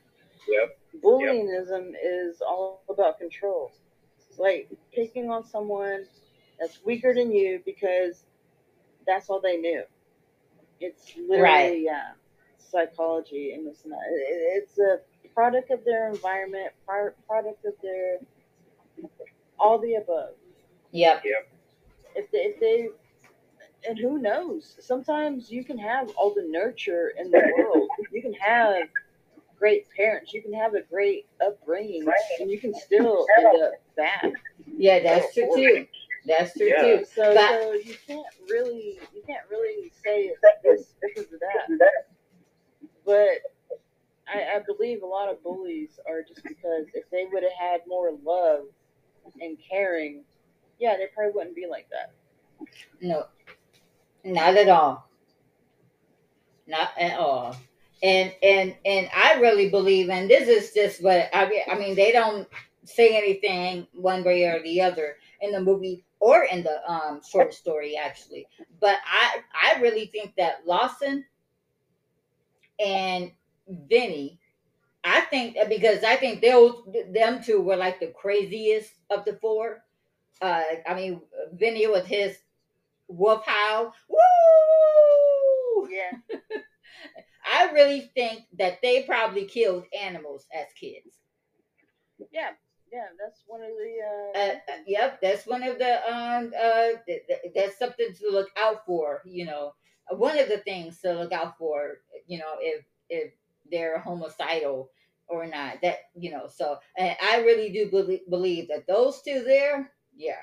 [0.48, 0.78] Yep.
[1.02, 2.00] Bullyingism yep.
[2.02, 3.72] is all about control.
[4.18, 6.06] It's like picking on someone
[6.58, 8.24] that's weaker than you because
[9.06, 9.82] that's all they knew.
[10.80, 11.80] It's literally right.
[11.80, 12.12] yeah,
[12.58, 13.98] psychology and this and that.
[14.08, 14.98] It's a
[15.34, 18.18] product of their environment, product of their
[19.58, 20.34] all the above.
[20.92, 21.22] Yep.
[21.24, 21.48] Yep.
[22.14, 22.88] If they, if they
[23.86, 24.76] and who knows?
[24.80, 27.88] Sometimes you can have all the nurture in the world.
[28.12, 28.88] You can have
[29.58, 30.32] great parents.
[30.32, 32.06] You can have a great upbringing,
[32.40, 34.32] and you can still end up bad.
[34.76, 35.86] Yeah, that's true too.
[36.26, 36.82] That's true yeah.
[36.82, 37.04] too.
[37.14, 41.90] So, but, so you can't really, you can't really say it's this because of that.
[43.06, 43.40] But
[44.28, 47.80] I, I believe a lot of bullies are just because if they would have had
[47.86, 48.66] more love
[49.40, 50.24] and caring,
[50.78, 52.12] yeah, they probably wouldn't be like that.
[53.00, 53.26] No,
[54.24, 55.08] not at all.
[56.66, 57.56] Not at all.
[58.02, 61.62] And and and I really believe, and this is just what I mean.
[61.70, 62.46] I mean, they don't
[62.84, 67.54] say anything one way or the other in the movie or in the um short
[67.54, 68.46] story actually.
[68.80, 69.40] But I
[69.76, 71.24] I really think that Lawson
[72.78, 73.32] and
[73.68, 74.38] Vinny,
[75.08, 76.82] I think because I think those
[77.12, 79.82] them two were like the craziest of the four.
[80.40, 81.20] Uh, I mean,
[81.52, 82.36] Vinny with his
[83.08, 83.94] wolf howl.
[84.08, 85.88] Woo!
[85.90, 86.38] Yeah.
[87.46, 91.18] I really think that they probably killed animals as kids.
[92.32, 92.50] Yeah,
[92.92, 94.38] yeah, that's one of the.
[94.38, 98.30] Uh, uh, uh yep, that's one of the um uh th- th- that's something to
[98.30, 99.22] look out for.
[99.24, 99.74] You know,
[100.10, 101.98] one of the things to look out for.
[102.26, 103.32] You know, if if
[103.70, 104.90] they're homicidal
[105.28, 105.80] or not.
[105.82, 110.42] That you know, so and I really do believe, believe that those two there, yeah,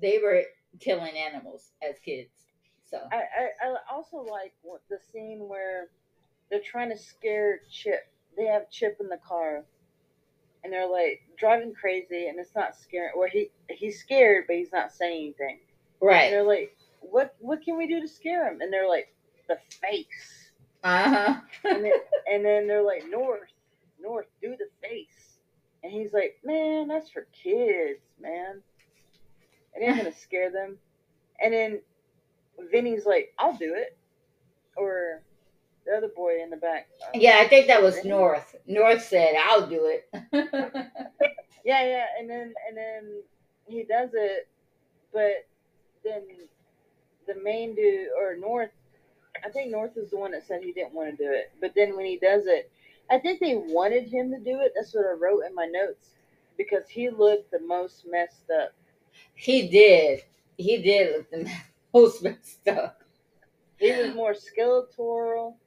[0.00, 0.42] they were
[0.80, 2.30] killing animals as kids.
[2.84, 4.52] So I, I, I also like
[4.88, 5.88] the scene where
[6.50, 8.00] they're trying to scare Chip.
[8.36, 9.64] They have Chip in the car,
[10.62, 13.12] and they're like driving crazy, and it's not scaring.
[13.16, 15.60] Or he he's scared, but he's not saying anything.
[16.00, 16.24] Right.
[16.24, 19.14] And they're like, "What what can we do to scare him?" And they're like,
[19.48, 20.52] "The face."
[20.82, 21.40] Uh huh.
[21.64, 21.86] and,
[22.30, 23.48] and then they're like, "North,
[24.04, 25.38] North, do the face."
[25.82, 28.62] And he's like, "Man, that's for kids, man."
[29.74, 30.78] It ain't gonna scare them.
[31.42, 31.80] And then
[32.70, 33.96] Vinny's like, "I'll do it,"
[34.76, 35.22] or
[35.86, 36.88] the other boy in the back.
[37.02, 38.10] Uh, yeah, I think that was Vinny?
[38.10, 38.56] North.
[38.66, 40.08] North said, "I'll do it."
[41.64, 43.22] yeah, yeah, and then and then
[43.66, 44.48] he does it,
[45.12, 45.46] but
[46.04, 46.22] then
[47.26, 48.70] the main dude or North,
[49.44, 51.72] I think North is the one that said he didn't want to do it, but
[51.74, 52.70] then when he does it,
[53.10, 54.72] I think they wanted him to do it.
[54.74, 56.10] That's what I wrote in my notes
[56.56, 58.72] because he looked the most messed up.
[59.34, 60.22] He did.
[60.56, 61.50] He did look the
[61.94, 63.02] most messed up.
[63.78, 65.58] He was more skeletal,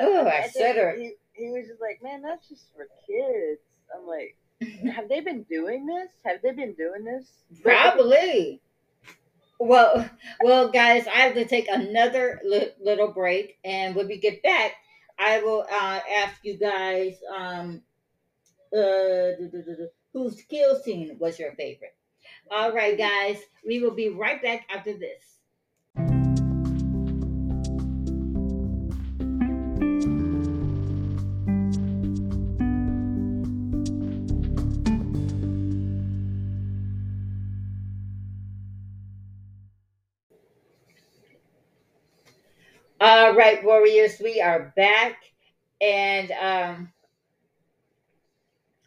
[0.00, 0.94] Oh, I, I said her.
[0.96, 3.60] He, he was just like, man, that's just for kids.
[3.94, 4.36] I'm like,
[4.94, 6.10] have they been doing this?
[6.24, 7.30] Have they been doing this?
[7.62, 8.60] Probably.
[9.58, 10.08] Well,
[10.42, 14.72] well, guys, I have to take another li- little break, and when we get back,
[15.18, 17.82] I will uh, ask you guys um,
[18.76, 19.32] uh,
[20.12, 21.96] whose kill scene was your favorite.
[22.50, 25.35] All right, guys, we will be right back after this.
[43.36, 45.22] Right, warriors, we are back,
[45.80, 46.92] and um,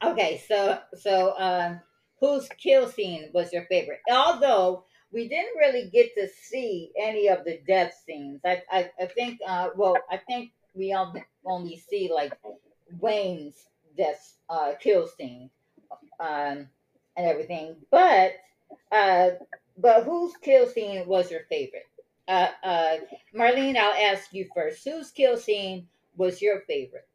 [0.03, 1.81] okay, so so um,
[2.19, 3.99] whose kill scene was your favorite?
[4.09, 9.05] Although we didn't really get to see any of the death scenes, I I, I
[9.07, 10.95] think uh, well, I think we
[11.45, 12.33] only see like
[12.99, 13.55] Wayne's
[13.97, 15.49] death uh, kill scene
[16.19, 16.69] um,
[17.17, 18.33] and everything, but
[18.91, 19.31] uh,
[19.77, 21.88] but whose kill scene was your favorite?
[22.29, 22.97] Uh, uh,
[23.35, 24.87] Marlene, I'll ask you first.
[24.87, 27.07] Whose kill scene was your favorite?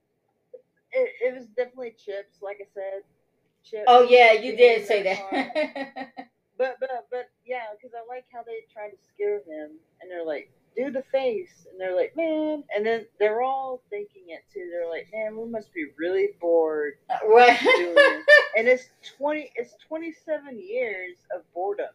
[0.91, 3.03] It, it was definitely Chips, like I said.
[3.65, 3.85] Chips.
[3.87, 6.11] Oh yeah, you did say that.
[6.59, 10.27] but but but yeah, because I like how they try to scare him, and they're
[10.27, 14.69] like, "Do the face," and they're like, "Man," and then they're all thinking it too.
[14.73, 16.95] They're like, "Man, we must be really bored."
[17.27, 17.59] Right.
[18.57, 19.53] and it's twenty.
[19.55, 21.87] It's twenty seven years of boredom.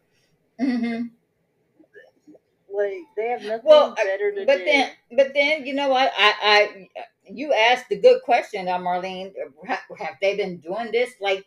[0.58, 1.06] Mm-hmm
[2.74, 4.64] like they have nothing well, better to but do.
[4.64, 6.12] then, but then you know what?
[6.16, 6.88] I, I,
[7.28, 9.32] you asked a good question, uh, Marlene.
[9.66, 11.44] Have they been doing this like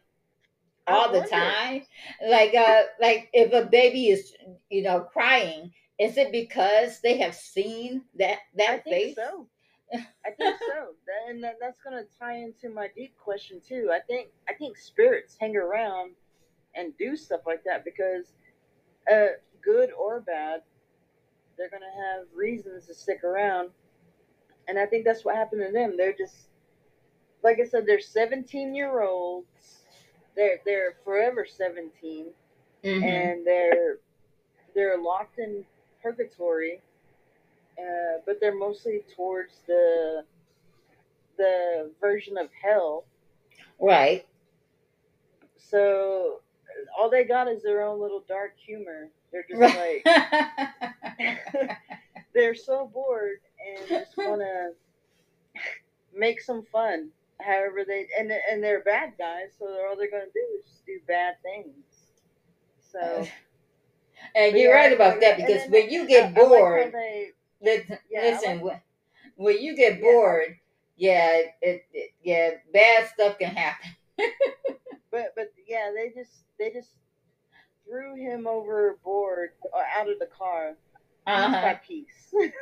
[0.88, 1.84] all the time?
[2.28, 4.34] Like, uh, like if a baby is,
[4.70, 9.16] you know, crying, is it because they have seen that that I face?
[9.16, 9.48] so.
[10.26, 10.96] I think so,
[11.30, 13.92] and that's going to tie into my deep question too.
[13.94, 16.14] I think I think spirits hang around
[16.76, 18.34] and do stuff like that because,
[19.12, 20.62] uh, good or bad,
[21.58, 23.70] they're gonna have reasons to stick around,
[24.68, 25.95] and I think that's what happened to them.
[25.97, 26.36] They're just,
[27.43, 29.47] like I said, they're 17 year olds.
[30.36, 32.28] They're they're forever 17,
[32.84, 33.04] mm-hmm.
[33.04, 33.97] and they're
[34.74, 35.64] they're locked in
[36.01, 36.82] purgatory,
[37.78, 40.24] uh, but they're mostly towards the
[41.38, 43.06] the version of hell.
[43.80, 44.26] Right.
[45.58, 46.41] So
[46.97, 49.10] all they got is their own little dark humor.
[49.34, 50.06] They're just like
[52.34, 54.72] they're so bored and just want to
[56.16, 57.10] make some fun.
[57.42, 60.86] However, they and and they're bad guys, so all they're going to do is just
[60.86, 61.74] do bad things.
[62.92, 63.28] So.
[64.36, 67.32] And you're yeah, right about that because then, when you get bored, like they,
[67.62, 68.82] listen, yeah, listen like,
[69.36, 70.56] when, you get bored,
[70.96, 73.92] yeah, it, it, yeah, bad stuff can happen.
[75.12, 76.92] but but yeah, they just they just
[77.88, 80.76] threw him overboard or uh, out of the car.
[81.26, 81.76] Uh-huh.
[81.88, 82.54] Piece by piece.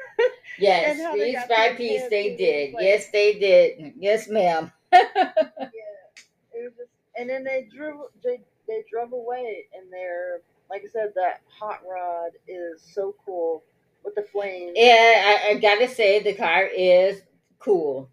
[0.60, 2.74] yes, piece by piece they did.
[2.74, 3.94] Like, yes, they did.
[3.98, 4.72] Yes, ma'am.
[4.94, 8.08] yeah, it was just, and then they drove.
[8.24, 13.64] They they drove away, and they're like I said, that hot rod is so cool
[14.06, 14.74] with the flames.
[14.76, 17.22] Yeah, I, I gotta say the car is
[17.60, 18.10] cool.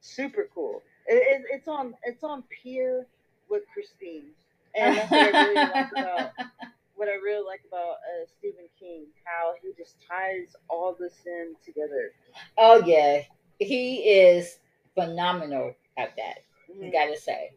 [0.00, 0.82] Super cool.
[1.06, 3.06] It, it, it's on it's on pier
[3.48, 4.30] with Christine
[4.74, 6.30] and that's what I really like about
[6.94, 11.54] what I really like about uh, Stephen King, how he just ties all this in
[11.64, 12.12] together.
[12.56, 13.22] Oh yeah,
[13.58, 14.58] he is
[14.94, 16.38] phenomenal at that.
[16.70, 16.90] Mm-hmm.
[16.90, 17.52] gotta say.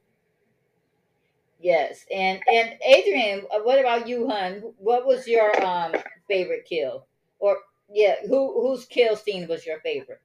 [1.60, 4.74] Yes, and and Adrian, uh, what about you, hun?
[4.78, 5.94] What was your um
[6.28, 7.06] favorite kill?
[7.40, 7.58] Or
[7.90, 10.22] yeah, who whose kill scene was your favorite?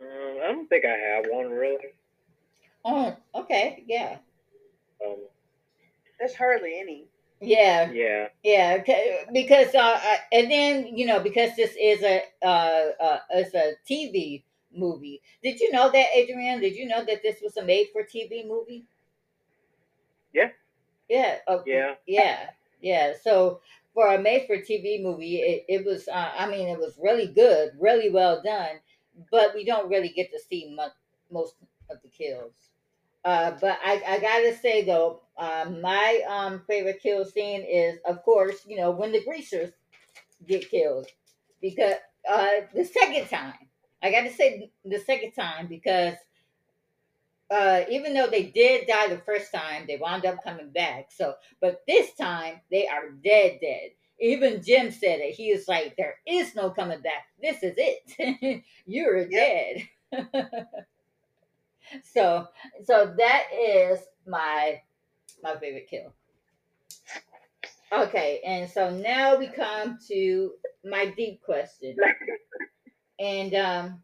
[0.00, 1.94] Um, I don't think I have one really.
[2.84, 4.18] Oh, okay, yeah.
[5.06, 5.16] Um,
[6.18, 7.06] There's hardly any.
[7.40, 7.90] Yeah.
[7.92, 8.28] Yeah.
[8.44, 9.24] Yeah.
[9.32, 10.00] Because uh,
[10.32, 15.20] and then you know because this is a uh, uh it's a TV movie.
[15.42, 16.60] Did you know that, Adrian?
[16.60, 18.84] Did you know that this was a made for TV movie?
[20.32, 20.50] Yeah.
[21.08, 21.38] Yeah.
[21.48, 21.70] Okay.
[21.72, 21.94] Yeah.
[22.06, 22.50] Yeah.
[22.82, 23.12] Yeah.
[23.22, 23.60] So
[23.94, 27.28] for a made for TV movie, it, it was, uh, I mean, it was really
[27.28, 28.80] good, really well done,
[29.30, 30.92] but we don't really get to see much,
[31.30, 31.56] most
[31.90, 32.52] of the kills.
[33.24, 38.22] Uh, but I, I gotta say though, uh, my um, favorite kill scene is, of
[38.24, 39.70] course, you know, when the greasers
[40.46, 41.06] get killed,
[41.60, 41.94] because
[42.28, 43.54] uh, the second time,
[44.02, 46.16] I gotta say the second time because
[47.50, 51.10] uh, even though they did die the first time, they wound up coming back.
[51.12, 53.90] So, but this time they are dead, dead.
[54.20, 55.34] Even Jim said it.
[55.34, 57.26] He is like, there is no coming back.
[57.42, 58.62] This is it.
[58.86, 59.88] You're dead.
[62.04, 62.46] so,
[62.84, 64.80] so that is my
[65.42, 66.12] my favorite kill.
[67.92, 70.52] Okay, and so now we come to
[70.84, 71.96] my deep question.
[73.20, 74.02] And um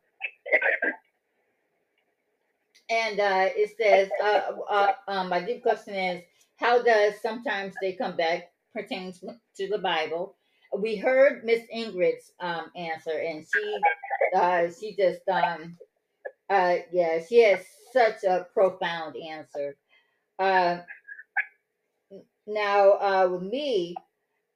[2.90, 6.22] and uh, it says, uh, uh, um, my deep question is,
[6.56, 9.20] how does sometimes they come back pertains
[9.56, 10.36] to the Bible?
[10.76, 13.78] We heard Miss Ingrid's um, answer, and she
[14.36, 15.76] uh, she just um,
[16.50, 17.60] uh, yeah, she has
[17.92, 19.76] such a profound answer.
[20.38, 20.78] Uh,
[22.46, 23.96] now, uh, with me,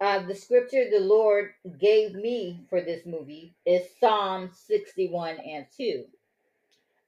[0.01, 6.05] uh, the scripture the Lord gave me for this movie is Psalm 61 and 2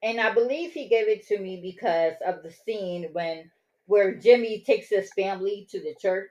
[0.03, 3.51] and I believe he gave it to me because of the scene when
[3.87, 6.30] where Jimmy takes his family to the church,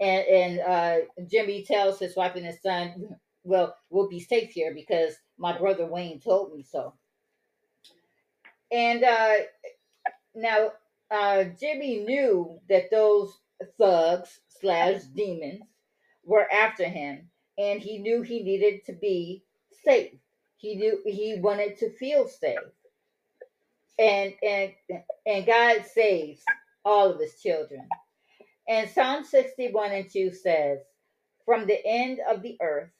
[0.00, 0.96] and and uh,
[1.30, 5.86] Jimmy tells his wife and his son, "Well, we'll be safe here because my brother
[5.86, 6.94] Wayne told me so."
[8.72, 9.34] And uh,
[10.34, 10.72] now
[11.10, 13.32] uh, Jimmy knew that those
[13.78, 15.62] thugs slash demons
[16.24, 19.44] were after him, and he knew he needed to be
[19.84, 20.14] safe.
[20.58, 22.58] He knew he wanted to feel safe
[23.98, 24.72] and and
[25.26, 26.42] and God saves
[26.84, 27.88] all of his children.
[28.68, 30.80] And Psalm 61 and 2 says,
[31.44, 32.90] From the end of the earth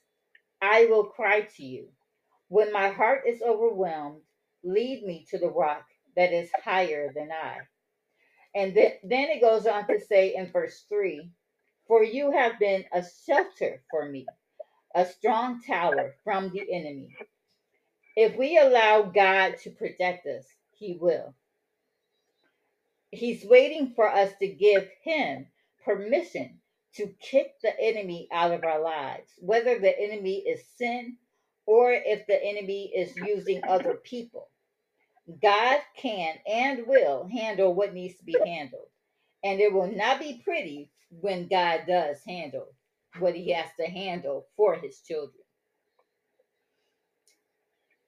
[0.62, 1.88] I will cry to you.
[2.48, 4.22] When my heart is overwhelmed,
[4.64, 5.84] lead me to the rock
[6.16, 7.58] that is higher than I.
[8.54, 11.30] And then, then it goes on to say in verse 3
[11.86, 14.26] For you have been a shelter for me,
[14.94, 17.16] a strong tower from the enemy.
[18.16, 21.34] If we allow God to protect us, he will.
[23.10, 25.46] He's waiting for us to give him
[25.84, 26.60] permission
[26.96, 31.16] to kick the enemy out of our lives, whether the enemy is sin
[31.68, 34.48] or if the enemy is using other people.
[35.42, 38.88] God can and will handle what needs to be handled.
[39.44, 42.68] And it will not be pretty when God does handle
[43.18, 45.44] what he has to handle for his children.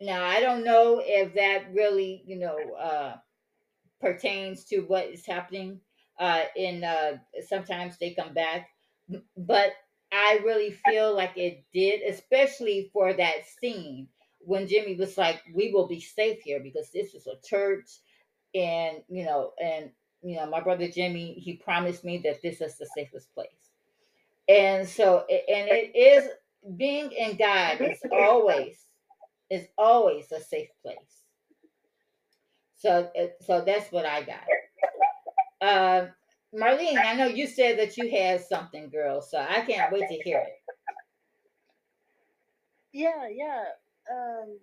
[0.00, 3.16] Now, I don't know if that really, you know, uh,
[4.00, 5.80] pertains to what is happening
[6.18, 8.70] uh, in uh, sometimes they come back,
[9.36, 9.72] but
[10.12, 14.08] I really feel like it did, especially for that scene
[14.40, 17.88] when Jimmy was like, "We will be safe here because this is a church,"
[18.54, 19.90] and you know, and
[20.22, 23.70] you know, my brother Jimmy, he promised me that this is the safest place,
[24.48, 26.28] and so, and it is
[26.76, 28.78] being in God is always
[29.50, 31.24] is always a safe place.
[32.76, 33.10] So,
[33.46, 34.44] so that's what I got.
[35.60, 36.06] Uh,
[36.54, 39.22] Marlene, I know you said that you had something, girl.
[39.22, 40.60] So I can't wait to hear it.
[42.92, 43.64] Yeah, yeah.
[44.10, 44.58] Um,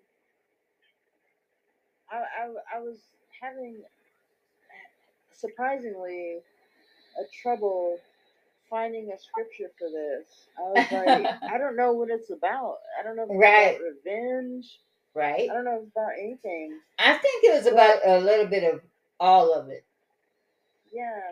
[2.12, 2.98] I, I, I was
[3.42, 3.78] having
[5.32, 6.40] surprisingly
[7.20, 8.00] a trouble
[8.70, 10.48] finding a scripture for this.
[10.58, 12.78] I was like, I don't know what it's about.
[13.00, 13.78] I don't know if it's right.
[13.78, 14.80] about revenge.
[15.16, 15.50] Right.
[15.50, 16.80] I don't know if it's about anything.
[17.00, 18.82] I think it was but, about a little bit of
[19.20, 19.86] all of it.
[20.94, 21.32] Yeah.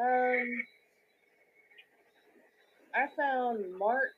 [0.00, 0.62] Um
[2.94, 4.14] I found Mark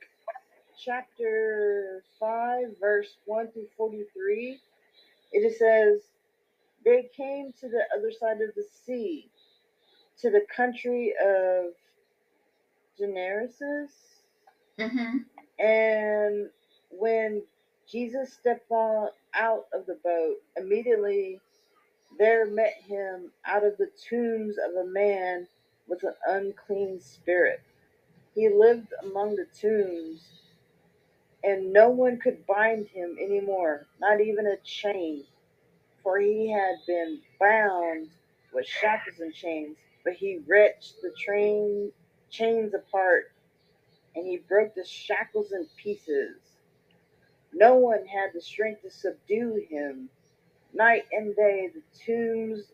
[0.84, 4.58] chapter 5 verse 1 through 43.
[5.32, 6.02] It says
[6.84, 9.28] they came to the other side of the sea
[10.20, 11.72] to the country of
[12.98, 13.90] Gennesaret.
[14.78, 15.18] Mm-hmm.
[15.64, 16.50] And
[16.90, 17.42] when
[17.90, 21.40] Jesus stepped out of the boat, immediately
[22.18, 25.46] there met him out of the tombs of a man
[25.88, 27.60] with an unclean spirit.
[28.34, 30.22] He lived among the tombs,
[31.44, 35.24] and no one could bind him any more, not even a chain,
[36.02, 38.08] for he had been bound
[38.52, 39.76] with shackles and chains.
[40.04, 41.92] But he wrenched the train
[42.30, 43.32] chains apart,
[44.16, 46.36] and he broke the shackles in pieces.
[47.52, 50.10] No one had the strength to subdue him.
[50.74, 52.72] Night and day, the tombs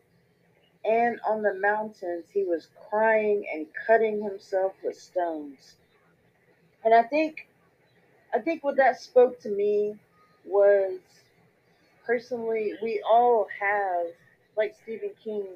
[0.87, 5.75] and on the mountains, he was crying and cutting himself with stones.
[6.83, 7.47] And I think,
[8.33, 9.95] I think what that spoke to me
[10.45, 10.99] was
[12.05, 14.07] personally, we all have,
[14.55, 15.47] like Stephen King,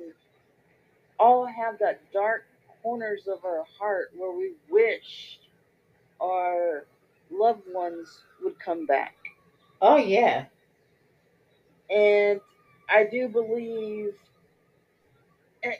[1.19, 2.45] all have that dark
[2.81, 5.39] corners of our heart where we wish
[6.21, 6.85] our
[7.31, 9.15] loved ones would come back.
[9.81, 10.45] Oh, yeah.
[11.89, 12.41] And
[12.89, 14.13] I do believe
[15.63, 15.79] it,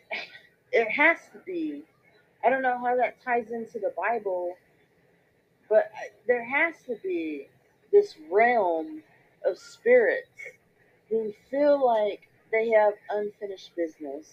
[0.71, 1.83] it has to be.
[2.43, 4.55] I don't know how that ties into the Bible,
[5.69, 5.91] but
[6.27, 7.47] there has to be
[7.91, 9.03] this realm
[9.45, 10.29] of spirits
[11.09, 14.27] who feel like they have unfinished business.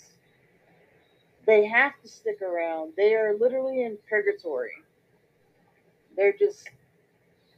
[1.46, 2.92] They have to stick around.
[2.96, 4.72] They are literally in purgatory.
[6.16, 6.68] They're just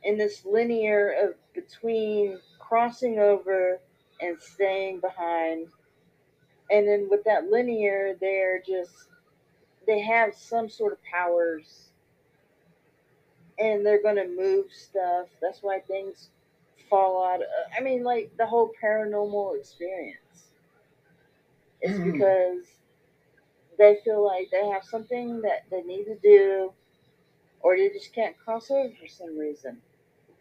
[0.03, 3.81] in this linear of between crossing over
[4.21, 5.69] and staying behind.
[6.71, 9.09] And then with that linear, they're just
[9.87, 11.89] they have some sort of powers
[13.59, 15.27] and they're going to move stuff.
[15.41, 16.29] That's why things
[16.89, 17.41] fall out.
[17.41, 20.19] Of, I mean, like the whole paranormal experience.
[21.81, 22.13] It's mm.
[22.13, 22.67] because
[23.79, 26.73] they feel like they have something that they need to do,
[27.61, 29.79] or they just can't cross over for some reason.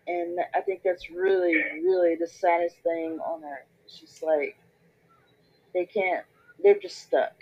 [0.07, 3.67] And I think that's really, really the saddest thing on earth.
[3.85, 4.57] It's just like
[5.77, 6.25] they can't.
[6.63, 7.33] They're just stuck.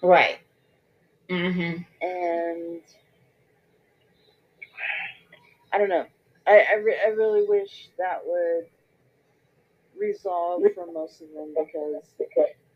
[0.00, 0.38] Right.
[1.28, 1.82] Mm-hmm.
[2.00, 2.80] And
[5.72, 6.06] I don't know.
[6.46, 8.66] I I, re- I really wish that would
[9.98, 12.04] resolve for most of them because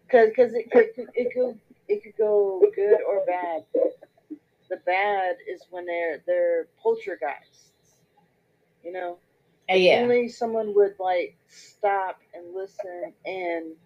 [0.03, 3.65] because because it could it could it could go good or bad.
[4.69, 7.71] The bad is when they're they're poltergeists.
[8.83, 9.19] You know,
[9.71, 10.01] uh, yeah.
[10.01, 13.77] only someone would like stop and listen and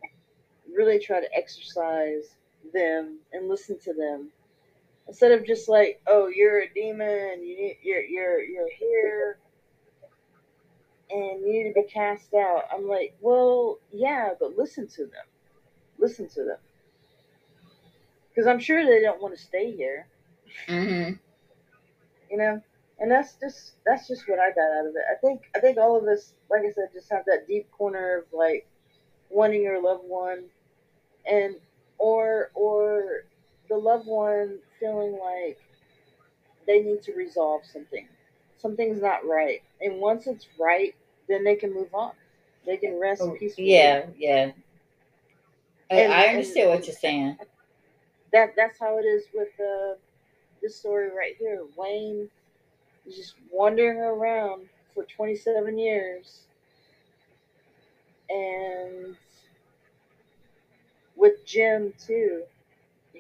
[0.72, 2.36] really try to exercise
[2.72, 4.30] them and listen to them
[5.06, 9.38] instead of just like, oh, you're a demon, you need, you're you're you're here,
[11.10, 12.64] and you need to be cast out.
[12.72, 15.26] I'm like, well, yeah, but listen to them,
[15.98, 16.58] listen to them,
[18.30, 20.06] because I'm sure they don't want to stay here.
[20.68, 21.14] Mm-hmm.
[22.30, 22.60] You know,
[22.98, 25.02] and that's just that's just what I got out of it.
[25.10, 28.18] I think I think all of us, like I said, just have that deep corner
[28.18, 28.66] of like
[29.30, 30.44] wanting your loved one,
[31.26, 31.56] and
[31.98, 33.24] or or
[33.68, 35.58] the loved one feeling like
[36.66, 38.06] they need to resolve something.
[38.58, 39.62] Something's not right.
[39.80, 40.94] And once it's right,
[41.28, 42.12] then they can move on.
[42.66, 43.72] They can rest oh, peacefully.
[43.72, 44.52] Yeah, yeah.
[45.90, 47.36] And, I understand what you're saying.
[48.32, 49.96] That that's how it is with the
[50.62, 51.62] this story right here.
[51.76, 52.28] Wayne
[53.06, 56.40] is just wandering around for 27 years,
[58.30, 59.16] and
[61.24, 62.42] with Jim too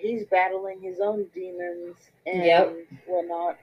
[0.04, 2.76] he's battling his own demons and yep.
[3.06, 3.56] whatnot.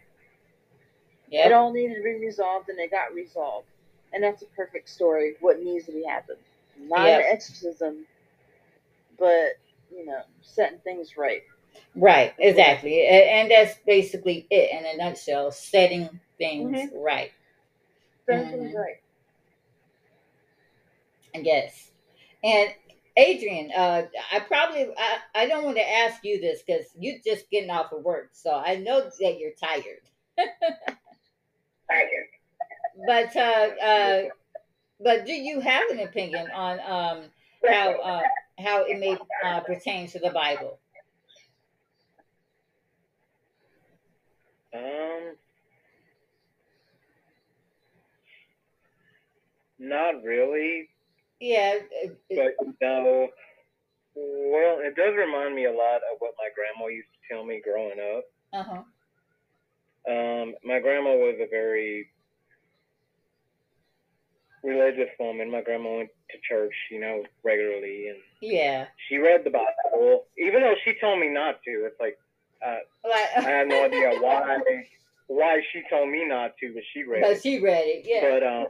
[1.30, 1.46] Yep.
[1.46, 3.68] It all needed to be resolved, and it got resolved.
[4.12, 5.36] And that's a perfect story.
[5.40, 6.40] What needs to be happened?
[6.78, 7.22] Not yep.
[7.22, 8.06] an exorcism,
[9.18, 9.60] but
[9.96, 11.44] you know, setting things right.
[11.96, 16.98] Right, exactly, and that's basically it in a nutshell: setting things mm-hmm.
[16.98, 17.32] right.
[18.26, 18.62] Setting mm-hmm.
[18.64, 18.98] things right.
[21.46, 21.92] Yes,
[22.44, 22.70] and
[23.18, 27.50] Adrian, uh, I probably I, I don't want to ask you this because you're just
[27.50, 30.02] getting off of work, so I know that you're tired.
[31.90, 32.28] tired.
[33.06, 34.24] But uh, uh,
[35.00, 37.24] but do you have an opinion on um,
[37.68, 38.22] how uh,
[38.60, 40.80] how it may uh, pertain to the Bible?
[44.74, 45.36] Um,
[49.80, 50.91] not really.
[51.42, 51.80] Yeah.
[52.30, 53.28] But no.
[54.16, 57.62] Well, it does remind me a lot of what my grandma used to tell me
[57.64, 58.24] growing up.
[58.54, 58.84] Uh huh.
[60.12, 62.08] Um, my grandma was a very
[64.64, 65.52] religious woman.
[65.52, 70.62] My grandma went to church, you know, regularly, and yeah, she read the Bible, even
[70.62, 71.86] though she told me not to.
[71.86, 72.18] It's like
[72.66, 72.78] uh,
[73.38, 74.60] I have no idea why
[75.28, 77.44] why she told me not to, but she read but it.
[77.44, 78.30] she read it, yeah.
[78.30, 78.68] But um,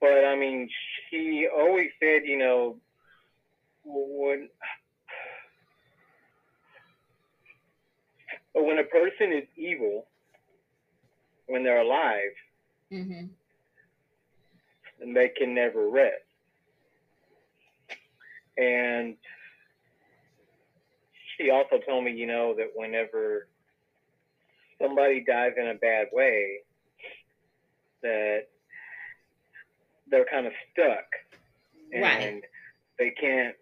[0.00, 0.68] but I mean,
[1.10, 2.76] she always said, you know,
[3.84, 4.48] when
[8.54, 10.06] when a person is evil,
[11.46, 12.34] when they're alive,
[12.92, 13.26] mm-hmm.
[15.00, 16.14] and they can never rest.
[18.56, 19.16] And
[21.36, 23.48] she also told me, you know, that whenever
[24.80, 26.58] somebody dies in a bad way,
[28.02, 28.46] that
[30.10, 31.04] they're kind of stuck
[31.92, 32.42] and right.
[32.98, 33.54] they can't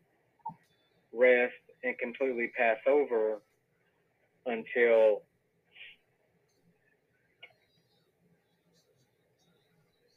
[1.13, 1.53] rest
[1.85, 3.41] and completely pass over
[4.47, 5.23] until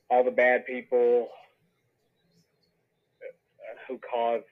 [0.10, 1.30] all the bad people
[3.88, 4.46] who caused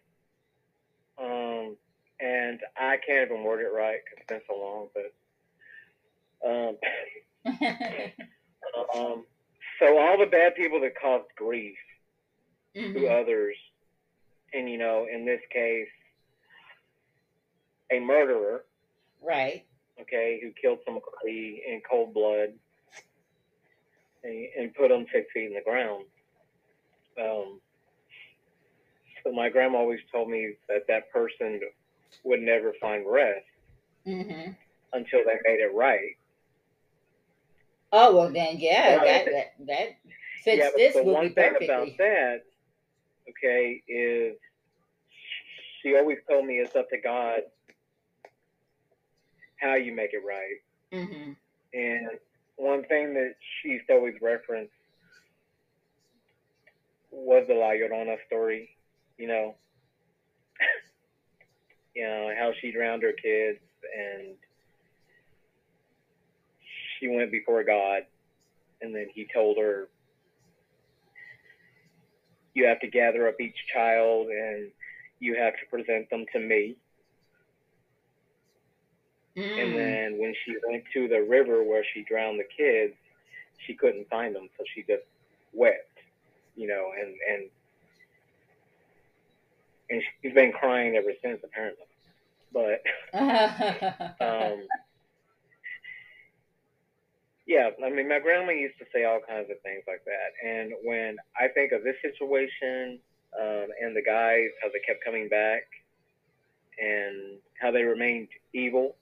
[1.22, 1.76] um,
[2.19, 5.14] and I can't even word it right because it's been so long, but
[6.45, 6.77] um,
[8.95, 9.26] um,
[9.80, 11.77] so all the bad people that caused grief
[12.76, 12.93] mm-hmm.
[12.93, 13.56] to others,
[14.53, 15.88] and you know, in this case,
[17.91, 18.65] a murderer,
[19.22, 19.65] right?
[19.99, 22.49] Okay, who killed somebody in cold blood
[24.23, 26.06] and, and put them six feet in the ground.
[27.22, 27.60] Um,
[29.23, 31.60] so my grandma always told me that that person
[32.23, 33.45] would never find rest
[34.07, 34.51] mm-hmm.
[34.93, 36.18] until they made it right.
[37.91, 39.87] Oh well, then yeah, that that, that
[40.43, 41.67] fits yeah, this thing perfectly.
[41.67, 42.43] about that,
[43.29, 44.35] okay, is
[45.81, 47.41] she always told me it's up to God
[49.59, 50.59] how you make it right.
[50.93, 51.31] Mm-hmm.
[51.73, 52.09] And
[52.55, 54.71] one thing that she used to always reference
[57.11, 58.69] was the La Llorona story,
[59.17, 59.55] you know,
[61.95, 63.59] you know how she drowned her kids
[63.97, 64.35] and
[66.99, 68.03] she went before God,
[68.81, 69.88] and then He told her,
[72.53, 74.71] "You have to gather up each child and
[75.19, 76.76] you have to present them to me."
[79.35, 79.63] Mm.
[79.63, 82.95] And then when she went to the river where she drowned the kids,
[83.65, 85.03] she couldn't find them, so she just
[85.53, 85.97] wept,
[86.55, 87.49] you know, and and
[89.89, 91.85] and she's been crying ever since, apparently.
[92.51, 92.81] But
[94.21, 94.67] um,
[97.49, 100.47] yeah, I mean, my grandma used to say all kinds of things like that.
[100.47, 102.99] And when I think of this situation
[103.35, 105.63] um, and the guys, how they kept coming back
[106.80, 108.95] and how they remained evil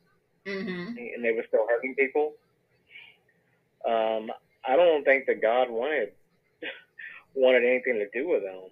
[0.46, 0.98] mm-hmm.
[0.98, 2.36] and they were still hurting people,
[3.86, 4.32] um,
[4.66, 6.14] I don't think that God wanted
[7.36, 8.70] wanted anything to do with them.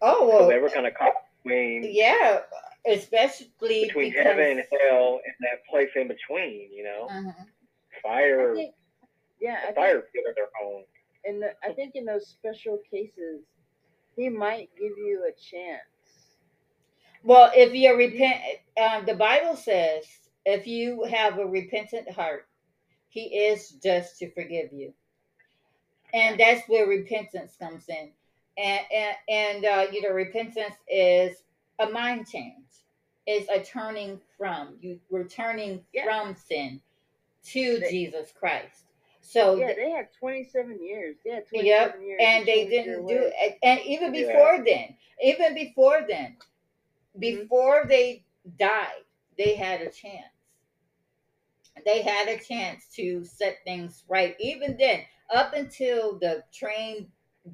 [0.00, 1.12] Oh well, they were kind of caught
[1.44, 1.86] between.
[1.92, 2.40] Yeah,
[2.90, 4.24] especially between because...
[4.24, 6.70] heaven and hell and that place in between.
[6.72, 7.42] You know, mm-hmm.
[8.02, 8.54] fire.
[8.54, 8.74] Think,
[9.40, 10.84] yeah, I fire think, their own.
[11.24, 13.42] In the, I think in those special cases,
[14.16, 15.82] he might give you a chance.
[17.24, 18.40] Well, if you repent,
[18.82, 20.04] um, the Bible says
[20.44, 22.46] if you have a repentant heart,
[23.08, 24.94] He is just to forgive you,
[26.14, 28.10] and that's where repentance comes in.
[28.56, 31.42] And and, and uh, you know, repentance is
[31.78, 32.54] a mind change
[33.26, 36.04] It's a turning from you returning yeah.
[36.04, 36.80] from sin
[37.46, 38.85] to they, Jesus Christ.
[39.28, 41.16] So yeah, they had 27 years.
[41.24, 42.20] Yeah, 27 yep, years.
[42.22, 43.58] And they didn't do it.
[43.62, 44.62] And even before yeah.
[44.64, 47.20] then, even before then, mm-hmm.
[47.20, 47.88] before mm-hmm.
[47.88, 48.24] they
[48.56, 49.02] died,
[49.36, 50.32] they had a chance.
[51.84, 54.36] They had a chance to set things right.
[54.38, 55.00] Even then,
[55.34, 57.08] up until the train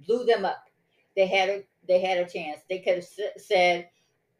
[0.07, 0.69] blew them up,
[1.17, 2.61] they had a they had a chance.
[2.69, 3.07] They could have
[3.39, 3.89] said,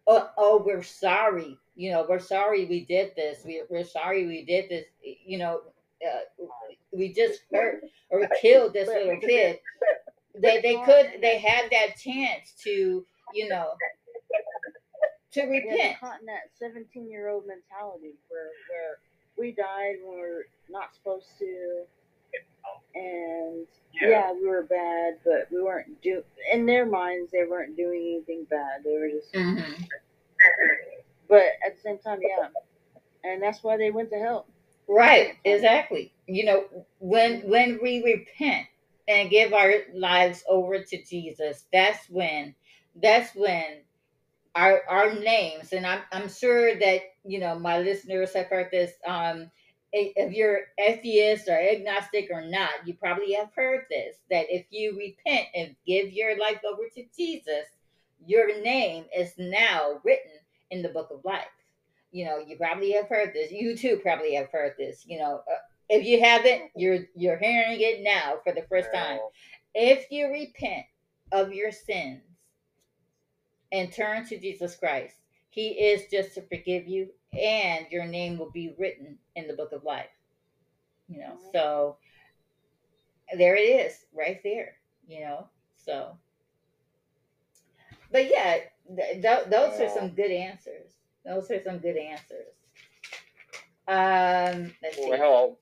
[0.07, 1.59] oh, oh, we're sorry.
[1.75, 3.43] You know, we're sorry we did this.
[3.45, 4.85] We, we're sorry we did this.
[5.03, 5.61] You know,
[6.07, 6.45] uh,
[6.93, 9.59] we just hurt or killed this little kid.
[10.35, 13.05] They, they could, they had that chance to,
[13.35, 13.73] you know,
[15.33, 15.79] to repent.
[15.79, 18.99] Yeah, caught in that 17 year old mentality where, where
[19.39, 21.85] we died when we are not supposed to.
[22.95, 23.67] And
[24.01, 24.09] yeah.
[24.09, 24.33] yeah.
[24.33, 26.23] we were bad, but we weren't do.
[26.53, 28.85] In their minds, they weren't doing anything bad.
[28.85, 29.33] They were just.
[29.33, 29.83] Mm-hmm.
[31.29, 32.49] But at the same time, yeah,
[33.25, 34.47] and that's why they went to hell.
[34.93, 35.37] Right.
[35.45, 36.13] Exactly.
[36.27, 36.65] You know,
[37.01, 38.67] when when we repent
[39.09, 42.55] and give our lives over to Jesus, that's when
[42.97, 43.83] that's when
[44.55, 48.93] our our names and I'm I'm sure that you know my listeners have heard this
[49.07, 49.51] um
[49.95, 54.97] if you're atheist or agnostic or not, you probably have heard this that if you
[54.99, 57.67] repent and give your life over to Jesus,
[58.27, 60.33] your name is now written
[60.71, 61.47] in the book of life.
[62.13, 63.51] You know, you probably have heard this.
[63.51, 65.05] You too probably have heard this.
[65.07, 65.57] You know, uh,
[65.89, 69.19] if you haven't, you're you're hearing it now for the first time.
[69.75, 70.85] If you repent
[71.33, 72.21] of your sins
[73.73, 75.15] and turn to Jesus Christ,
[75.49, 79.73] He is just to forgive you and your name will be written in the book
[79.73, 80.11] of life.
[81.09, 81.51] You know, mm-hmm.
[81.53, 81.97] so
[83.37, 84.77] there it is, right there.
[85.09, 86.17] You know, so.
[88.11, 88.59] But yeah,
[88.95, 89.87] th- th- those yeah.
[89.87, 90.93] are some good answers.
[91.25, 92.53] Those are some good answers.
[93.89, 95.09] Um, let's see.
[95.09, 95.59] Well,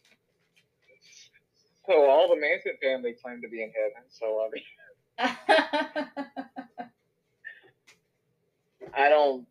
[1.87, 4.03] So all the Manson family claim to be in heaven.
[4.11, 4.65] So I mean,
[8.95, 9.47] I don't.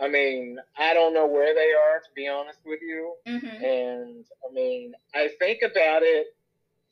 [0.00, 3.14] I mean, I don't know where they are to be honest with you.
[3.26, 3.64] Mm-hmm.
[3.64, 6.34] And I mean, I think about it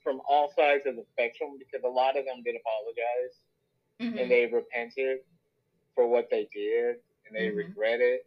[0.03, 3.37] from all sides of the spectrum because a lot of them did apologize
[4.01, 4.19] mm-hmm.
[4.19, 5.19] and they repented
[5.95, 6.97] for what they did
[7.27, 7.59] and they mm-hmm.
[7.59, 8.27] regret it.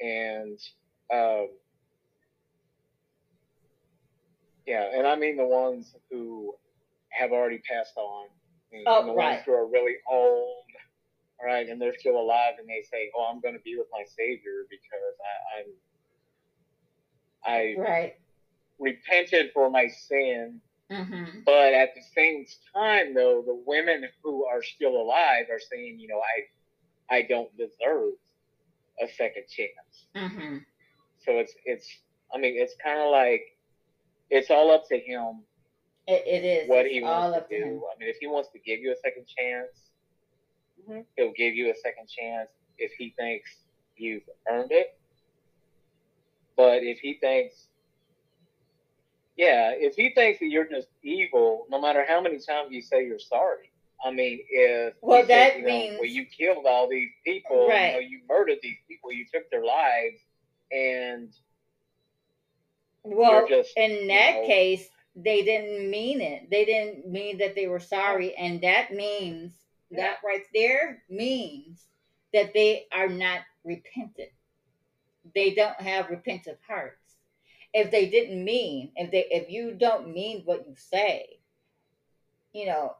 [0.00, 0.58] And
[1.12, 1.48] um,
[4.66, 6.54] yeah, and I mean the ones who
[7.10, 8.28] have already passed on.
[8.70, 9.32] And, oh, the right.
[9.32, 10.64] ones who are really old,
[11.42, 14.04] right, and they're still alive, and they say, "Oh, I'm going to be with my
[14.04, 15.14] Savior because
[17.46, 18.14] I, I'm, I right.
[18.78, 20.60] repented for my sin."
[20.90, 21.40] Mm-hmm.
[21.44, 26.08] But at the same time, though, the women who are still alive are saying, you
[26.08, 26.20] know,
[27.10, 28.14] I, I don't deserve
[29.02, 30.06] a second chance.
[30.16, 30.56] Mm-hmm.
[31.24, 31.88] So it's it's
[32.34, 33.42] I mean it's kind of like
[34.30, 35.42] it's all up to him.
[36.06, 37.64] it, it is what he wants to do.
[37.64, 37.80] Him.
[37.94, 39.72] I mean, if he wants to give you a second chance,
[40.82, 41.00] mm-hmm.
[41.16, 43.50] he'll give you a second chance if he thinks
[43.96, 44.98] you've earned it.
[46.56, 47.68] But if he thinks,
[49.36, 53.06] yeah, if he thinks that you're just evil, no matter how many times you say
[53.06, 53.70] you're sorry.
[54.04, 57.88] I mean, if well, that said, means know, well, you killed all these people, right.
[57.88, 60.18] you, know, you murdered these people, you took their lives,
[60.70, 61.32] and
[63.02, 66.48] well, just, in that know, case, they didn't mean it.
[66.50, 69.52] They didn't mean that they were sorry, and that means
[69.90, 70.02] yeah.
[70.02, 71.84] that right there means
[72.32, 74.30] that they are not repentant.
[75.34, 76.94] They don't have repentant hearts.
[77.74, 81.38] If they didn't mean, if they, if you don't mean what you say,
[82.52, 82.96] you know,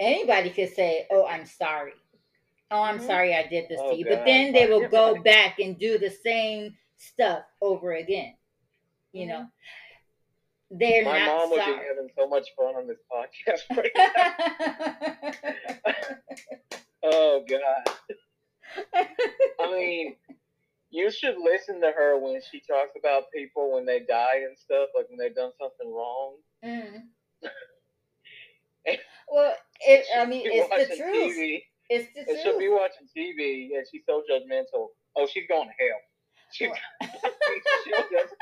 [0.00, 1.92] anybody could say, "Oh, I'm sorry."
[2.70, 3.06] Oh, I'm mm-hmm.
[3.06, 4.04] sorry I did this oh, to you.
[4.04, 4.16] God.
[4.16, 8.34] But then they will go back and do the same stuff over again.
[9.12, 9.40] You know,
[10.72, 10.78] mm-hmm.
[10.78, 13.90] they're not My mom would be having so much fun on this podcast right
[17.02, 17.94] oh God.
[19.60, 20.14] I mean,
[20.90, 24.88] you should listen to her when she talks about people when they die and stuff,
[24.96, 26.36] like when they've done something wrong.
[26.64, 27.02] Mm.
[29.30, 31.36] well, it, I mean, it's the truth.
[31.36, 32.40] TV, it's the truth.
[32.42, 34.88] She'll be watching TV and she's so judgmental.
[35.16, 36.00] Oh, she's going to hell.
[36.52, 36.64] She,
[37.84, 38.34] she'll just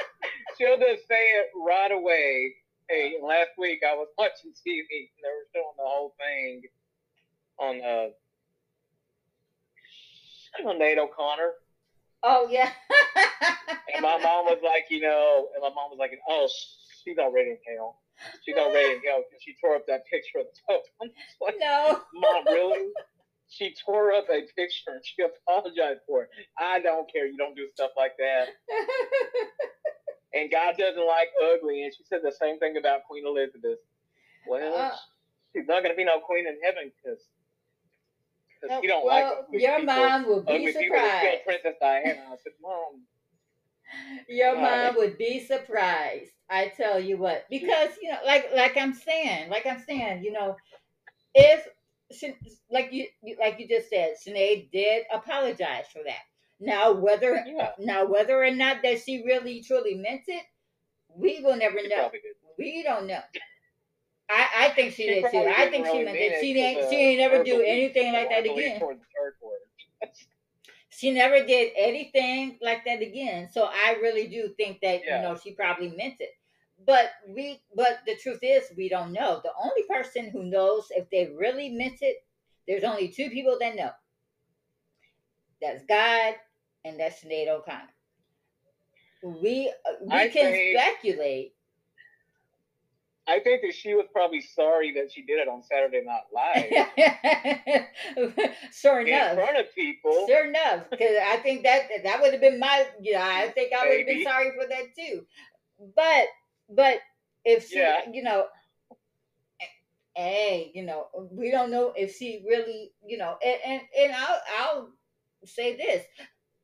[0.56, 2.54] she'll just say it right away.
[2.88, 6.62] Hey, last week I was watching TV and they were showing the whole thing
[7.60, 8.08] on uh
[10.66, 11.52] on Sinead O'Connor.
[12.22, 12.70] Oh yeah.
[13.94, 16.48] and my mom was like, you know, and my mom was like, oh,
[17.04, 18.00] she's already in hell.
[18.44, 20.84] She's already in hell because she tore up that picture of the Pope.
[21.40, 22.00] Like, no.
[22.14, 22.90] Mom, really?
[23.48, 26.30] She tore up a picture and she apologized for it.
[26.58, 27.26] I don't care.
[27.26, 28.48] You don't do stuff like that.
[30.34, 31.84] and God doesn't like ugly.
[31.84, 33.78] And she said the same thing about Queen Elizabeth.
[34.46, 34.96] Well, uh,
[35.54, 37.20] she's not going to be no queen in heaven because
[38.60, 41.44] because you don't well, like your people, mom will be surprised.
[41.44, 42.20] Princess Diana.
[42.26, 43.02] I said, Mom.
[44.28, 46.30] Your mom would be surprised.
[46.50, 50.32] I tell you what, because you know, like like I'm saying, like I'm saying, you
[50.32, 50.56] know,
[51.34, 51.66] if
[52.70, 53.06] like you
[53.38, 56.22] like you just said, Sinead did apologize for that.
[56.60, 57.70] Now whether yeah.
[57.78, 60.42] now whether or not that she really truly meant it,
[61.14, 62.10] we will never she know.
[62.58, 63.20] We don't know.
[64.30, 65.38] I, I think she, she did too.
[65.38, 66.40] I think she meant it.
[66.40, 68.80] She ain't she ain't never do anything like that again.
[70.98, 73.48] she never did anything like that again.
[73.52, 75.16] So I really do think that yeah.
[75.16, 76.30] you know she probably meant it.
[76.84, 79.40] But we but the truth is we don't know.
[79.44, 82.16] The only person who knows if they really meant it,
[82.66, 83.90] there's only two people that know.
[85.62, 86.34] That's God
[86.84, 87.94] and that's Sinead O'Connor.
[89.22, 91.54] We uh, we I can think, speculate.
[93.28, 96.64] I think that she was probably sorry that she did it on Saturday Night Live.
[98.72, 100.26] sure enough, in front of people.
[100.26, 102.86] Sure enough, because I think that that would have been my.
[103.00, 105.26] You know, I think I would have been sorry for that too.
[105.94, 106.26] But
[106.70, 107.00] but
[107.44, 108.00] if she, yeah.
[108.10, 108.46] you know,
[110.16, 114.40] hey, you know, we don't know if she really, you know, and and, and I'll
[114.58, 114.88] I'll
[115.44, 116.04] say this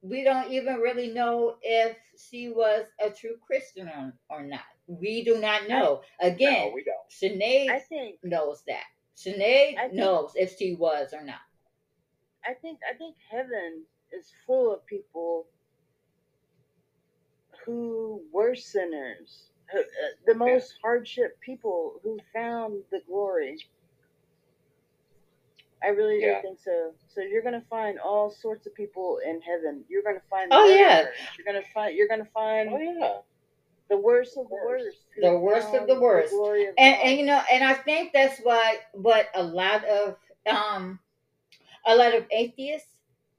[0.05, 4.61] we don't even really know if she was a true Christian or, or not.
[4.87, 6.03] We do not know.
[6.21, 7.09] Again, no, we don't.
[7.11, 8.85] Sinead I think, knows that.
[9.17, 11.41] Sinead think, knows if she was or not.
[12.47, 15.47] I think I think heaven is full of people
[17.65, 19.81] who were sinners, uh,
[20.27, 23.57] the most hardship people who found the glory
[25.85, 26.41] I really yeah.
[26.41, 26.93] do think so.
[27.15, 29.85] So you're gonna find all sorts of people in heaven.
[29.89, 30.49] You're gonna find.
[30.51, 31.05] Oh yeah.
[31.37, 31.95] You're gonna find.
[31.95, 32.71] You're gonna find.
[32.73, 33.19] Oh yeah.
[33.89, 34.97] The worst of the worst.
[35.21, 36.31] The worst of the worst.
[36.31, 40.17] The and, and you know, and I think that's why what a lot of
[40.51, 40.99] um
[41.87, 42.89] a lot of atheists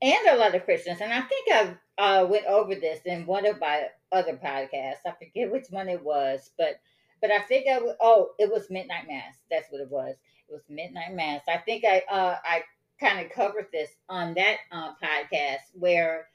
[0.01, 3.45] and a lot of Christians, and I think I uh, went over this in one
[3.45, 5.05] of my other podcasts.
[5.05, 6.79] I forget which one it was, but
[7.21, 9.35] but I think I was, oh, it was Midnight Mass.
[9.49, 10.15] That's what it was.
[10.47, 11.41] It was Midnight Mass.
[11.47, 12.63] I think I uh, I
[12.99, 16.27] kind of covered this on that uh, podcast where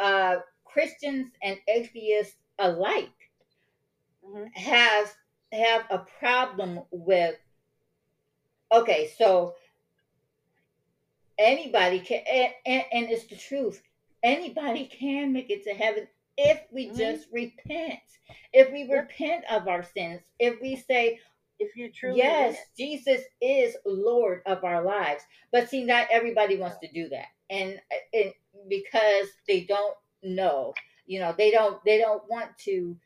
[0.00, 3.10] uh, Christians and atheists alike
[4.28, 4.44] mm-hmm.
[4.54, 5.14] have
[5.52, 7.36] have a problem with.
[8.70, 9.54] Okay, so
[11.38, 13.80] anybody can, and, and, and it's the truth.
[14.22, 16.06] Anybody can make it to heaven
[16.36, 16.98] if we mm-hmm.
[16.98, 18.00] just repent.
[18.52, 21.20] If we repent of our sins, if we say,
[21.58, 25.22] if you truly yes jesus is lord of our lives
[25.52, 27.80] but see not everybody wants to do that and,
[28.14, 28.32] and
[28.68, 30.72] because they don't know
[31.06, 32.96] you know they don't they don't want to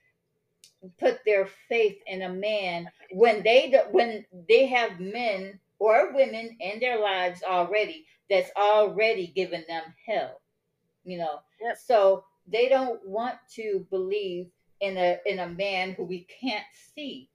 [0.98, 6.80] put their faith in a man when they when they have men or women in
[6.80, 10.40] their lives already that's already given them hell
[11.04, 11.76] you know yep.
[11.76, 14.46] so they don't want to believe
[14.80, 16.64] in a in a man who we can't
[16.94, 17.28] see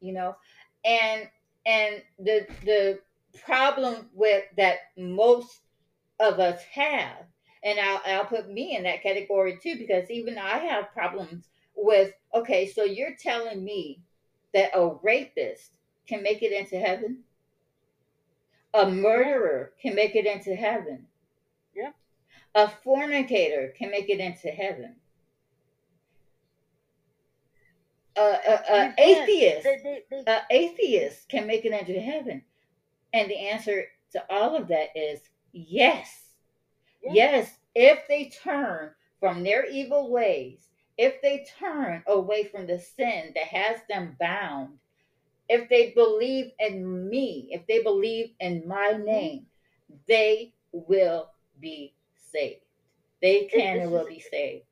[0.00, 0.36] you know
[0.84, 1.28] and
[1.64, 2.98] and the the
[3.44, 5.60] problem with that most
[6.20, 7.26] of us have
[7.62, 12.12] and I'll, I'll put me in that category too because even i have problems with
[12.34, 14.00] okay so you're telling me
[14.54, 15.72] that a rapist
[16.06, 17.18] can make it into heaven?
[18.74, 21.06] A murderer can make it into heaven?
[21.74, 21.90] Yeah
[22.56, 24.96] a fornicator can make it into heaven?
[28.18, 32.42] A, atheist, they, they, they, a atheist can make it into heaven,
[33.12, 35.20] and the answer to all of that is
[35.52, 36.30] yes,
[37.02, 37.14] yes.
[37.14, 43.32] yes if they turn from their evil ways, if they turn away from the sin
[43.34, 44.78] that has them bound,
[45.48, 49.46] if they believe in me, if they believe in my name,
[50.08, 51.94] they will be
[52.32, 52.62] saved.
[53.22, 54.64] They can and will be saved.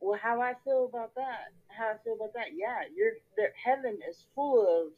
[0.00, 2.48] Well, how I feel about that how I feel about that.
[2.54, 3.52] Yeah, you're there.
[3.62, 4.92] Heaven is full of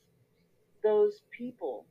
[0.83, 1.87] those people.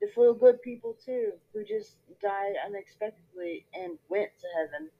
[0.00, 4.90] They're full of good people too, who just died unexpectedly and went to heaven.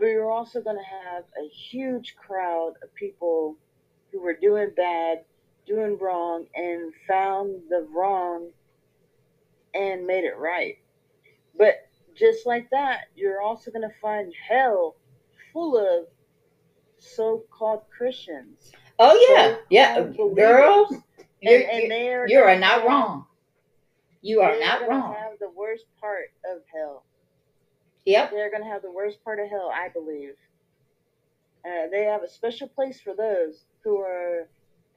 [0.00, 3.56] But you're also going to have a huge crowd of people
[4.10, 5.24] who were doing bad,
[5.66, 8.48] doing wrong, and found the wrong
[9.74, 10.78] and made it right.
[11.56, 11.86] But
[12.16, 14.96] just like that, you're also going to find hell
[15.52, 16.06] full of
[16.98, 18.72] so-called Christians.
[18.98, 20.94] Oh yeah, yeah, um, girls,
[21.42, 23.26] you're, and, and you're, you are not wrong.
[24.22, 25.14] You are not wrong.
[25.14, 27.04] Have the worst part of hell.
[28.06, 30.34] Yep, they're going to have the worst part of hell, I believe.
[31.64, 34.48] Uh, they have a special place for those who are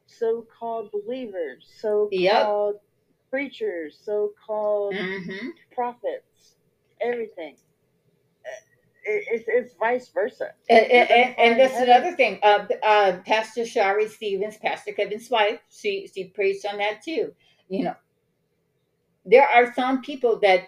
[0.05, 2.83] so-called believers, so-called yep.
[3.29, 5.49] preachers, so-called mm-hmm.
[5.73, 6.55] prophets,
[7.01, 7.57] everything
[9.05, 10.51] it's, it's vice versa.
[10.69, 12.39] And, and, and that's another thing.
[12.41, 17.33] Uh, uh, Pastor Shari Stevens, Pastor Kevin's wife, she she preached on that too.
[17.69, 17.95] You know,
[19.25, 20.67] there are some people that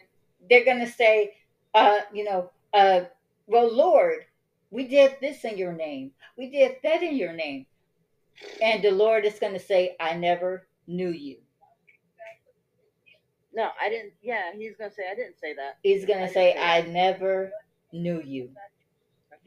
[0.50, 1.34] they're going to say,
[1.76, 3.02] uh, you know, uh,
[3.48, 4.26] well, Lord,
[4.72, 7.68] we did this in your name, we did that in your name,
[8.62, 11.38] and the Lord is going to say, I never knew you.
[13.54, 14.14] No, I didn't.
[14.22, 15.78] Yeah, he's gonna say I didn't say that.
[15.82, 17.52] He's gonna say, say I never
[17.94, 18.50] knew you.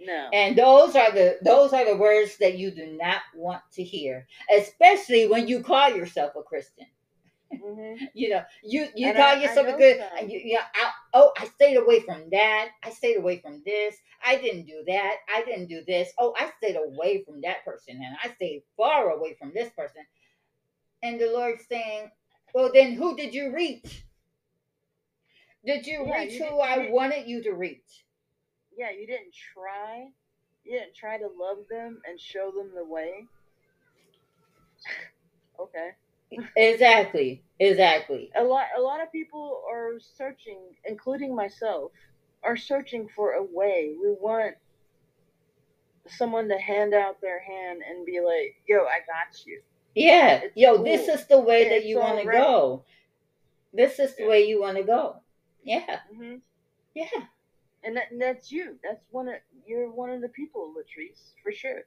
[0.00, 0.30] No.
[0.32, 4.26] And those are the those are the words that you do not want to hear,
[4.56, 6.86] especially when you call yourself a Christian.
[7.64, 8.04] Mm-hmm.
[8.14, 9.96] you know, you you and call I, yourself I a good.
[9.98, 10.26] So.
[10.26, 12.68] You, you know, I, oh, I stayed away from that.
[12.82, 13.96] I stayed away from this.
[14.24, 15.16] I didn't do that.
[15.34, 16.10] I didn't do this.
[16.18, 20.02] Oh, I stayed away from that person, and I stayed far away from this person.
[21.02, 22.10] And the Lord saying,
[22.54, 24.04] "Well, then, who did you reach?
[25.64, 28.04] Did you yeah, reach you who I wanted you to reach?"
[28.78, 30.08] yeah, you didn't try.
[30.64, 33.26] You didn't try to love them and show them the way.
[35.60, 35.90] okay.
[36.56, 37.42] exactly.
[37.60, 38.30] Exactly.
[38.36, 41.92] A lot a lot of people are searching, including myself,
[42.42, 43.94] are searching for a way.
[44.00, 44.54] We want
[46.06, 49.60] someone to hand out their hand and be like, "Yo, I got you."
[49.94, 50.40] Yeah.
[50.44, 50.84] It's Yo, cool.
[50.84, 52.84] this is the way that you want to go.
[53.72, 54.28] This is the yeah.
[54.28, 55.16] way you want to go.
[55.64, 56.00] Yeah.
[56.12, 56.36] Mm-hmm.
[56.94, 57.24] Yeah
[57.84, 58.78] and, that, and that's you.
[58.82, 59.34] That's one of
[59.66, 61.82] you're one of the people, Latrice, for sure.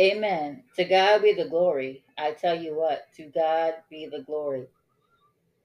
[0.00, 0.64] Amen.
[0.76, 2.04] To God be the glory.
[2.18, 4.66] I tell you what, to God be the glory.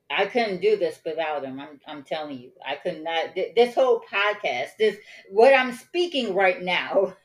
[0.09, 1.59] I couldn't do this without him.
[1.59, 3.35] I'm, I'm telling you, I could not.
[3.35, 4.97] This whole podcast, this
[5.29, 7.15] what I'm speaking right now,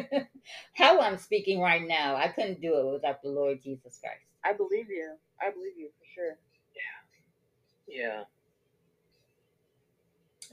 [0.74, 4.20] how I'm speaking right now, I couldn't do it without the Lord Jesus Christ.
[4.44, 5.14] I believe you.
[5.40, 6.36] I believe you for sure.
[7.88, 8.24] Yeah.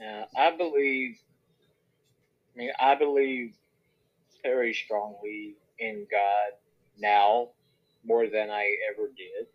[0.00, 0.24] Yeah.
[0.36, 1.18] I believe.
[2.54, 3.54] I mean, I believe
[4.42, 6.58] very strongly in God
[6.98, 7.48] now
[8.04, 9.46] more than I ever did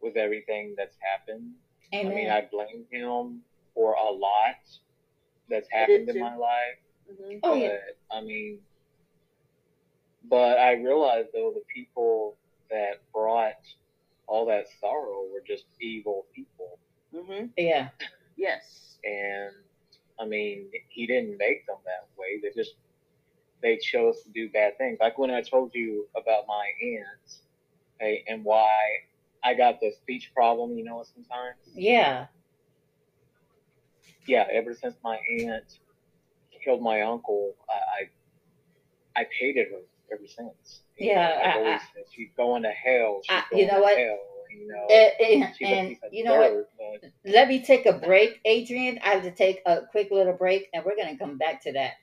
[0.00, 1.52] with everything that's happened.
[1.94, 2.12] Amen.
[2.12, 3.40] I mean, I blame him
[3.74, 4.56] for a lot
[5.48, 6.78] that's happened in my life.
[7.10, 7.38] Mm-hmm.
[7.42, 7.76] Oh, but, yeah.
[8.10, 8.58] I mean,
[10.28, 12.36] but I realized though the people
[12.70, 13.52] that brought
[14.26, 16.78] all that sorrow were just evil people.
[17.14, 17.46] Mm-hmm.
[17.56, 17.88] Yeah.
[18.36, 18.98] yes.
[19.04, 19.52] And
[20.18, 22.40] I mean, he didn't make them that way.
[22.42, 22.74] They just
[23.62, 24.98] they chose to do bad things.
[25.00, 27.36] Like when I told you about my aunt,
[28.00, 28.68] hey, and why
[29.44, 31.56] I got the speech problem, you know, sometimes.
[31.74, 32.26] Yeah.
[34.26, 34.46] Yeah.
[34.50, 35.78] Ever since my aunt
[36.64, 38.02] killed my uncle, I
[39.16, 39.80] I, I hated her
[40.12, 40.82] ever since.
[40.98, 43.20] You yeah, know, I, I, said, she's going to hell.
[43.22, 43.98] She's I, going you know what?
[43.98, 44.18] Hell,
[44.50, 47.02] you know, eh, eh, and, and you know dirt, what?
[47.02, 47.10] But...
[47.30, 48.98] Let me take a break, Adrian.
[49.04, 51.94] I have to take a quick little break, and we're gonna come back to that.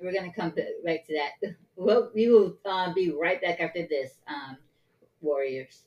[0.00, 1.54] We're gonna come back to that.
[1.76, 4.56] Well, we will uh, be right back after this, um,
[5.20, 5.82] Warriors.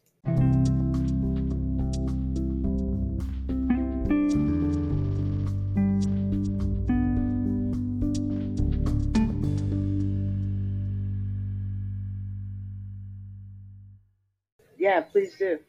[14.78, 15.60] Yeah, please do.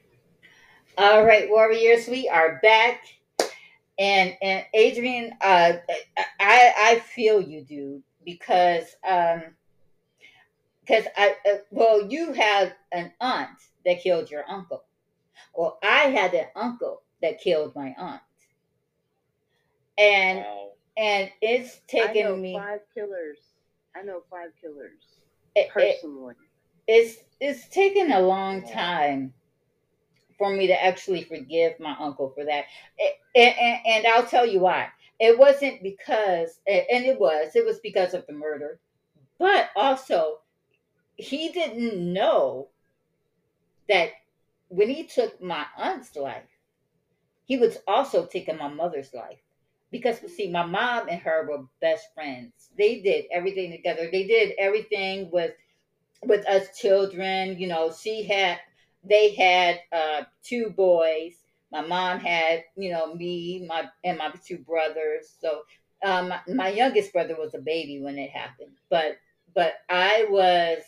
[0.96, 3.04] All right, warriors, we are back,
[4.00, 5.74] and and Adrian, uh,
[6.40, 9.42] I I feel you, dude, because um,
[10.82, 13.48] because I uh, well, you had an aunt
[13.86, 14.84] that killed your uncle.
[15.56, 18.20] Well, I had an uncle that killed my aunt,
[19.96, 20.72] and wow.
[20.98, 23.38] and it's taken me five killers.
[23.96, 25.20] I know five killers
[25.56, 26.34] it, personally.
[26.86, 29.32] It, it's it's taken a long time
[30.36, 32.66] for me to actually forgive my uncle for that.
[33.34, 34.88] And, and, and, I'll tell you why.
[35.20, 38.78] It wasn't because, and it was, it was because of the murder,
[39.38, 40.40] but also
[41.16, 42.68] he didn't know
[43.88, 44.10] that
[44.68, 46.42] when he took my aunt's life,
[47.44, 49.38] he was also taking my mother's life.
[49.90, 52.52] Because see, my mom and her were best friends.
[52.76, 54.08] They did everything together.
[54.12, 55.52] They did everything with
[56.22, 57.58] with us children.
[57.58, 58.58] You know, she had,
[59.02, 61.36] they had uh, two boys.
[61.70, 65.34] My mom had, you know, me, my and my two brothers.
[65.40, 65.62] So
[66.04, 69.18] um, my, my youngest brother was a baby when it happened, but
[69.54, 70.82] but I was,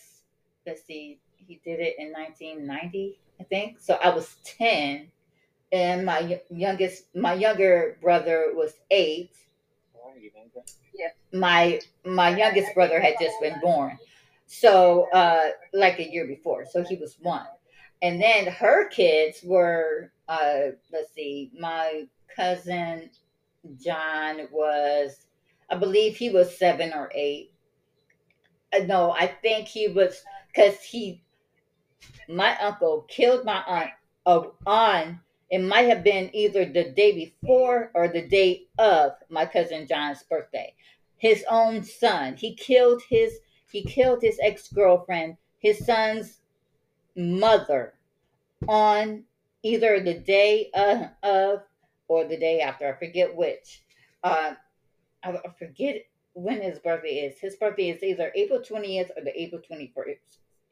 [0.67, 3.81] let's see, he did it in 1990, I think.
[3.81, 5.09] So I was 10,
[5.73, 9.33] and my youngest, my younger brother was eight.
[10.95, 11.09] Yeah.
[11.33, 13.99] My my youngest brother had just been born.
[14.47, 16.67] So, uh, like a year before.
[16.67, 17.47] So he was one.
[18.03, 23.11] And then her kids were, uh, let's see, my cousin
[23.79, 25.27] John was,
[25.69, 27.53] I believe he was seven or eight.
[28.73, 31.23] Uh, no, I think he was, because he,
[32.29, 33.91] my uncle killed my aunt
[34.25, 35.21] uh, on,
[35.51, 40.23] it might have been either the day before or the day of my cousin John's
[40.23, 40.75] birthday.
[41.17, 42.37] His own son.
[42.37, 43.41] He killed his
[43.71, 46.40] he killed his ex girlfriend, his son's
[47.21, 47.95] mother,
[48.69, 49.25] on
[49.63, 50.71] either the day
[51.23, 51.63] of,
[52.09, 52.93] or the day after.
[52.93, 53.83] I forget which.
[54.23, 54.55] Uh,
[55.23, 57.39] I, I forget when his birthday is.
[57.39, 60.17] His birthday is either April 20th or the April 21st.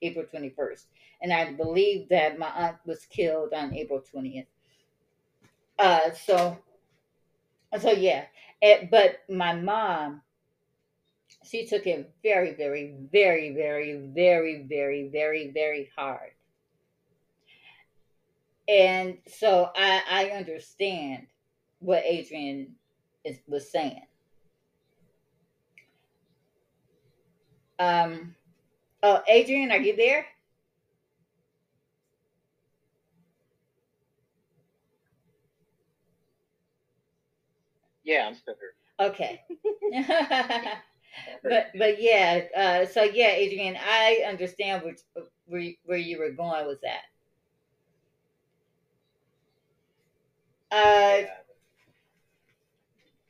[0.02, 0.84] April 21st.
[1.22, 4.46] And I believe that my aunt was killed on April 20th.
[5.78, 6.58] Uh, so,
[7.80, 8.24] so yeah.
[8.60, 10.22] It, eh, but my mom
[11.44, 16.30] she took it very, very, very, very, very, very, very, very hard.
[18.68, 21.26] And so I, I understand
[21.78, 22.74] what Adrian
[23.24, 24.02] is, was saying.
[27.78, 28.34] Um,
[29.02, 30.26] oh, Adrian, are you there?
[38.04, 39.08] Yeah, I'm still here.
[39.08, 39.42] Okay.
[41.42, 45.00] but but yeah, uh, so yeah, Adrian, I understand which,
[45.46, 47.02] where where you were going with that.
[50.70, 51.22] Uh,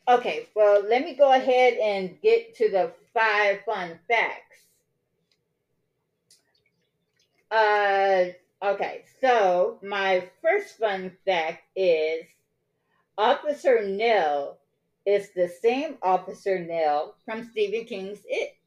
[0.08, 4.44] okay, well, let me go ahead and get to the five fun facts.
[7.50, 8.26] Uh,
[8.62, 12.24] okay, so my first fun fact is
[13.16, 14.58] Officer Nell
[15.06, 18.57] is the same Officer Nell from Stephen King's It.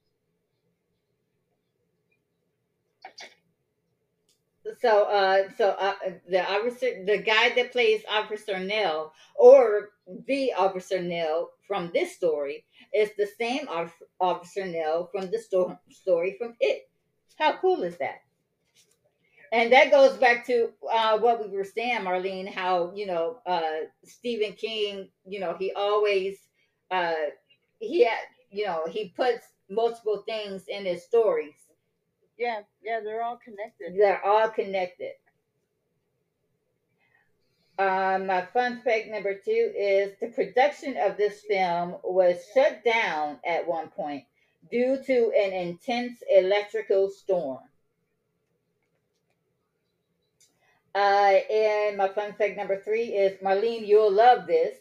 [4.80, 5.94] So uh so uh
[6.30, 9.90] the officer the guy that plays officer nell or
[10.28, 13.68] the officer nell from this story is the same
[14.20, 16.90] officer nell from the sto- story from it.
[17.40, 18.22] How cool is that?
[19.52, 23.82] And that goes back to uh, what we were saying marlene how you know uh
[24.06, 26.38] stephen king you know he always
[26.90, 27.16] uh
[27.80, 28.20] he had
[28.50, 31.61] you know he puts multiple things in his stories
[32.42, 33.94] yeah, yeah, they're all connected.
[33.96, 35.14] They're all connected.
[37.78, 43.38] Um, my fun fact number two is the production of this film was shut down
[43.46, 44.24] at one point
[44.72, 47.60] due to an intense electrical storm.
[50.96, 54.76] Uh, and my fun fact number three is Marlene, you'll love this.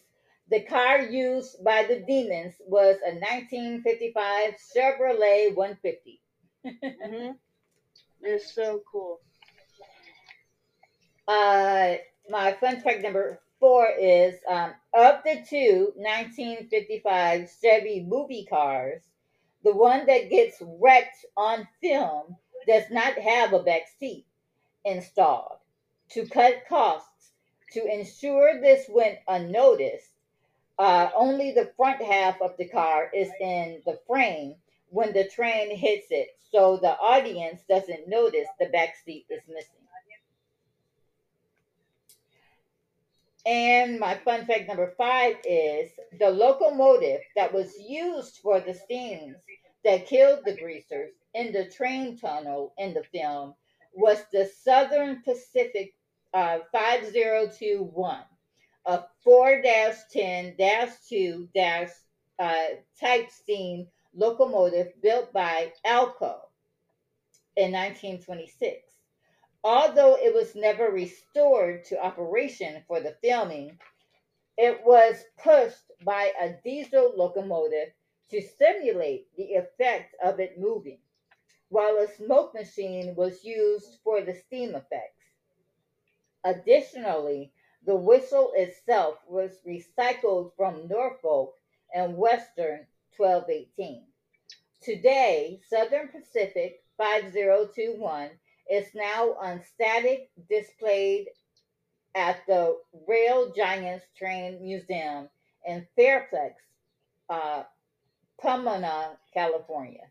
[0.50, 6.20] The car used by the demons was a 1955 Chevrolet 150.
[6.66, 7.32] mm-hmm.
[8.22, 9.20] It's so cool.
[11.26, 11.94] Uh,
[12.28, 19.02] my fun fact number four is um, of the two 1955 Chevy movie cars,
[19.64, 22.36] the one that gets wrecked on film
[22.66, 24.26] does not have a back seat
[24.84, 25.58] installed.
[26.10, 27.30] To cut costs,
[27.72, 30.10] to ensure this went unnoticed,
[30.78, 34.56] uh, only the front half of the car is in the frame
[34.90, 39.80] when the train hits it so the audience doesn't notice the back seat is missing.
[43.46, 49.36] And my fun fact number five is the locomotive that was used for the scenes
[49.82, 53.54] that killed the greasers in the train tunnel in the film
[53.94, 55.94] was the Southern Pacific
[56.34, 58.20] uh, 5021,
[58.86, 59.62] a 4
[60.12, 60.56] 10
[61.08, 61.48] 2
[62.38, 62.54] uh,
[63.00, 66.40] type steam locomotive built by Alco
[67.56, 68.96] in 1926.
[69.64, 73.78] Although it was never restored to operation for the filming,
[74.56, 77.92] it was pushed by a diesel locomotive
[78.30, 81.00] to simulate the effect of it moving,
[81.68, 85.24] while a smoke machine was used for the steam effects.
[86.44, 87.52] Additionally,
[87.84, 91.54] the whistle itself was recycled from Norfolk
[91.94, 92.86] and Western
[93.20, 94.02] 1218.
[94.82, 98.30] Today, Southern Pacific 5021
[98.70, 101.26] is now on static displayed
[102.14, 102.76] at the
[103.06, 105.28] Rail Giants Train Museum
[105.66, 106.54] in Fairplex,
[107.28, 107.64] uh,
[108.40, 110.06] Pomona, California.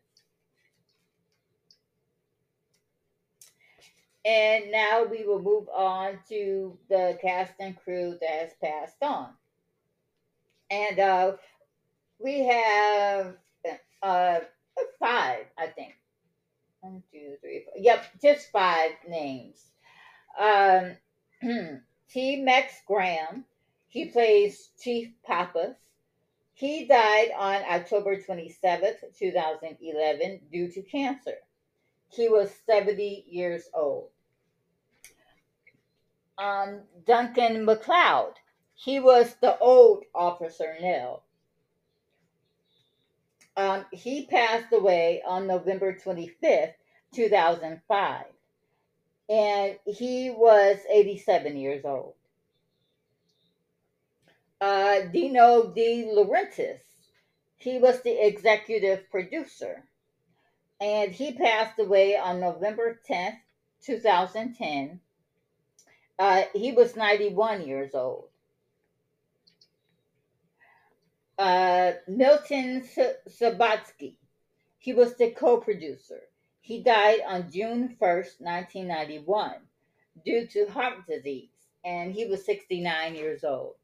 [4.24, 9.30] And now we will move on to the cast and crew that has passed on.
[10.70, 11.32] And uh,
[12.20, 13.36] we have
[14.04, 14.40] uh,
[15.00, 15.96] five, I think.
[16.82, 17.74] One, two, three, four.
[17.78, 19.66] Yep, just five names.
[20.40, 20.98] Um,
[22.10, 22.42] T.
[22.42, 23.46] Max Graham.
[23.88, 25.76] He plays Chief Pappas.
[26.54, 31.36] He died on October 27th, 2011, due to cancer.
[32.10, 34.10] He was 70 years old.
[36.38, 38.34] Um, Duncan MacLeod.
[38.74, 41.24] He was the old Officer Nell.
[43.60, 46.76] Um, he passed away on November 25th,
[47.14, 48.26] 2005.
[49.28, 52.14] And he was 87 years old.
[54.62, 56.80] Uh, Dino De Laurentiis,
[57.58, 59.84] he was the executive producer.
[60.80, 63.40] And he passed away on November 10th,
[63.84, 65.02] 2010.
[66.18, 68.29] Uh, he was 91 years old.
[71.40, 72.84] Uh, Milton
[73.30, 74.18] Subotsky.
[74.78, 76.20] He was the co-producer.
[76.60, 79.54] He died on June 1st, 1991,
[80.26, 81.48] due to heart disease,
[81.86, 83.76] and he was 69 years old.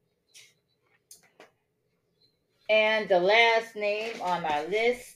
[2.69, 5.15] And the last name on my list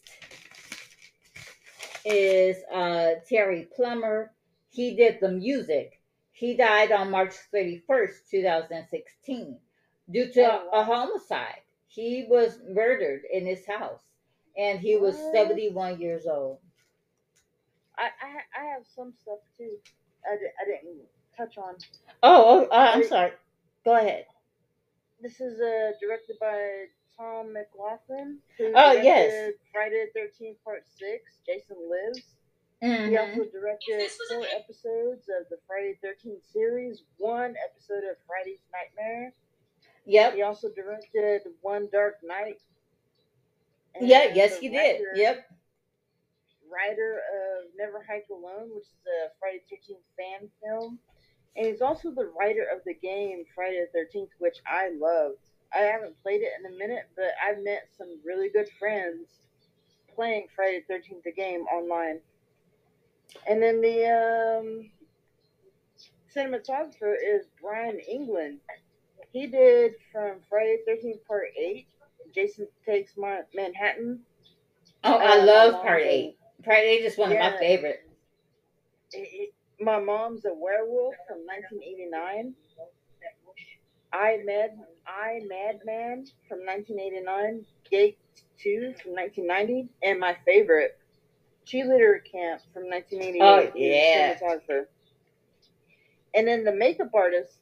[2.05, 4.29] is uh, Terry Plumeri.
[4.69, 6.01] He did the music.
[6.31, 9.57] He died on March 31st, 2016,
[10.09, 11.63] due to oh, a homicide.
[11.99, 13.99] He was murdered in his house,
[14.57, 15.35] and he was what?
[15.35, 16.59] 71 years old.
[17.97, 19.71] I, I, I have some stuff too.
[20.25, 21.01] I, I didn't
[21.35, 21.75] touch on.
[22.23, 23.31] Oh, oh uh, I'm sorry.
[23.83, 24.27] Go ahead.
[25.21, 26.85] This is uh, directed by
[27.17, 28.37] Tom McLoughlin.
[28.61, 29.51] oh yes.
[29.73, 31.39] Friday the Thirteenth Part Six.
[31.45, 32.23] Jason Lives.
[32.81, 33.09] Mm-hmm.
[33.09, 38.63] He also directed four episodes of the Friday the Thirteenth series, one episode of Freddy's
[38.71, 39.33] Nightmare,
[40.05, 40.35] Yep.
[40.35, 42.61] He also directed One Dark Night.
[43.99, 45.01] Yeah, yes, he did.
[45.15, 45.45] Yep.
[46.71, 50.99] writer of Never Hike Alone, which is a Friday the 13th fan film.
[51.55, 55.39] And he's also the writer of the game Friday the 13th, which I loved.
[55.73, 59.39] I haven't played it in a minute, but I've met some really good friends
[60.15, 62.19] playing Friday the 13th, the game online.
[63.47, 64.05] And then the
[64.59, 64.89] um,
[66.35, 68.59] cinematographer is Bryan England.
[69.31, 71.87] He did from Friday the 13th, Part 8,
[72.33, 74.19] Jason Takes Manhattan.
[75.03, 76.35] Oh, I love Part 8.
[76.63, 77.47] Part 8 is one yeah.
[77.47, 78.03] of my favorites.
[79.79, 82.53] My Mom's a Werewolf from 1989.
[84.11, 84.71] I Mad
[85.07, 87.65] I Madman from 1989.
[87.89, 88.17] Gate
[88.61, 89.89] 2 from 1990.
[90.03, 90.97] And my favorite,
[91.65, 93.41] Cheerleader Camp from 1988.
[93.41, 94.37] Oh, yeah.
[96.35, 97.57] And then the makeup artists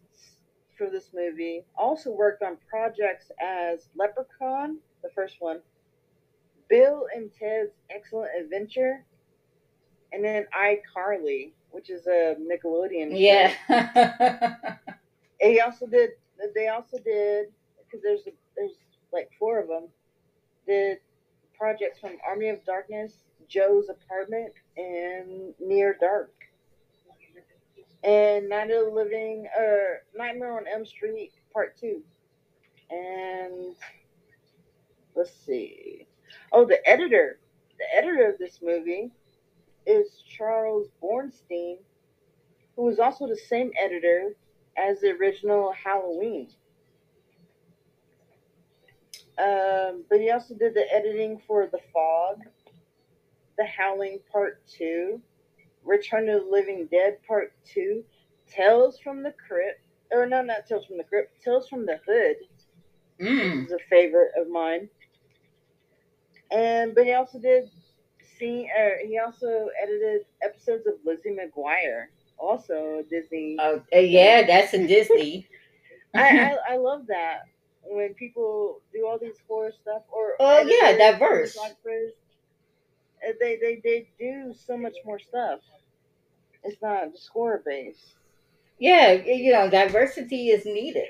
[0.78, 5.60] for this movie also worked on projects as Leprechaun, the first one,
[6.70, 9.06] Bill and Ted's Excellent Adventure,
[10.12, 13.10] and then iCarly, which is a Nickelodeon.
[13.12, 13.54] Yeah.
[15.42, 16.12] he also did.
[16.56, 17.48] They also did
[17.86, 18.22] because there's
[18.56, 18.72] there's
[19.12, 19.88] like four of them.
[20.68, 21.00] Did
[21.58, 23.14] projects from Army of Darkness,
[23.48, 26.32] Joe's Apartment, and Near Dark.
[28.08, 32.02] And Night of the Living, or Nightmare on Elm Street Part Two.
[32.90, 33.76] And
[35.14, 36.08] let's see.
[36.54, 37.40] Oh, the editor.
[37.78, 39.12] The editor of this movie
[39.86, 41.80] is Charles Bornstein,
[42.78, 44.32] who was also the same editor
[44.78, 46.48] as the original Halloween.
[49.38, 52.38] Um, but he also did the editing for The Fog,
[53.58, 55.22] The Howling Part 2,
[55.88, 58.04] Return of the Living Dead Part 2,
[58.48, 59.82] Tales from the Crypt,
[60.12, 62.36] or no, not Tales from the Crypt, Tales from the Hood.
[63.22, 63.62] Mm.
[63.62, 64.90] This is a favorite of mine.
[66.52, 67.70] And but he also did
[68.38, 72.06] see, uh, he also edited episodes of Lizzie McGuire,
[72.38, 73.58] also Disney.
[73.60, 75.48] Oh uh, yeah, that's a Disney.
[76.16, 77.42] I, I, I love that
[77.84, 81.58] when people do all these horror stuff or oh yeah, diverse.
[81.58, 81.70] Uh,
[83.40, 85.60] they they they do so much more stuff.
[86.64, 88.16] It's not just horror based.
[88.80, 91.08] Yeah, you know, diversity is needed.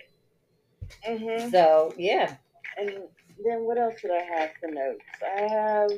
[1.08, 1.50] Mm-hmm.
[1.50, 2.36] So yeah,
[2.78, 2.90] and
[3.44, 5.04] then what else did I have for notes?
[5.22, 5.92] I have.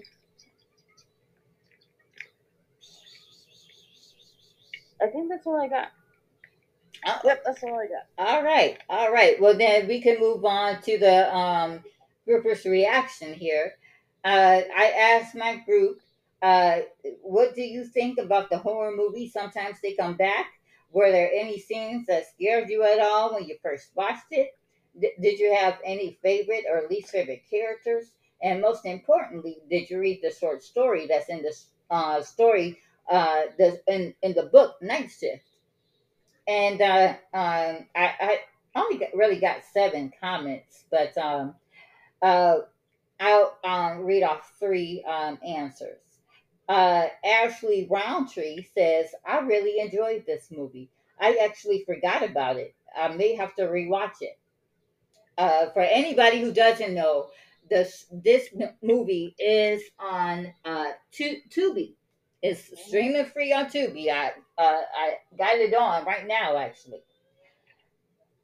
[5.02, 5.90] I think that's all I got.
[7.06, 7.20] Oh.
[7.24, 8.06] Yep, that's all I got.
[8.18, 9.40] All right, all right.
[9.40, 11.84] Well, then we can move on to the um,
[12.28, 13.74] groupers' reaction here.
[14.24, 16.00] Uh, I asked my group,
[16.42, 16.82] uh,
[17.22, 19.28] "What do you think about the horror movie?
[19.30, 20.48] Sometimes they come back.
[20.92, 24.50] Were there any scenes that scared you at all when you first watched it?
[25.00, 28.12] D- did you have any favorite or least favorite characters?
[28.42, 31.56] And most importantly, did you read the short story that's in the
[31.90, 32.80] uh, story
[33.10, 35.46] uh, the, in, in the book Night Shift?
[36.48, 38.40] And uh, um, I, I
[38.76, 41.56] only got, really got seven comments, but um,
[42.22, 42.60] uh,
[43.20, 46.00] I'll um, read off three um, answers.
[46.68, 50.90] Uh, Ashley Roundtree says, I really enjoyed this movie.
[51.20, 52.76] I actually forgot about it.
[52.96, 54.38] I may have to rewatch it.
[55.38, 57.30] Uh, for anybody who doesn't know,
[57.70, 58.50] this this
[58.82, 61.94] movie is on uh, Tubi.
[62.42, 64.10] It's streaming free on Tubi.
[64.10, 67.02] I uh, I got it on right now, actually.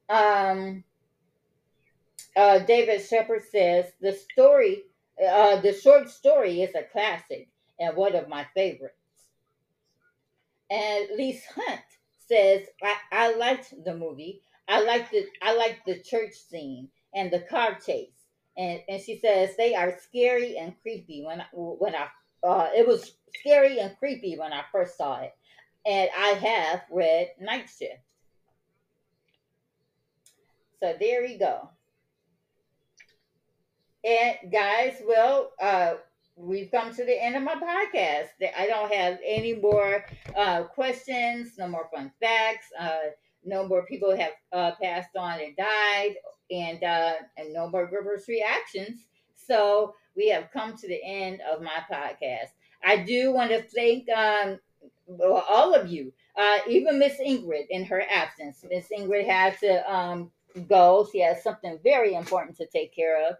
[0.08, 0.84] Um,
[2.36, 4.82] uh, David Shepard says the story,
[5.26, 7.48] uh, the short story is a classic
[7.80, 8.94] and one of my favorites.
[10.70, 11.80] And Lise Hunt
[12.28, 14.42] says I, I liked the movie.
[14.68, 18.10] I liked the I like the church scene and the car chase.
[18.58, 21.24] And and she says they are scary and creepy.
[21.24, 22.08] When I, when I
[22.46, 25.34] uh, it was scary and creepy when I first saw it.
[25.86, 28.00] And I have read Night Shift.
[30.80, 31.70] So there you go.
[34.06, 35.94] And guys, well, uh,
[36.36, 38.28] we've come to the end of my podcast.
[38.56, 40.04] I don't have any more
[40.36, 42.66] uh, questions, no more fun facts.
[42.78, 43.10] Uh,
[43.44, 46.14] no more people have uh, passed on and died,
[46.50, 49.06] and uh, and no more reverse reactions.
[49.34, 52.50] So we have come to the end of my podcast.
[52.84, 54.58] I do want to thank um,
[55.20, 58.64] all of you, uh, even Miss Ingrid in her absence.
[58.68, 60.30] Miss Ingrid had to um,
[60.68, 63.36] go; she has something very important to take care of.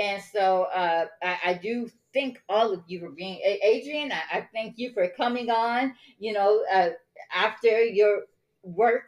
[0.00, 4.10] And so uh, I, I, do thank all of you for being Adrian.
[4.10, 5.94] I, I thank you for coming on.
[6.18, 6.88] You know, uh,
[7.34, 8.22] after your
[8.62, 9.04] work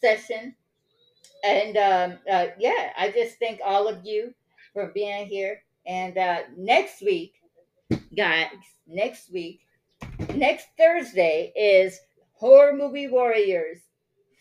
[0.00, 0.54] session.
[1.44, 4.32] And um, uh, yeah, I just thank all of you
[4.72, 5.62] for being here.
[5.86, 7.34] And uh, next week,
[8.16, 8.48] guys,
[8.86, 9.60] next week,
[10.34, 11.98] next Thursday is
[12.34, 13.78] Horror Movie Warriors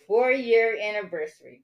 [0.08, 1.62] four year anniversary.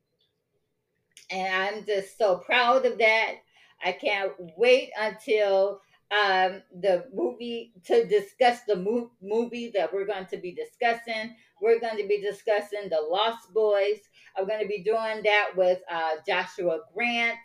[1.30, 3.36] And I'm just so proud of that.
[3.84, 5.82] I can't wait until
[6.12, 11.36] um, the movie to discuss the mo- movie that we're going to be discussing.
[11.62, 14.00] We're going to be discussing The Lost Boys.
[14.38, 17.38] I'm going to be doing that with uh, Joshua Grant,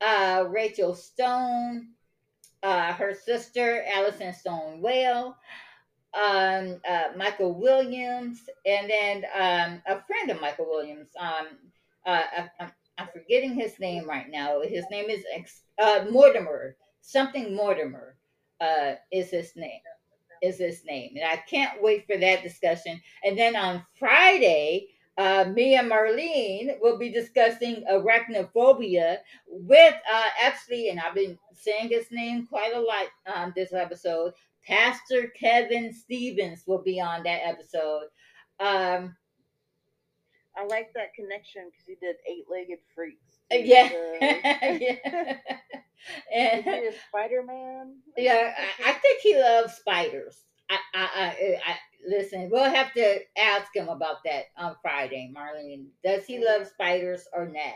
[0.00, 1.88] uh, Rachel Stone,
[2.62, 5.36] uh, her sister, Allison Stone Whale,
[6.14, 11.08] um, uh, Michael Williams, and then um, a friend of Michael Williams.
[11.18, 11.46] Um,
[12.04, 12.22] uh,
[12.58, 12.70] I,
[13.02, 14.60] I'm forgetting his name right now.
[14.62, 15.24] His name is
[15.78, 16.76] uh, Mortimer.
[17.00, 18.16] Something Mortimer
[18.60, 19.80] uh, is his name.
[20.40, 23.00] Is his name, and I can't wait for that discussion.
[23.22, 30.88] And then on Friday, uh, me and Marlene will be discussing arachnophobia with uh, actually,
[30.88, 34.32] and I've been saying his name quite a lot um, this episode.
[34.66, 38.06] Pastor Kevin Stevens will be on that episode.
[38.58, 39.14] Um,
[40.56, 43.40] I like that connection because he did Eight Legged Freaks.
[43.52, 43.88] Uh, yeah.
[44.80, 45.36] yeah.
[46.34, 47.96] and, Is Spider Man?
[48.16, 50.44] Yeah, I, I, think he loves spiders.
[50.70, 51.26] I, I, I,
[51.66, 51.76] I,
[52.06, 52.50] listen.
[52.50, 55.86] We'll have to ask him about that on Friday, Marlene.
[56.04, 57.74] Does he love spiders or not?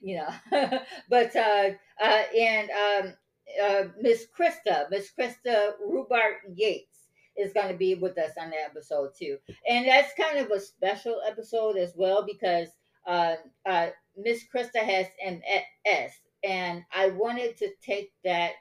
[0.00, 0.78] You know,
[1.10, 1.70] but uh,
[2.00, 3.14] uh, and um,
[3.62, 6.97] uh, Miss Krista, Miss Krista Rubart Yates
[7.38, 9.38] is going to be with us on that episode too.
[9.68, 12.68] And that's kind of a special episode as well because
[13.06, 16.12] uh, uh, Miss Krista has MS,
[16.44, 18.52] and I wanted to take that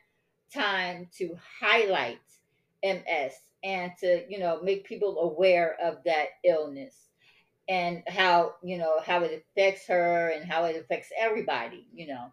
[0.53, 2.19] time to highlight
[2.83, 3.33] MS
[3.63, 6.93] and to you know make people aware of that illness
[7.67, 12.31] and how you know how it affects her and how it affects everybody you know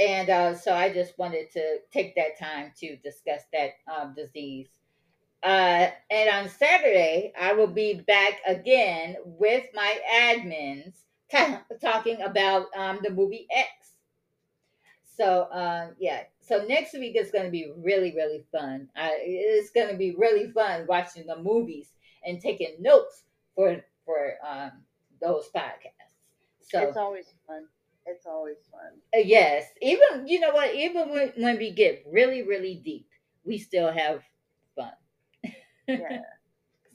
[0.00, 4.68] and uh, so i just wanted to take that time to discuss that um, disease
[5.44, 10.94] uh, and on Saturday, I will be back again with my admins
[11.30, 13.68] t- talking about um, the movie X.
[15.16, 16.22] So, um, yeah.
[16.40, 18.88] So next week is going to be really, really fun.
[18.96, 21.88] Uh, it's going to be really fun watching the movies
[22.24, 23.22] and taking notes
[23.54, 24.72] for for um,
[25.20, 26.12] those podcasts.
[26.60, 27.66] So it's always fun.
[28.06, 29.00] It's always fun.
[29.14, 30.74] Uh, yes, even you know what?
[30.74, 33.08] Even when, when we get really, really deep,
[33.44, 34.22] we still have.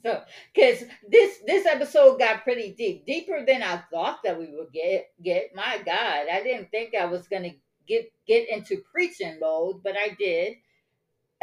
[0.02, 0.22] So,
[0.54, 5.10] because this this episode got pretty deep, deeper than I thought that we would get.
[5.22, 7.52] Get my God, I didn't think I was gonna
[7.86, 10.54] get get into preaching mode, but I did.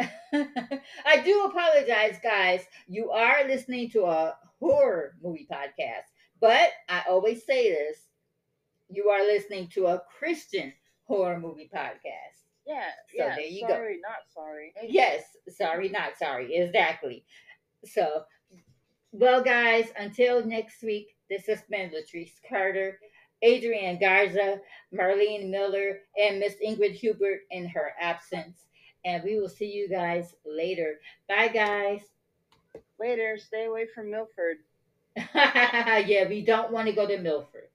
[1.06, 2.64] I do apologize, guys.
[2.88, 6.10] You are listening to a horror movie podcast,
[6.40, 8.08] but I always say this:
[8.88, 10.72] you are listening to a Christian
[11.04, 12.47] horror movie podcast.
[12.68, 13.34] Yeah, so yeah.
[13.34, 14.08] There you sorry, go.
[14.08, 14.74] not sorry.
[14.86, 16.54] Yes, sorry, not sorry.
[16.54, 17.24] Exactly.
[17.86, 18.24] So,
[19.12, 22.98] well, guys, until next week, this has been Latrice Carter,
[23.42, 24.60] Adrian Garza,
[24.94, 28.66] Marlene Miller, and Miss Ingrid Hubert in her absence.
[29.04, 31.00] And we will see you guys later.
[31.26, 32.02] Bye, guys.
[33.00, 33.38] Later.
[33.38, 34.58] Stay away from Milford.
[35.34, 37.67] yeah, we don't want to go to Milford.